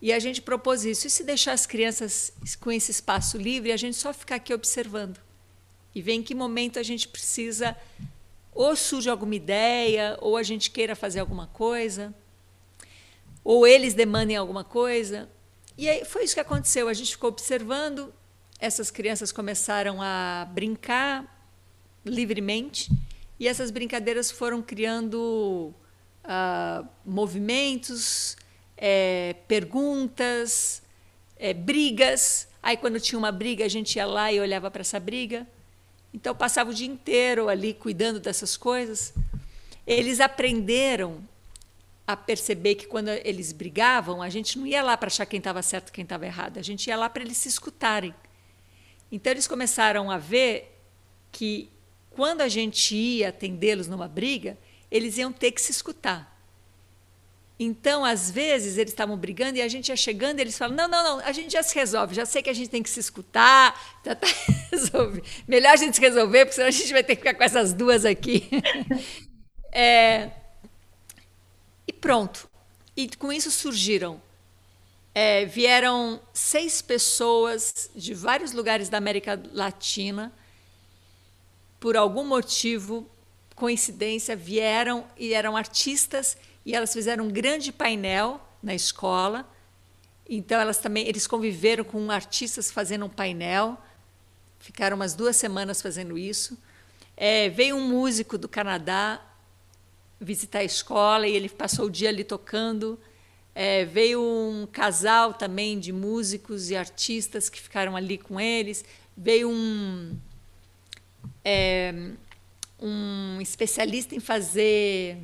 E 0.00 0.12
a 0.12 0.20
gente 0.20 0.40
propôs 0.40 0.84
isso. 0.84 1.08
E 1.08 1.10
se 1.10 1.24
deixar 1.24 1.52
as 1.52 1.66
crianças 1.66 2.32
com 2.60 2.70
esse 2.70 2.92
espaço 2.92 3.36
livre 3.36 3.72
a 3.72 3.76
gente 3.76 3.96
só 3.96 4.14
ficar 4.14 4.36
aqui 4.36 4.54
observando? 4.54 5.18
E 5.92 6.00
ver 6.00 6.12
em 6.12 6.22
que 6.22 6.32
momento 6.32 6.78
a 6.78 6.82
gente 6.84 7.08
precisa, 7.08 7.76
ou 8.54 8.76
surge 8.76 9.10
alguma 9.10 9.34
ideia, 9.34 10.16
ou 10.20 10.36
a 10.36 10.44
gente 10.44 10.70
queira 10.70 10.94
fazer 10.94 11.18
alguma 11.18 11.48
coisa, 11.48 12.14
ou 13.42 13.66
eles 13.66 13.94
demandem 13.94 14.36
alguma 14.36 14.62
coisa. 14.62 15.28
E 15.76 15.88
aí 15.88 16.04
foi 16.04 16.22
isso 16.22 16.34
que 16.34 16.40
aconteceu. 16.40 16.86
A 16.86 16.94
gente 16.94 17.10
ficou 17.10 17.30
observando 17.30 18.14
essas 18.62 18.92
crianças 18.92 19.32
começaram 19.32 20.00
a 20.00 20.46
brincar 20.52 21.26
livremente 22.06 22.88
e 23.38 23.48
essas 23.48 23.72
brincadeiras 23.72 24.30
foram 24.30 24.62
criando 24.62 25.74
uh, 26.22 26.88
movimentos, 27.04 28.36
é, 28.76 29.34
perguntas, 29.48 30.80
é, 31.36 31.52
brigas. 31.52 32.46
Aí, 32.62 32.76
quando 32.76 33.00
tinha 33.00 33.18
uma 33.18 33.32
briga, 33.32 33.64
a 33.64 33.68
gente 33.68 33.96
ia 33.96 34.06
lá 34.06 34.32
e 34.32 34.38
olhava 34.38 34.70
para 34.70 34.82
essa 34.82 35.00
briga. 35.00 35.44
Então, 36.14 36.32
passava 36.32 36.70
o 36.70 36.74
dia 36.74 36.86
inteiro 36.86 37.48
ali 37.48 37.74
cuidando 37.74 38.20
dessas 38.20 38.56
coisas. 38.56 39.12
Eles 39.84 40.20
aprenderam 40.20 41.20
a 42.06 42.16
perceber 42.16 42.76
que 42.76 42.86
quando 42.86 43.08
eles 43.08 43.50
brigavam, 43.50 44.22
a 44.22 44.28
gente 44.28 44.56
não 44.56 44.68
ia 44.68 44.84
lá 44.84 44.96
para 44.96 45.08
achar 45.08 45.26
quem 45.26 45.38
estava 45.38 45.62
certo 45.62 45.88
e 45.88 45.92
quem 45.92 46.04
estava 46.04 46.24
errado, 46.24 46.58
a 46.58 46.62
gente 46.62 46.86
ia 46.86 46.96
lá 46.96 47.10
para 47.10 47.24
eles 47.24 47.38
se 47.38 47.48
escutarem. 47.48 48.14
Então 49.12 49.30
eles 49.30 49.46
começaram 49.46 50.10
a 50.10 50.16
ver 50.16 50.74
que 51.30 51.68
quando 52.10 52.40
a 52.40 52.48
gente 52.48 52.96
ia 52.96 53.28
atendê-los 53.28 53.86
numa 53.86 54.08
briga, 54.08 54.58
eles 54.90 55.18
iam 55.18 55.30
ter 55.30 55.52
que 55.52 55.60
se 55.60 55.70
escutar. 55.70 56.32
Então, 57.58 58.04
às 58.04 58.30
vezes, 58.30 58.76
eles 58.76 58.92
estavam 58.92 59.16
brigando 59.16 59.58
e 59.58 59.62
a 59.62 59.68
gente 59.68 59.90
ia 59.90 59.96
chegando 59.96 60.38
e 60.38 60.42
eles 60.42 60.56
falam: 60.56 60.74
não, 60.74 60.88
não, 60.88 61.04
não, 61.04 61.24
a 61.24 61.30
gente 61.30 61.52
já 61.52 61.62
se 61.62 61.74
resolve, 61.74 62.14
já 62.14 62.26
sei 62.26 62.42
que 62.42 62.50
a 62.50 62.54
gente 62.54 62.70
tem 62.70 62.82
que 62.82 62.90
se 62.90 62.98
escutar, 62.98 63.78
já 64.04 64.12
está 64.14 64.26
resolvido. 64.70 65.26
Melhor 65.46 65.72
a 65.72 65.76
gente 65.76 65.94
se 65.94 66.00
resolver, 66.00 66.46
porque 66.46 66.54
senão 66.54 66.68
a 66.68 66.72
gente 66.72 66.92
vai 66.92 67.04
ter 67.04 67.14
que 67.14 67.22
ficar 67.22 67.34
com 67.34 67.44
essas 67.44 67.72
duas 67.72 68.04
aqui. 68.04 68.48
é, 69.70 70.30
e 71.86 71.92
pronto. 71.92 72.50
E 72.96 73.08
com 73.16 73.32
isso 73.32 73.50
surgiram 73.50 74.20
é, 75.14 75.44
vieram 75.44 76.20
seis 76.32 76.80
pessoas 76.80 77.90
de 77.94 78.14
vários 78.14 78.52
lugares 78.52 78.88
da 78.88 78.98
América 78.98 79.40
Latina, 79.52 80.32
por 81.78 81.96
algum 81.96 82.24
motivo, 82.24 83.08
coincidência, 83.54 84.34
vieram 84.36 85.06
e 85.16 85.34
eram 85.34 85.56
artistas 85.56 86.36
e 86.64 86.74
elas 86.74 86.92
fizeram 86.92 87.24
um 87.26 87.30
grande 87.30 87.72
painel 87.72 88.40
na 88.62 88.74
escola. 88.74 89.48
Então 90.28 90.60
elas 90.60 90.78
também, 90.78 91.06
eles 91.06 91.26
conviveram 91.26 91.84
com 91.84 92.10
artistas 92.10 92.70
fazendo 92.70 93.04
um 93.04 93.08
painel, 93.08 93.76
ficaram 94.60 94.96
umas 94.96 95.14
duas 95.14 95.36
semanas 95.36 95.82
fazendo 95.82 96.16
isso. 96.16 96.56
É, 97.16 97.48
veio 97.50 97.76
um 97.76 97.86
músico 97.86 98.38
do 98.38 98.48
Canadá 98.48 99.20
visitar 100.20 100.60
a 100.60 100.64
escola 100.64 101.26
e 101.26 101.34
ele 101.34 101.48
passou 101.48 101.86
o 101.86 101.90
dia 101.90 102.08
ali 102.08 102.24
tocando. 102.24 102.98
É, 103.54 103.84
veio 103.84 104.22
um 104.22 104.66
casal 104.66 105.34
também 105.34 105.78
de 105.78 105.92
músicos 105.92 106.70
e 106.70 106.76
artistas 106.76 107.48
que 107.48 107.60
ficaram 107.60 107.94
ali 107.96 108.16
com 108.16 108.40
eles. 108.40 108.84
Veio 109.16 109.50
um, 109.50 110.16
é, 111.44 112.12
um 112.80 113.40
especialista 113.40 114.14
em 114.14 114.20
fazer 114.20 115.18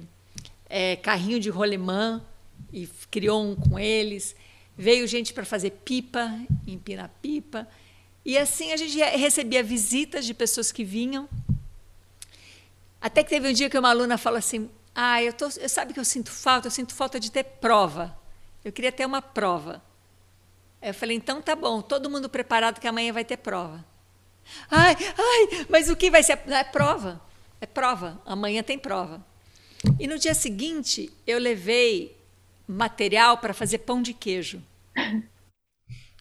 é, 0.68 0.96
carrinho 0.96 1.40
de 1.40 1.48
rolemã 1.48 2.22
e 2.72 2.86
criou 3.10 3.42
um 3.42 3.56
com 3.56 3.78
eles. 3.78 4.36
Veio 4.76 5.06
gente 5.08 5.32
para 5.32 5.44
fazer 5.44 5.70
pipa, 5.70 6.30
empinar 6.66 7.10
pipa. 7.22 7.66
E 8.24 8.36
assim 8.36 8.72
a 8.72 8.76
gente 8.76 8.98
recebia 8.98 9.62
visitas 9.62 10.26
de 10.26 10.34
pessoas 10.34 10.70
que 10.70 10.84
vinham. 10.84 11.28
Até 13.00 13.22
que 13.22 13.30
teve 13.30 13.48
um 13.48 13.52
dia 13.52 13.70
que 13.70 13.78
uma 13.78 13.88
aluna 13.88 14.18
falou 14.18 14.38
assim: 14.38 14.68
Ah, 15.01 15.22
eu, 15.22 15.32
tô, 15.32 15.44
eu 15.61 15.68
sabe 15.68 15.94
que 15.94 16.01
eu 16.01 16.05
sinto 16.05 16.32
falta? 16.32 16.66
Eu 16.66 16.72
sinto 16.72 16.92
falta 16.92 17.20
de 17.20 17.30
ter 17.30 17.44
prova. 17.44 18.18
Eu 18.64 18.72
queria 18.72 18.90
ter 18.90 19.07
uma 19.07 19.22
prova. 19.22 19.80
Eu 20.82 20.92
falei: 20.92 21.16
Então 21.16 21.40
tá 21.40 21.55
bom, 21.55 21.80
todo 21.80 22.11
mundo 22.11 22.28
preparado 22.28 22.80
que 22.80 22.88
amanhã 22.88 23.12
vai 23.12 23.24
ter 23.24 23.36
prova. 23.36 23.84
Ai, 24.68 24.96
ai, 25.16 25.66
mas 25.68 25.88
o 25.88 25.94
que 25.94 26.11
vai 26.11 26.24
ser? 26.24 26.40
É 26.49 26.64
prova. 26.64 27.20
É 27.61 27.66
prova. 27.66 28.20
Amanhã 28.26 28.61
tem 28.61 28.76
prova. 28.76 29.24
E 30.01 30.09
no 30.09 30.18
dia 30.18 30.34
seguinte, 30.34 31.12
eu 31.24 31.38
levei 31.38 32.16
material 32.66 33.38
para 33.38 33.55
fazer 33.55 33.78
pão 33.78 34.03
de 34.03 34.12
queijo. 34.12 34.61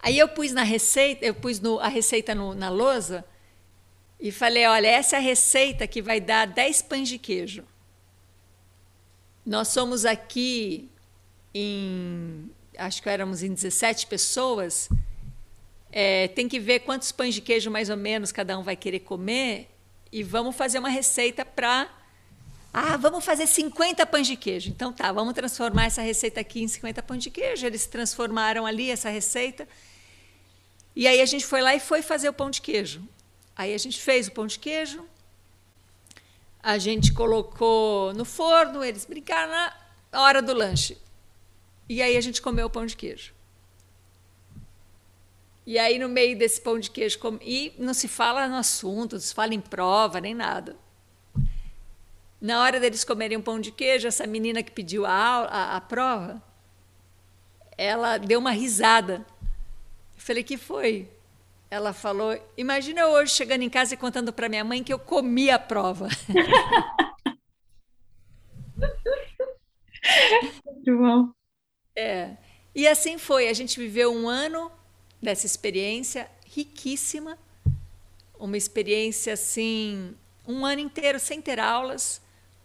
Aí 0.01 0.19
eu 0.19 0.27
pus 0.27 0.51
na 0.51 0.61
receita, 0.61 1.25
eu 1.25 1.33
pus 1.33 1.59
no, 1.59 1.79
a 1.79 1.87
receita 1.87 2.35
no, 2.35 2.53
na 2.53 2.69
lousa 2.69 3.25
e 4.19 4.31
falei: 4.31 4.67
olha, 4.67 4.87
essa 4.87 5.15
é 5.15 5.17
a 5.17 5.21
receita 5.21 5.87
que 5.87 5.99
vai 5.99 6.21
dar 6.21 6.45
10 6.45 6.83
pães 6.83 7.09
de 7.09 7.17
queijo. 7.17 7.65
Nós 9.47 9.69
somos 9.69 10.03
aqui 10.03 10.89
em. 11.53 12.51
Acho 12.77 13.01
que 13.01 13.07
éramos 13.07 13.43
em 13.43 13.53
17 13.53 14.05
pessoas. 14.07 14.89
É, 15.89 16.27
tem 16.27 16.49
que 16.49 16.59
ver 16.59 16.81
quantos 16.81 17.13
pães 17.13 17.33
de 17.33 17.39
queijo 17.39 17.71
mais 17.71 17.89
ou 17.89 17.95
menos 17.95 18.33
cada 18.33 18.59
um 18.59 18.61
vai 18.61 18.75
querer 18.75 18.99
comer 18.99 19.69
e 20.11 20.21
vamos 20.21 20.53
fazer 20.53 20.79
uma 20.79 20.89
receita 20.89 21.45
para. 21.45 21.89
Ah, 22.73 22.97
vamos 22.97 23.23
fazer 23.23 23.47
50 23.47 24.05
pães 24.05 24.27
de 24.27 24.35
queijo. 24.35 24.69
Então 24.69 24.91
tá, 24.91 25.13
vamos 25.13 25.33
transformar 25.33 25.85
essa 25.85 26.01
receita 26.01 26.41
aqui 26.41 26.61
em 26.61 26.67
50 26.67 27.01
pães 27.01 27.23
de 27.23 27.29
queijo. 27.29 27.65
Eles 27.65 27.87
transformaram 27.87 28.65
ali 28.65 28.91
essa 28.91 29.09
receita. 29.09 29.65
E 30.93 31.07
aí 31.07 31.21
a 31.21 31.25
gente 31.25 31.45
foi 31.45 31.61
lá 31.61 31.73
e 31.73 31.79
foi 31.79 32.01
fazer 32.01 32.27
o 32.27 32.33
pão 32.33 32.51
de 32.51 32.61
queijo. 32.61 33.01
Aí 33.55 33.73
a 33.73 33.77
gente 33.77 33.97
fez 33.97 34.27
o 34.27 34.31
pão 34.33 34.45
de 34.45 34.59
queijo, 34.59 35.05
a 36.67 36.77
gente 36.77 37.13
colocou 37.13 38.13
no 38.13 38.25
forno, 38.25 38.83
eles 38.83 39.05
brincaram 39.05 39.49
na 40.11 40.21
hora 40.21 40.41
do 40.41 40.53
lanche. 40.53 40.97
E 41.87 42.01
aí 42.01 42.17
a 42.17 42.19
gente 42.19 42.41
comeu 42.41 42.67
o 42.67 42.69
pão 42.69 42.85
de 42.85 42.93
queijo. 42.93 43.33
E 45.65 45.79
aí, 45.79 45.97
no 45.97 46.09
meio 46.09 46.37
desse 46.37 46.59
pão 46.59 46.77
de 46.77 46.91
queijo, 46.91 47.19
e 47.41 47.73
não 47.77 47.93
se 47.93 48.09
fala 48.09 48.49
no 48.49 48.57
assunto, 48.57 49.13
não 49.13 49.21
se 49.21 49.33
fala 49.33 49.53
em 49.53 49.61
prova, 49.61 50.19
nem 50.19 50.35
nada. 50.35 50.75
Na 52.41 52.61
hora 52.61 52.81
deles 52.81 53.05
comerem 53.05 53.37
um 53.37 53.41
pão 53.41 53.61
de 53.61 53.71
queijo, 53.71 54.05
essa 54.05 54.27
menina 54.27 54.61
que 54.61 54.71
pediu 54.71 55.05
a, 55.05 55.45
a, 55.45 55.77
a 55.77 55.79
prova, 55.79 56.43
ela 57.77 58.17
deu 58.17 58.41
uma 58.41 58.51
risada. 58.51 59.25
Eu 60.17 60.21
falei, 60.21 60.43
que 60.43 60.57
foi? 60.57 61.09
Ela 61.69 61.91
falou, 61.91 62.39
imagina 62.55 63.01
eu 63.01 63.09
hoje 63.09 63.33
chegando 63.33 63.61
em 63.61 63.69
casa 63.69 63.93
e 63.93 63.97
contando 63.97 64.31
para 64.31 64.47
minha 64.47 64.63
mãe 64.63 64.83
que 64.83 64.93
eu 64.93 64.99
comi 64.99 65.49
a 65.49 65.59
prova. 65.59 66.07
Muito 70.65 70.97
bom. 70.97 71.29
É. 71.95 72.37
E 72.73 72.87
assim 72.87 73.17
foi, 73.17 73.49
a 73.49 73.53
gente 73.53 73.79
viveu 73.79 74.13
um 74.13 74.29
ano 74.29 74.71
dessa 75.21 75.45
experiência 75.45 76.29
riquíssima, 76.45 77.37
uma 78.39 78.55
experiência 78.55 79.33
assim, 79.33 80.15
um 80.47 80.65
ano 80.65 80.79
inteiro 80.79 81.19
sem 81.19 81.41
ter 81.41 81.59
aulas, 81.59 82.21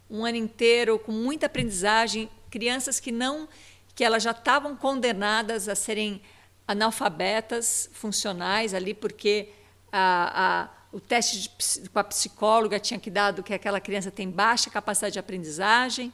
um 0.08 0.24
ano 0.24 0.36
inteiro 0.36 0.98
com 0.98 1.10
muita 1.10 1.46
aprendizagem, 1.46 2.30
crianças 2.50 3.00
que 3.00 3.10
não 3.10 3.48
que 3.94 4.04
elas 4.04 4.22
já 4.22 4.30
estavam 4.30 4.76
condenadas 4.76 5.68
a 5.68 5.74
serem 5.74 6.22
analfabetas 6.66 7.90
funcionais 7.92 8.74
ali 8.74 8.94
porque 8.94 9.50
a, 9.90 10.62
a, 10.62 10.68
o 10.92 11.00
teste 11.00 11.50
de, 11.80 11.88
com 11.88 11.98
a 11.98 12.04
psicóloga 12.04 12.78
tinha 12.78 12.98
que 12.98 13.10
dado 13.10 13.42
que 13.42 13.52
aquela 13.52 13.80
criança 13.80 14.10
tem 14.10 14.30
baixa 14.30 14.70
capacidade 14.70 15.14
de 15.14 15.18
aprendizagem, 15.18 16.12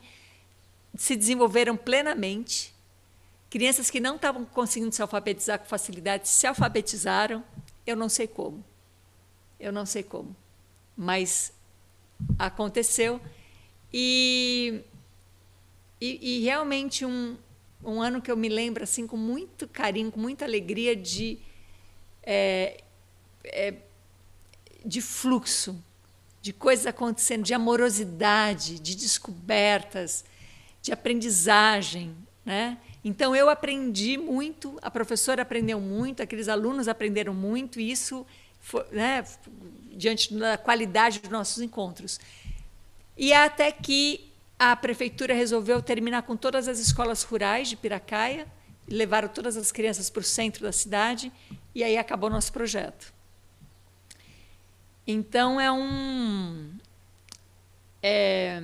se 0.97 1.15
desenvolveram 1.15 1.77
plenamente 1.77 2.75
Crianças 3.51 3.91
que 3.91 3.99
não 3.99 4.17
estavam 4.17 4.45
conseguindo 4.45 4.95
se 4.95 5.01
alfabetizar 5.01 5.59
com 5.59 5.65
facilidade 5.65 6.29
se 6.29 6.47
alfabetizaram. 6.47 7.43
Eu 7.87 7.97
não 7.97 8.09
sei 8.09 8.27
como. 8.27 8.63
Eu 9.59 9.73
não 9.73 9.87
sei 9.87 10.03
como. 10.03 10.37
Mas 10.95 11.53
aconteceu. 12.39 13.19
E, 13.91 14.83
e, 15.99 16.41
e 16.41 16.45
realmente 16.45 17.07
um, 17.07 17.39
um 17.83 18.01
ano 18.03 18.21
que 18.21 18.31
eu 18.31 18.37
me 18.37 18.49
lembro 18.49 18.83
assim 18.83 19.07
com 19.07 19.17
muito 19.17 19.67
carinho, 19.69 20.11
com 20.11 20.21
muita 20.21 20.45
alegria 20.45 20.97
de, 20.97 21.39
é, 22.23 22.83
é, 23.45 23.75
de 24.85 25.01
fluxo, 25.01 25.83
de 26.41 26.53
coisas 26.53 26.87
acontecendo, 26.87 27.43
de 27.43 27.55
amorosidade, 27.55 28.79
de 28.79 28.95
descobertas, 28.95 30.25
de 30.81 30.93
aprendizagem, 30.93 32.15
né? 32.45 32.79
Então 33.05 33.35
eu 33.35 33.49
aprendi 33.49 34.19
muito, 34.19 34.79
a 34.83 34.91
professora 34.91 35.43
aprendeu 35.43 35.81
muito, 35.81 36.23
aqueles 36.23 36.49
alunos 36.49 36.89
aprenderam 36.89 37.33
muito, 37.33 37.81
e 37.81 37.91
isso 37.91 38.27
foi, 38.61 38.85
né, 38.91 39.25
diante 39.93 40.35
da 40.35 40.59
qualidade 40.59 41.21
dos 41.21 41.31
nossos 41.31 41.63
encontros. 41.63 42.21
E 43.17 43.33
até 43.33 43.73
que 43.73 44.28
a 44.59 44.75
prefeitura 44.75 45.33
resolveu 45.33 45.81
terminar 45.81 46.23
com 46.23 46.37
todas 46.37 46.67
as 46.67 46.79
escolas 46.79 47.23
rurais 47.23 47.69
de 47.69 47.77
Piracaia, 47.77 48.47
levaram 48.89 49.29
todas 49.29 49.57
as 49.57 49.71
crianças 49.71 50.11
para 50.11 50.21
o 50.21 50.25
centro 50.25 50.63
da 50.63 50.73
cidade, 50.73 51.31
e 51.75 51.85
aí 51.85 51.97
acabou 51.97 52.29
nosso 52.29 52.53
projeto. 52.53 53.13
Então 55.07 55.61
é 55.61 55.71
um. 55.71 56.71
É, 58.03 58.63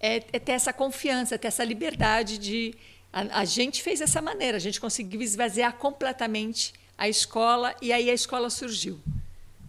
é, 0.00 0.16
é 0.16 0.38
ter 0.38 0.52
essa 0.52 0.72
confiança, 0.72 1.38
ter 1.38 1.48
essa 1.48 1.64
liberdade 1.64 2.38
de. 2.38 2.74
A, 3.12 3.40
a, 3.40 3.44
gente 3.44 3.82
fez 3.82 4.00
dessa 4.00 4.20
maneira, 4.20 4.56
a 4.56 4.60
gente 4.60 4.80
conseguiu 4.80 5.22
esvaziar 5.22 5.74
completamente 5.74 6.74
a 6.98 7.08
escola 7.08 7.74
e 7.80 7.92
aí 7.92 8.10
a 8.10 8.14
escola 8.14 8.50
surgiu. 8.50 9.00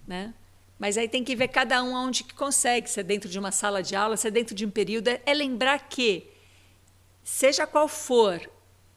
Né? 0.08 0.34
Mas 0.80 0.98
aí 0.98 1.10
tem 1.10 1.26
que 1.26 1.36
ver 1.36 1.50
cada 1.50 1.84
um 1.84 1.94
onde 1.94 2.24
que 2.24 2.34
consegue, 2.34 2.90
se 2.90 3.02
é 3.02 3.04
dentro 3.04 3.30
de 3.30 3.38
uma 3.38 3.52
sala 3.52 3.84
de 3.84 3.98
aula, 3.98 4.16
se 4.16 4.28
é 4.28 4.32
dentro 4.32 4.56
de 4.56 4.66
um 4.66 4.72
período. 4.72 5.10
É, 5.10 5.34
lembrar 5.34 5.90
que, 5.90 6.26
seja 7.22 7.68
qual 7.68 7.90
for 7.90 8.50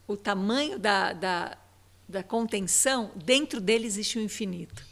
o 0.07 0.17
tamanho 0.17 0.79
da, 0.79 1.13
da, 1.13 1.59
da 2.09 2.23
contenção, 2.23 3.11
dentro 3.17 3.61
dele 3.61 3.85
existe 3.85 4.17
o 4.17 4.23
um 4.23 4.25
infinito. 4.25 4.87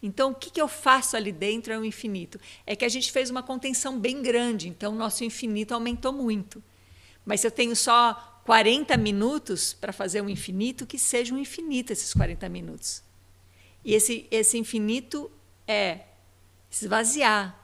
Então, 0.00 0.30
o 0.30 0.34
que, 0.34 0.48
que 0.48 0.62
eu 0.62 0.68
faço 0.68 1.16
ali 1.16 1.32
dentro 1.32 1.72
é 1.72 1.78
o 1.78 1.84
infinito. 1.84 2.40
É 2.64 2.76
que 2.76 2.84
a 2.84 2.88
gente 2.88 3.10
fez 3.10 3.30
uma 3.30 3.42
contenção 3.42 3.98
bem 3.98 4.22
grande, 4.22 4.68
então 4.68 4.92
o 4.92 4.96
nosso 4.96 5.24
infinito 5.24 5.74
aumentou 5.74 6.12
muito. 6.12 6.62
Mas 7.26 7.40
se 7.40 7.48
eu 7.48 7.50
tenho 7.50 7.74
só 7.74 8.40
40 8.44 8.96
minutos 8.96 9.74
para 9.74 9.92
fazer 9.92 10.20
um 10.20 10.28
infinito, 10.28 10.86
que 10.86 10.98
seja 10.98 11.34
um 11.34 11.38
infinito 11.38 11.92
esses 11.92 12.14
40 12.14 12.48
minutos. 12.48 13.02
E 13.84 13.92
esse, 13.92 14.26
esse 14.30 14.56
infinito 14.56 15.30
é 15.66 16.07
esvaziar. 16.70 17.56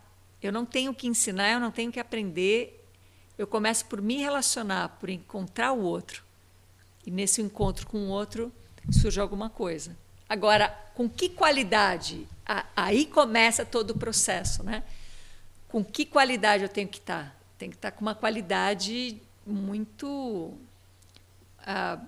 Eu 0.43 0.53
não 0.53 0.67
tenho 0.67 0.95
que 0.95 1.07
ensinar, 1.07 1.53
eu 1.53 1.61
não 1.61 1.71
tenho 1.71 1.91
que 1.91 2.01
aprender. 2.01 2.87
Eu 3.37 3.47
começo 3.47 3.87
por 3.87 4.01
me 4.01 4.19
relacionar, 4.19 4.91
por 5.01 5.09
encontrar 5.09 5.73
o 5.73 5.81
outro. 5.81 6.23
E 7.07 7.11
nesse 7.11 7.43
encontro 7.43 7.87
com 7.87 7.99
o 7.99 8.09
outro 8.09 8.53
surge 8.91 9.21
alguma 9.21 9.49
coisa. 9.49 9.97
Agora, 10.29 10.69
com 10.95 11.09
que 11.09 11.29
qualidade? 11.29 12.27
Aí 12.77 13.07
começa 13.07 13.65
todo 13.65 13.91
o 13.91 13.99
processo, 13.99 14.63
né? 14.63 14.83
Com 15.69 15.85
que 15.85 16.05
qualidade 16.05 16.63
eu 16.63 16.69
tenho 16.69 16.89
que 16.89 16.99
estar? 16.99 17.35
Tem 17.59 17.71
que 17.71 17.77
estar 17.77 17.91
com 17.91 18.03
uma 18.03 18.15
qualidade 18.15 19.21
muito, 19.47 20.55
ah, 21.59 22.01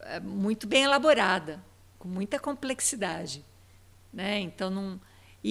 é, 0.00 0.20
muito 0.20 0.66
bem 0.66 0.84
elaborada, 0.84 1.62
com 1.98 2.08
muita 2.08 2.38
complexidade, 2.38 3.44
né? 4.12 4.38
Então 4.40 4.70
não, 4.70 5.00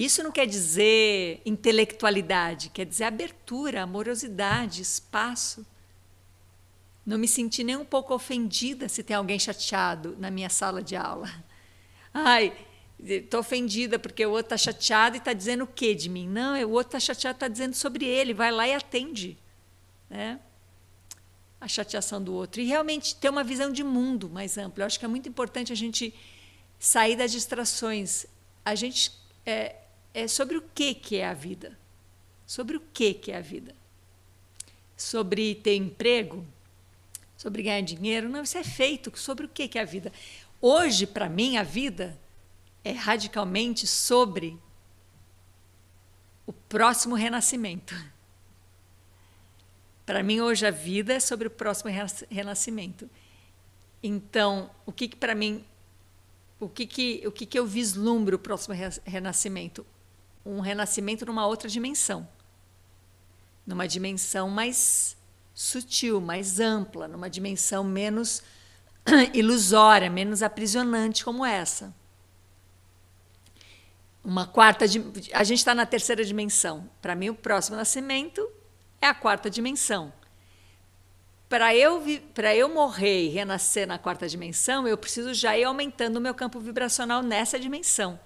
isso 0.04 0.22
não 0.22 0.30
quer 0.30 0.46
dizer 0.46 1.40
intelectualidade, 1.46 2.68
quer 2.68 2.84
dizer 2.84 3.04
abertura, 3.04 3.82
amorosidade, 3.82 4.82
espaço. 4.82 5.64
Não 7.04 7.16
me 7.16 7.26
senti 7.26 7.64
nem 7.64 7.76
um 7.76 7.84
pouco 7.84 8.12
ofendida 8.12 8.90
se 8.90 9.02
tem 9.02 9.16
alguém 9.16 9.38
chateado 9.38 10.14
na 10.18 10.30
minha 10.30 10.50
sala 10.50 10.82
de 10.82 10.94
aula. 10.94 11.32
Ai, 12.12 12.52
estou 13.02 13.40
ofendida 13.40 13.98
porque 13.98 14.26
o 14.26 14.32
outro 14.32 14.54
está 14.54 14.58
chateado 14.58 15.16
e 15.16 15.18
está 15.18 15.32
dizendo 15.32 15.64
o 15.64 15.66
quê 15.66 15.94
de 15.94 16.10
mim? 16.10 16.28
Não, 16.28 16.60
o 16.64 16.72
outro 16.72 16.88
está 16.88 17.00
chateado 17.00 17.36
está 17.36 17.48
dizendo 17.48 17.74
sobre 17.74 18.04
ele. 18.04 18.34
Vai 18.34 18.50
lá 18.50 18.68
e 18.68 18.74
atende. 18.74 19.38
Né? 20.10 20.38
A 21.58 21.68
chateação 21.68 22.22
do 22.22 22.34
outro. 22.34 22.60
E 22.60 22.66
realmente 22.66 23.16
ter 23.16 23.30
uma 23.30 23.42
visão 23.42 23.72
de 23.72 23.82
mundo 23.82 24.28
mais 24.28 24.58
ampla. 24.58 24.82
Eu 24.82 24.86
acho 24.88 24.98
que 24.98 25.06
é 25.06 25.08
muito 25.08 25.26
importante 25.26 25.72
a 25.72 25.76
gente 25.76 26.12
sair 26.78 27.16
das 27.16 27.32
distrações. 27.32 28.26
A 28.62 28.74
gente 28.74 29.12
é, 29.46 29.76
é 30.16 30.26
sobre 30.26 30.56
o 30.56 30.62
que, 30.74 30.94
que 30.94 31.16
é 31.16 31.28
a 31.28 31.34
vida. 31.34 31.78
Sobre 32.46 32.78
o 32.78 32.80
que, 32.80 33.12
que 33.12 33.30
é 33.30 33.36
a 33.36 33.42
vida? 33.42 33.76
Sobre 34.96 35.54
ter 35.56 35.76
emprego? 35.76 36.42
Sobre 37.36 37.62
ganhar 37.62 37.82
dinheiro? 37.82 38.26
Não, 38.26 38.42
isso 38.42 38.56
é 38.56 38.64
feito. 38.64 39.12
Sobre 39.18 39.44
o 39.44 39.48
que, 39.48 39.68
que 39.68 39.78
é 39.78 39.82
a 39.82 39.84
vida? 39.84 40.10
Hoje, 40.58 41.06
para 41.06 41.28
mim, 41.28 41.58
a 41.58 41.62
vida 41.62 42.18
é 42.82 42.92
radicalmente 42.92 43.86
sobre 43.86 44.58
o 46.46 46.52
próximo 46.52 47.14
renascimento. 47.14 47.94
Para 50.06 50.22
mim, 50.22 50.40
hoje, 50.40 50.66
a 50.66 50.70
vida 50.70 51.12
é 51.12 51.20
sobre 51.20 51.48
o 51.48 51.50
próximo 51.50 51.90
renascimento. 52.30 53.10
Então, 54.02 54.70
o 54.86 54.92
que, 54.92 55.08
que 55.08 55.16
para 55.16 55.34
mim, 55.34 55.62
o 56.58 56.70
que, 56.70 56.86
que, 56.86 57.22
o 57.26 57.32
que, 57.32 57.44
que 57.44 57.58
eu 57.58 57.66
vislumbro 57.66 58.36
o 58.36 58.38
próximo 58.38 58.74
renascimento? 59.04 59.84
Um 60.46 60.60
renascimento 60.60 61.26
numa 61.26 61.44
outra 61.44 61.68
dimensão. 61.68 62.26
Numa 63.66 63.88
dimensão 63.88 64.48
mais 64.48 65.16
sutil, 65.52 66.20
mais 66.20 66.60
ampla, 66.60 67.08
numa 67.08 67.28
dimensão 67.28 67.82
menos 67.82 68.42
ilusória, 69.34 70.08
menos 70.08 70.42
aprisionante 70.42 71.24
como 71.24 71.44
essa. 71.44 71.92
Uma 74.24 74.46
quarta. 74.46 74.84
A 74.84 75.44
gente 75.44 75.58
está 75.58 75.74
na 75.74 75.84
terceira 75.84 76.24
dimensão. 76.24 76.88
Para 77.02 77.16
mim, 77.16 77.30
o 77.30 77.34
próximo 77.34 77.76
nascimento 77.76 78.48
é 79.00 79.06
a 79.06 79.14
quarta 79.14 79.50
dimensão. 79.50 80.12
Para 81.48 81.74
eu, 81.74 82.02
eu 82.56 82.68
morrer 82.68 83.24
e 83.24 83.28
renascer 83.28 83.86
na 83.86 83.98
quarta 83.98 84.28
dimensão, 84.28 84.86
eu 84.86 84.98
preciso 84.98 85.32
já 85.32 85.56
ir 85.56 85.64
aumentando 85.64 86.16
o 86.16 86.20
meu 86.20 86.34
campo 86.34 86.58
vibracional 86.58 87.22
nessa 87.22 87.58
dimensão. 87.58 88.18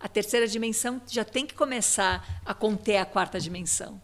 A 0.00 0.08
terceira 0.08 0.48
dimensão 0.48 1.00
já 1.06 1.24
tem 1.24 1.46
que 1.46 1.54
começar 1.54 2.40
a 2.44 2.54
conter 2.54 2.96
a 2.96 3.04
quarta 3.04 3.38
dimensão. 3.38 4.00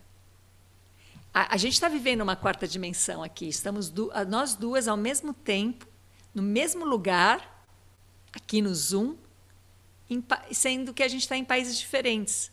A, 1.32 1.54
a 1.54 1.56
gente 1.56 1.72
está 1.72 1.88
vivendo 1.88 2.20
uma 2.20 2.36
quarta 2.36 2.68
dimensão 2.68 3.22
aqui. 3.22 3.48
Estamos 3.48 3.88
du 3.88 4.12
nós 4.28 4.54
duas 4.54 4.86
ao 4.86 4.96
mesmo 4.96 5.32
tempo, 5.32 5.86
no 6.34 6.42
mesmo 6.42 6.84
lugar, 6.84 7.66
aqui 8.32 8.60
no 8.60 8.74
Zoom, 8.74 9.16
sendo 10.52 10.92
que 10.92 11.02
a 11.02 11.08
gente 11.08 11.22
está 11.22 11.36
em 11.36 11.44
países 11.44 11.78
diferentes. 11.78 12.52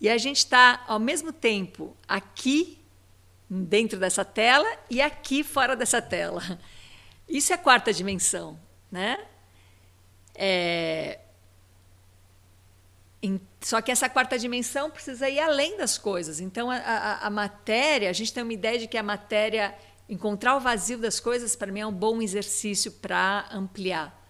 E 0.00 0.08
a 0.08 0.18
gente 0.18 0.38
está, 0.38 0.82
ao 0.88 0.98
mesmo 0.98 1.32
tempo, 1.32 1.96
aqui, 2.08 2.80
dentro 3.48 4.00
dessa 4.00 4.24
tela, 4.24 4.66
e 4.90 5.00
aqui, 5.00 5.44
fora 5.44 5.76
dessa 5.76 6.02
tela. 6.02 6.42
Isso 7.28 7.52
é 7.52 7.54
a 7.54 7.58
quarta 7.58 7.92
dimensão. 7.92 8.58
Né? 8.90 9.16
É... 10.34 11.20
Só 13.60 13.80
que 13.80 13.92
essa 13.92 14.08
quarta 14.08 14.38
dimensão 14.38 14.90
precisa 14.90 15.28
ir 15.28 15.38
além 15.38 15.76
das 15.76 15.96
coisas. 15.96 16.40
Então, 16.40 16.70
a, 16.70 16.76
a, 16.76 17.26
a 17.26 17.30
matéria, 17.30 18.10
a 18.10 18.12
gente 18.12 18.32
tem 18.32 18.42
uma 18.42 18.52
ideia 18.52 18.78
de 18.78 18.88
que 18.88 18.98
a 18.98 19.02
matéria, 19.02 19.74
encontrar 20.08 20.56
o 20.56 20.60
vazio 20.60 20.98
das 20.98 21.20
coisas, 21.20 21.54
para 21.54 21.70
mim, 21.70 21.80
é 21.80 21.86
um 21.86 21.92
bom 21.92 22.20
exercício 22.20 22.90
para 22.90 23.46
ampliar. 23.52 24.20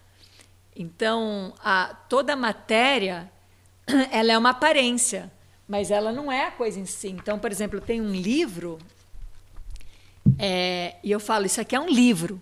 Então, 0.75 1.53
a, 1.63 1.95
toda 2.07 2.33
a 2.33 2.35
matéria, 2.35 3.31
ela 4.11 4.31
é 4.31 4.37
uma 4.37 4.51
aparência 4.51 5.31
mas 5.67 5.91
ela 5.91 6.11
não 6.11 6.31
é 6.31 6.45
a 6.45 6.51
coisa 6.51 6.79
em 6.79 6.85
si. 6.85 7.09
Então, 7.09 7.39
por 7.39 7.51
exemplo, 7.51 7.79
tem 7.79 8.01
um 8.01 8.11
livro 8.11 8.79
é, 10.37 10.95
e 11.03 11.11
eu 11.11 11.19
falo, 11.19 11.45
isso 11.45 11.59
aqui 11.59 11.75
é 11.75 11.79
um 11.79 11.89
livro. 11.89 12.41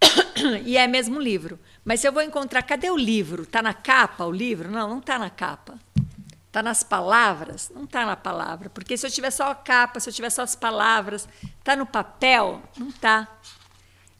e 0.64 0.76
é 0.76 0.86
mesmo 0.86 1.16
um 1.16 1.20
livro. 1.20 1.58
Mas 1.86 2.04
eu 2.04 2.12
vou 2.12 2.22
encontrar, 2.22 2.62
cadê 2.62 2.90
o 2.90 2.96
livro? 2.96 3.44
Está 3.44 3.62
na 3.62 3.72
capa 3.72 4.26
o 4.26 4.30
livro? 4.30 4.70
Não, 4.70 4.86
não 4.86 4.98
está 4.98 5.18
na 5.18 5.30
capa. 5.30 5.78
Está 6.48 6.62
nas 6.62 6.82
palavras? 6.82 7.70
Não 7.74 7.84
está 7.84 8.04
na 8.04 8.16
palavra. 8.16 8.68
Porque 8.68 8.98
se 8.98 9.06
eu 9.06 9.10
tiver 9.10 9.30
só 9.30 9.50
a 9.50 9.54
capa, 9.54 10.00
se 10.00 10.10
eu 10.10 10.12
tiver 10.12 10.30
só 10.30 10.42
as 10.42 10.54
palavras, 10.54 11.28
está 11.58 11.74
no 11.74 11.86
papel? 11.86 12.60
Não 12.76 12.88
está. 12.88 13.28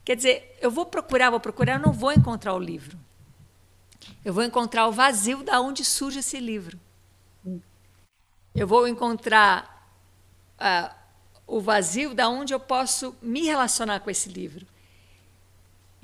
Quer 0.05 0.17
dizer, 0.17 0.57
eu 0.63 0.71
vou 0.71 0.87
procurar, 0.87 1.29
vou 1.29 1.41
procurar, 1.41 1.75
eu 1.75 1.81
não 1.81 1.93
vou 1.93 2.13
encontrar 2.13 2.55
o 2.55 2.59
livro. 2.59 2.97
Eu 4.25 4.33
vou 4.33 4.45
encontrar 4.45 4.87
o 4.87 4.93
vazio 4.93 5.43
da 5.43 5.61
onde 5.61 5.85
surge 5.85 6.21
esse 6.21 6.39
livro 6.39 6.79
eu 8.57 8.67
vou 8.67 8.89
encontrar 8.89 9.93
uh, 10.59 10.95
o 11.47 11.61
vazio 11.61 12.15
da 12.15 12.27
onde 12.27 12.55
eu 12.55 12.59
posso 12.59 13.15
me 13.21 13.45
relacionar 13.45 14.01
com 14.01 14.11
esse 14.11 14.31
livro. 14.31 14.67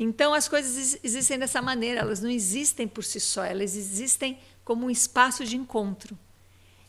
Então 0.02 0.34
as 0.34 0.48
coisas 0.48 0.98
existem 1.04 1.38
dessa 1.38 1.62
maneira, 1.62 2.00
elas 2.00 2.20
não 2.20 2.28
existem 2.28 2.88
por 2.88 3.04
si 3.04 3.20
só, 3.20 3.44
elas 3.44 3.76
existem 3.76 4.36
como 4.64 4.86
um 4.86 4.90
espaço 4.90 5.44
de 5.44 5.56
encontro. 5.56 6.18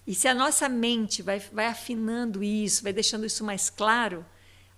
E 0.07 0.15
se 0.15 0.27
a 0.27 0.33
nossa 0.33 0.67
mente 0.67 1.21
vai, 1.21 1.39
vai 1.39 1.67
afinando 1.67 2.43
isso, 2.43 2.81
vai 2.81 2.91
deixando 2.91 3.23
isso 3.23 3.43
mais 3.43 3.69
claro, 3.69 4.25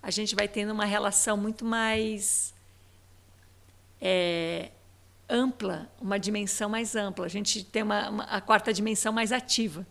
a 0.04 0.12
gente 0.12 0.36
vai 0.36 0.50
tendo 0.50 0.74
uma 0.74 0.84
relação 0.84 1.38
muito 1.38 1.64
mais 1.64 2.54
é, 4.02 4.70
ampla, 5.30 5.90
uma 6.00 6.20
dimensão 6.20 6.70
mais 6.70 6.94
ampla. 6.94 7.26
A 7.26 7.30
gente 7.30 7.64
tem 7.64 7.84
uma, 7.84 8.10
uma, 8.10 8.24
a 8.26 8.42
quarta 8.42 8.74
dimensão 8.74 9.14
mais 9.14 9.32
ativa. 9.32 9.88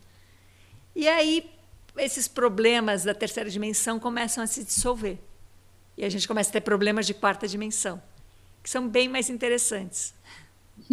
E 0.95 1.07
aí 1.07 1.51
esses 1.97 2.27
problemas 2.27 3.03
da 3.03 3.13
terceira 3.13 3.49
dimensão 3.49 3.99
começam 3.99 4.43
a 4.43 4.47
se 4.47 4.63
dissolver. 4.63 5.17
E 5.97 6.05
a 6.05 6.09
gente 6.09 6.27
começa 6.27 6.51
a 6.51 6.53
ter 6.53 6.61
problemas 6.61 7.07
de 7.07 7.13
quarta 7.13 7.47
dimensão, 7.47 8.01
que 8.65 8.69
são 8.71 8.89
bem 8.89 9.07
mais 9.07 9.29
interessantes. 9.29 10.15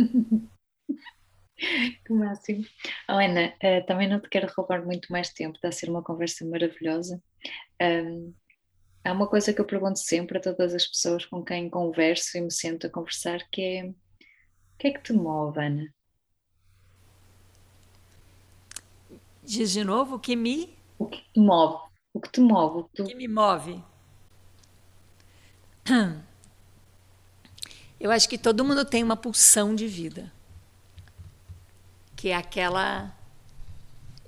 que 1.56 2.12
máximo. 2.12 2.66
Oh, 3.08 3.12
Ana, 3.12 3.54
uh, 3.64 3.86
também 3.86 4.06
não 4.06 4.20
te 4.20 4.28
quero 4.28 4.52
roubar 4.54 4.84
muito 4.84 5.10
mais 5.10 5.30
tempo, 5.30 5.56
está 5.56 5.68
a 5.68 5.72
ser 5.72 5.88
uma 5.88 6.02
conversa 6.02 6.44
maravilhosa. 6.44 7.18
Um, 7.80 8.34
há 9.02 9.12
uma 9.12 9.26
coisa 9.26 9.54
que 9.54 9.60
eu 9.62 9.64
pergunto 9.64 9.98
sempre 10.00 10.36
a 10.36 10.40
todas 10.42 10.74
as 10.74 10.86
pessoas 10.86 11.24
com 11.24 11.42
quem 11.42 11.70
converso 11.70 12.36
e 12.36 12.42
me 12.42 12.52
sento 12.52 12.86
a 12.86 12.90
conversar, 12.90 13.40
que 13.50 13.62
é 13.62 13.84
o 13.86 13.94
que 14.78 14.88
é 14.88 14.92
que 14.92 15.00
te 15.00 15.14
move, 15.14 15.58
Ana? 15.58 15.94
Diz 19.42 19.72
de 19.72 19.82
novo 19.82 20.16
o 20.16 20.20
que 20.20 20.36
me. 20.36 20.76
O 20.98 21.06
que 21.06 21.22
te 21.32 21.40
move. 21.40 21.78
O 22.12 22.20
que 22.20 22.30
te 22.30 22.40
move. 22.42 22.80
O 22.80 22.84
que, 22.84 22.96
tu... 22.96 23.04
que 23.04 23.14
me 23.14 23.28
move. 23.28 23.82
Eu 28.02 28.10
acho 28.10 28.28
que 28.28 28.36
todo 28.36 28.64
mundo 28.64 28.84
tem 28.84 29.00
uma 29.00 29.16
pulsão 29.16 29.76
de 29.76 29.86
vida. 29.86 30.32
Que 32.16 32.30
é 32.30 32.34
aquela. 32.36 33.14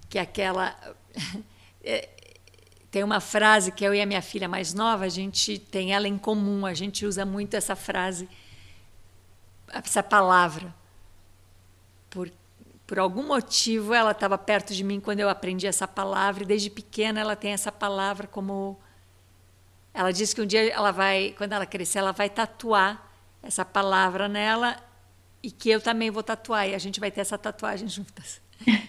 Que 0.09 0.17
é 0.17 0.23
aquela. 0.23 0.77
É, 1.87 2.09
tem 2.91 3.05
uma 3.05 3.21
frase 3.21 3.71
que 3.71 3.85
eu 3.85 3.95
e 3.95 4.01
a 4.01 4.07
minha 4.07 4.23
filha 4.23 4.49
mais 4.49 4.73
nova, 4.73 5.05
a 5.05 5.09
gente 5.11 5.59
tem 5.59 5.93
ela 5.93 6.09
em 6.09 6.17
comum, 6.17 6.65
a 6.65 6.73
gente 6.73 7.05
usa 7.05 7.27
muito 7.27 7.53
essa 7.53 7.77
frase, 7.77 8.27
essa 9.69 10.03
palavra. 10.03 10.75
Porque 12.09 12.35
por 12.87 12.99
algum 12.99 13.27
motivo 13.27 13.93
ela 13.93 14.13
estava 14.13 14.39
perto 14.39 14.73
de 14.73 14.83
mim 14.83 14.99
quando 14.99 15.21
eu 15.21 15.29
aprendi 15.29 15.67
essa 15.67 15.87
palavra 15.87 16.45
e 16.45 16.47
desde 16.47 16.71
pequena 16.71 17.21
ela 17.21 17.37
tem 17.37 17.53
essa 17.53 17.71
palavra 17.71 18.27
como 18.27 18.81
ela 19.93 20.11
diz 20.11 20.33
que 20.33 20.41
um 20.41 20.47
dia 20.47 20.73
ela 20.73 20.91
vai 20.91 21.35
quando 21.37 21.53
ela 21.53 21.67
crescer 21.67 21.99
ela 21.99 22.13
vai 22.13 22.31
tatuar 22.31 23.04
essa 23.45 23.65
palavra 23.65 24.29
nela 24.29 24.77
e 25.43 25.51
que 25.51 25.71
eu 25.71 25.81
também 25.81 26.11
vou 26.11 26.23
tatuar 26.23 26.69
e 26.69 26.75
a 26.75 26.79
gente 26.79 26.99
vai 26.99 27.11
ter 27.11 27.21
essa 27.21 27.39
tatuagem 27.39 27.89
juntas. 27.89 28.41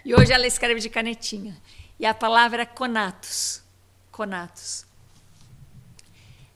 E 0.04 0.16
hoje 0.16 0.32
ela 0.32 0.48
escreve 0.48 0.80
de 0.80 0.90
canetinha. 0.90 1.58
E 2.00 2.06
a 2.06 2.14
palavra 2.14 2.62
é 2.62 2.66
conatos 2.66 3.64
conatos 4.12 4.86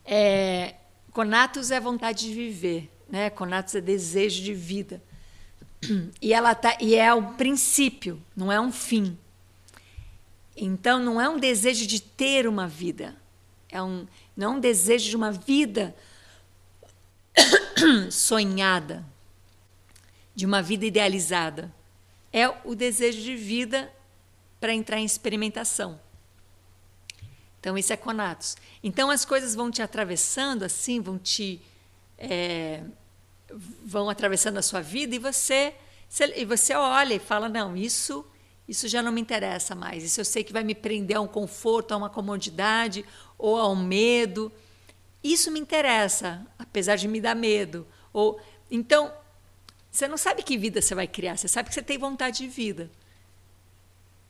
é, 0.06 0.76
conatos 1.12 1.72
é 1.72 1.80
vontade 1.80 2.28
de 2.28 2.34
viver 2.34 2.90
né? 3.10 3.30
Conatos 3.30 3.76
é 3.76 3.82
desejo 3.82 4.44
de 4.44 4.54
vida. 4.54 5.02
E 6.22 6.34
ela 6.34 6.54
tá 6.54 6.78
e 6.80 6.96
é 6.96 7.14
o 7.14 7.34
princípio, 7.34 8.22
não 8.36 8.52
é 8.52 8.60
um 8.60 8.72
fim. 8.72 9.18
Então 10.56 11.00
não 11.00 11.20
é 11.20 11.30
um 11.30 11.40
desejo 11.40 11.88
de 11.88 12.02
ter 12.02 12.48
uma 12.48 12.68
vida, 12.68 13.16
é 13.70 13.82
um 13.82 14.06
não 14.36 14.54
é 14.54 14.56
um 14.58 14.60
desejo 14.60 15.10
de 15.10 15.16
uma 15.16 15.32
vida 15.32 15.96
sonhada, 18.12 19.06
de 20.36 20.46
uma 20.46 20.62
vida 20.62 20.86
idealizada. 20.86 21.74
É 22.32 22.48
o 22.64 22.76
desejo 22.76 23.22
de 23.22 23.36
vida 23.36 23.92
para 24.60 24.74
entrar 24.74 25.00
em 25.00 25.06
experimentação. 25.06 26.00
Então, 27.60 27.78
isso 27.78 27.92
é 27.92 27.98
conatos. 27.98 28.56
Então, 28.84 29.10
as 29.10 29.26
coisas 29.26 29.56
vão 29.56 29.70
te 29.70 29.82
atravessando 29.82 30.64
assim, 30.64 31.02
vão 31.02 31.18
te 31.18 31.62
é, 32.18 32.84
vão 33.86 34.10
atravessando 34.10 34.58
a 34.58 34.62
sua 34.62 34.82
vida 34.82 35.16
e 35.16 35.20
você, 35.20 35.74
e 36.36 36.46
você 36.46 36.74
olha 36.74 37.14
e 37.16 37.20
fala: 37.20 37.50
não, 37.50 37.76
isso, 37.76 38.26
isso 38.68 38.88
já 38.88 39.02
não 39.02 39.12
me 39.12 39.22
interessa 39.22 39.74
mais. 39.74 40.04
Isso 40.04 40.20
eu 40.20 40.26
sei 40.26 40.44
que 40.44 40.54
vai 40.54 40.64
me 40.64 40.76
prender 40.76 41.18
a 41.18 41.22
um 41.22 41.28
conforto, 41.28 41.94
a 41.94 41.98
uma 41.98 42.10
comodidade 42.10 43.06
ou 43.38 43.58
a 43.58 43.68
um 43.70 43.76
medo. 43.76 44.52
Isso 45.24 45.52
me 45.52 45.60
interessa, 45.60 46.46
apesar 46.58 46.96
de 46.96 47.08
me 47.08 47.20
dar 47.20 47.36
medo. 47.36 47.86
Ou 48.14 48.40
então 48.72 49.14
você 49.92 50.08
não 50.08 50.18
sabe 50.18 50.44
que 50.44 50.58
vida 50.58 50.82
você 50.82 50.94
vai 50.94 51.08
criar, 51.08 51.38
você 51.38 51.48
sabe 51.48 51.70
que 51.70 51.76
você 51.76 51.82
tem 51.82 51.98
vontade 51.98 52.40
de 52.40 52.48
vida. 52.48 52.90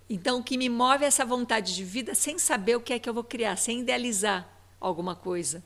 Então, 0.10 0.40
o 0.40 0.44
que 0.44 0.58
me 0.58 0.70
move 0.70 1.04
é 1.04 1.08
essa 1.08 1.24
vontade 1.24 1.76
de 1.76 1.84
vida 1.84 2.16
sem 2.16 2.40
saber 2.40 2.76
o 2.76 2.82
que 2.82 2.94
é 2.94 3.00
que 3.00 3.08
eu 3.08 3.14
vou 3.14 3.24
criar, 3.24 3.56
sem 3.58 3.82
idealizar 3.82 4.50
alguma 4.80 5.16
coisa. 5.16 5.64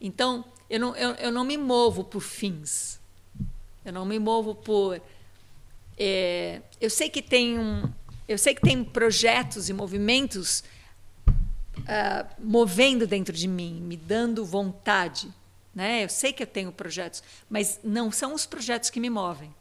Então, 0.00 0.44
eu 0.68 0.80
não, 0.80 0.96
eu, 0.96 1.10
eu 1.12 1.30
não 1.30 1.44
me 1.44 1.56
movo 1.56 2.02
por 2.02 2.20
fins. 2.20 2.98
Eu 3.84 3.92
não 3.92 4.04
me 4.04 4.18
movo 4.18 4.54
por. 4.54 5.00
É, 5.96 6.60
eu 6.80 6.90
sei 6.90 7.08
que 7.08 7.22
tem 7.22 7.58
um, 7.58 7.88
eu 8.26 8.36
sei 8.36 8.54
que 8.54 8.62
tem 8.62 8.82
projetos 8.82 9.68
e 9.68 9.72
movimentos 9.72 10.64
uh, 11.88 12.28
movendo 12.38 13.06
dentro 13.06 13.34
de 13.34 13.48
mim, 13.48 13.80
me 13.80 13.96
dando 13.96 14.44
vontade. 14.44 15.32
Né? 15.74 16.04
Eu 16.04 16.08
sei 16.08 16.32
que 16.32 16.42
eu 16.42 16.46
tenho 16.46 16.70
projetos, 16.70 17.22
mas 17.48 17.80
não 17.82 18.12
são 18.12 18.34
os 18.34 18.44
projetos 18.44 18.90
que 18.90 19.00
me 19.00 19.08
movem. 19.08 19.54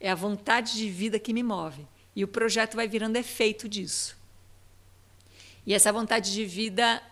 É 0.00 0.10
a 0.10 0.14
vontade 0.14 0.74
de 0.74 0.90
vida 0.90 1.18
que 1.18 1.32
me 1.32 1.42
move. 1.42 1.86
E 2.16 2.22
o 2.22 2.28
projeto 2.28 2.74
vai 2.74 2.86
virando 2.86 3.16
efeito 3.16 3.68
disso. 3.68 4.16
E 5.66 5.72
essa 5.72 5.92
vontade 5.92 6.32
de 6.32 6.44
vida, 6.44 7.02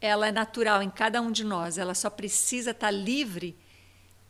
ela 0.00 0.28
é 0.28 0.32
natural 0.32 0.82
em 0.82 0.90
cada 0.90 1.20
um 1.20 1.32
de 1.32 1.44
nós. 1.44 1.76
Ela 1.76 1.94
só 1.94 2.08
precisa 2.08 2.70
estar 2.70 2.90
livre 2.90 3.56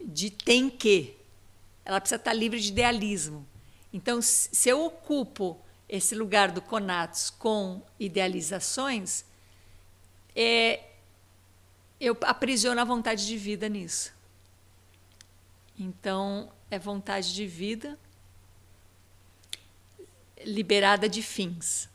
de 0.00 0.30
tem 0.30 0.70
que. 0.70 1.16
Ela 1.84 2.00
precisa 2.00 2.16
estar 2.16 2.32
livre 2.32 2.58
de 2.58 2.68
idealismo. 2.68 3.46
Então, 3.92 4.22
se 4.22 4.68
eu 4.68 4.84
ocupo 4.84 5.60
esse 5.90 6.14
lugar 6.14 6.52
do 6.52 6.62
Conatos 6.62 7.30
com 7.30 7.82
idealizações, 7.98 9.24
é, 10.36 10.84
eu 12.00 12.16
aprisiono 12.22 12.80
a 12.80 12.84
vontade 12.84 13.26
de 13.26 13.36
vida 13.36 13.68
nisso. 13.68 14.14
Então, 15.76 16.52
é 16.70 16.78
vontade 16.78 17.34
de 17.34 17.44
vida 17.44 17.98
liberada 20.44 21.08
de 21.08 21.22
fins. 21.22 21.88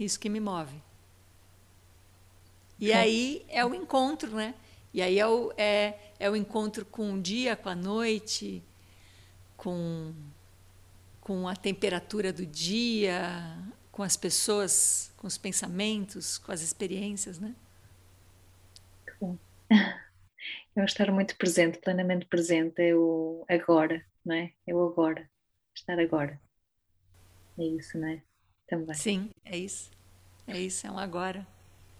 Isso 0.00 0.18
que 0.18 0.30
me 0.30 0.40
move. 0.40 0.80
E 2.80 2.92
é. 2.92 2.96
aí 2.96 3.44
é 3.48 3.64
o 3.64 3.74
encontro, 3.74 4.30
né? 4.30 4.54
E 4.94 5.02
aí 5.02 5.18
é 5.18 5.26
o, 5.26 5.52
é, 5.58 5.98
é 6.18 6.30
o 6.30 6.34
encontro 6.34 6.86
com 6.86 7.12
o 7.12 7.20
dia, 7.20 7.54
com 7.54 7.68
a 7.68 7.74
noite, 7.74 8.62
com, 9.54 10.14
com 11.28 11.46
a 11.46 11.54
temperatura 11.54 12.32
do 12.32 12.46
dia, 12.46 13.20
com 13.92 14.02
as 14.02 14.16
pessoas, 14.16 15.12
com 15.18 15.26
os 15.26 15.36
pensamentos, 15.36 16.38
com 16.38 16.50
as 16.50 16.62
experiências, 16.62 17.38
né? 17.38 17.54
Bom. 19.20 19.36
É 20.74 20.84
estar 20.84 21.10
muito 21.10 21.36
presente, 21.36 21.78
plenamente 21.78 22.24
presente, 22.26 22.80
é 22.80 22.94
o 22.94 23.44
agora, 23.48 24.00
não 24.24 24.36
é? 24.36 24.52
É 24.64 24.72
o 24.72 24.86
agora, 24.86 25.28
estar 25.74 25.98
agora. 25.98 26.40
É 27.58 27.64
isso, 27.64 27.98
né? 27.98 28.22
Também. 28.68 28.94
Sim, 28.94 29.30
é 29.44 29.58
isso. 29.58 29.90
É 30.46 30.56
isso, 30.56 30.86
é 30.86 30.90
um 30.92 30.98
agora. 30.98 31.44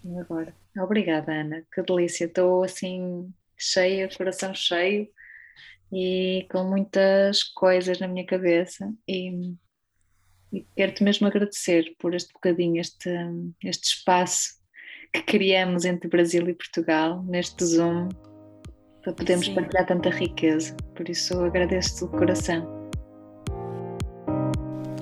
Um 0.05 0.17
agora. 0.17 0.55
Obrigada, 0.77 1.33
Ana. 1.33 1.65
Que 1.73 1.83
delícia. 1.83 2.23
Estou 2.23 2.63
assim 2.63 3.33
cheia, 3.57 4.09
coração 4.15 4.55
cheio 4.55 5.09
e 5.91 6.47
com 6.51 6.63
muitas 6.63 7.43
coisas 7.43 7.99
na 7.99 8.07
minha 8.07 8.25
cabeça 8.25 8.91
e, 9.07 9.53
e 10.53 10.65
quero-te 10.75 11.03
mesmo 11.03 11.27
agradecer 11.27 11.95
por 11.99 12.13
este 12.13 12.31
bocadinho, 12.33 12.79
este, 12.79 13.09
este 13.63 13.95
espaço 13.95 14.59
que 15.11 15.23
criamos 15.23 15.85
entre 15.85 16.07
Brasil 16.07 16.47
e 16.47 16.53
Portugal 16.53 17.23
neste 17.23 17.65
Zoom 17.65 18.09
para 19.01 19.13
podermos 19.13 19.47
Sim. 19.47 19.55
partilhar 19.55 19.85
tanta 19.85 20.09
riqueza. 20.09 20.75
Por 20.95 21.09
isso 21.09 21.39
agradeço-te 21.39 22.01
do 22.01 22.09
coração. 22.09 22.79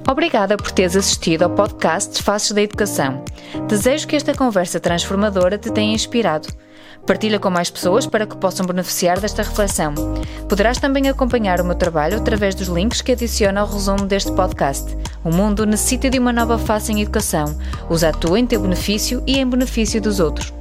Obrigada 0.10 0.56
por 0.56 0.72
teres 0.72 0.96
assistido 0.96 1.44
ao 1.44 1.54
podcast 1.54 2.24
Faces 2.24 2.54
da 2.54 2.62
Educação. 2.62 3.26
Desejo 3.68 4.08
que 4.08 4.16
esta 4.16 4.34
conversa 4.34 4.80
transformadora 4.80 5.58
te 5.58 5.70
tenha 5.72 5.94
inspirado. 5.94 6.48
Partilha 7.08 7.40
com 7.40 7.50
mais 7.50 7.70
pessoas 7.70 8.06
para 8.06 8.28
que 8.28 8.36
possam 8.36 8.66
beneficiar 8.66 9.18
desta 9.22 9.42
reflexão. 9.42 9.94
Poderás 10.50 10.78
também 10.78 11.08
acompanhar 11.08 11.62
o 11.62 11.66
meu 11.66 11.74
trabalho 11.74 12.18
através 12.18 12.54
dos 12.54 12.68
links 12.68 13.02
que 13.02 13.14
adiciono 13.14 13.60
ao 13.62 13.66
resumo 13.66 14.06
deste 14.06 14.34
podcast. 14.34 14.96
O 15.24 15.32
mundo 15.32 15.66
necessita 15.66 16.10
de 16.10 16.20
uma 16.20 16.34
nova 16.34 16.58
face 16.58 16.92
em 16.92 17.02
educação. 17.02 17.58
Usa 17.90 18.10
a 18.10 18.12
tua 18.12 18.38
em 18.38 18.46
teu 18.46 18.60
benefício 18.60 19.24
e 19.26 19.40
em 19.40 19.50
benefício 19.50 20.02
dos 20.02 20.20
outros. 20.20 20.54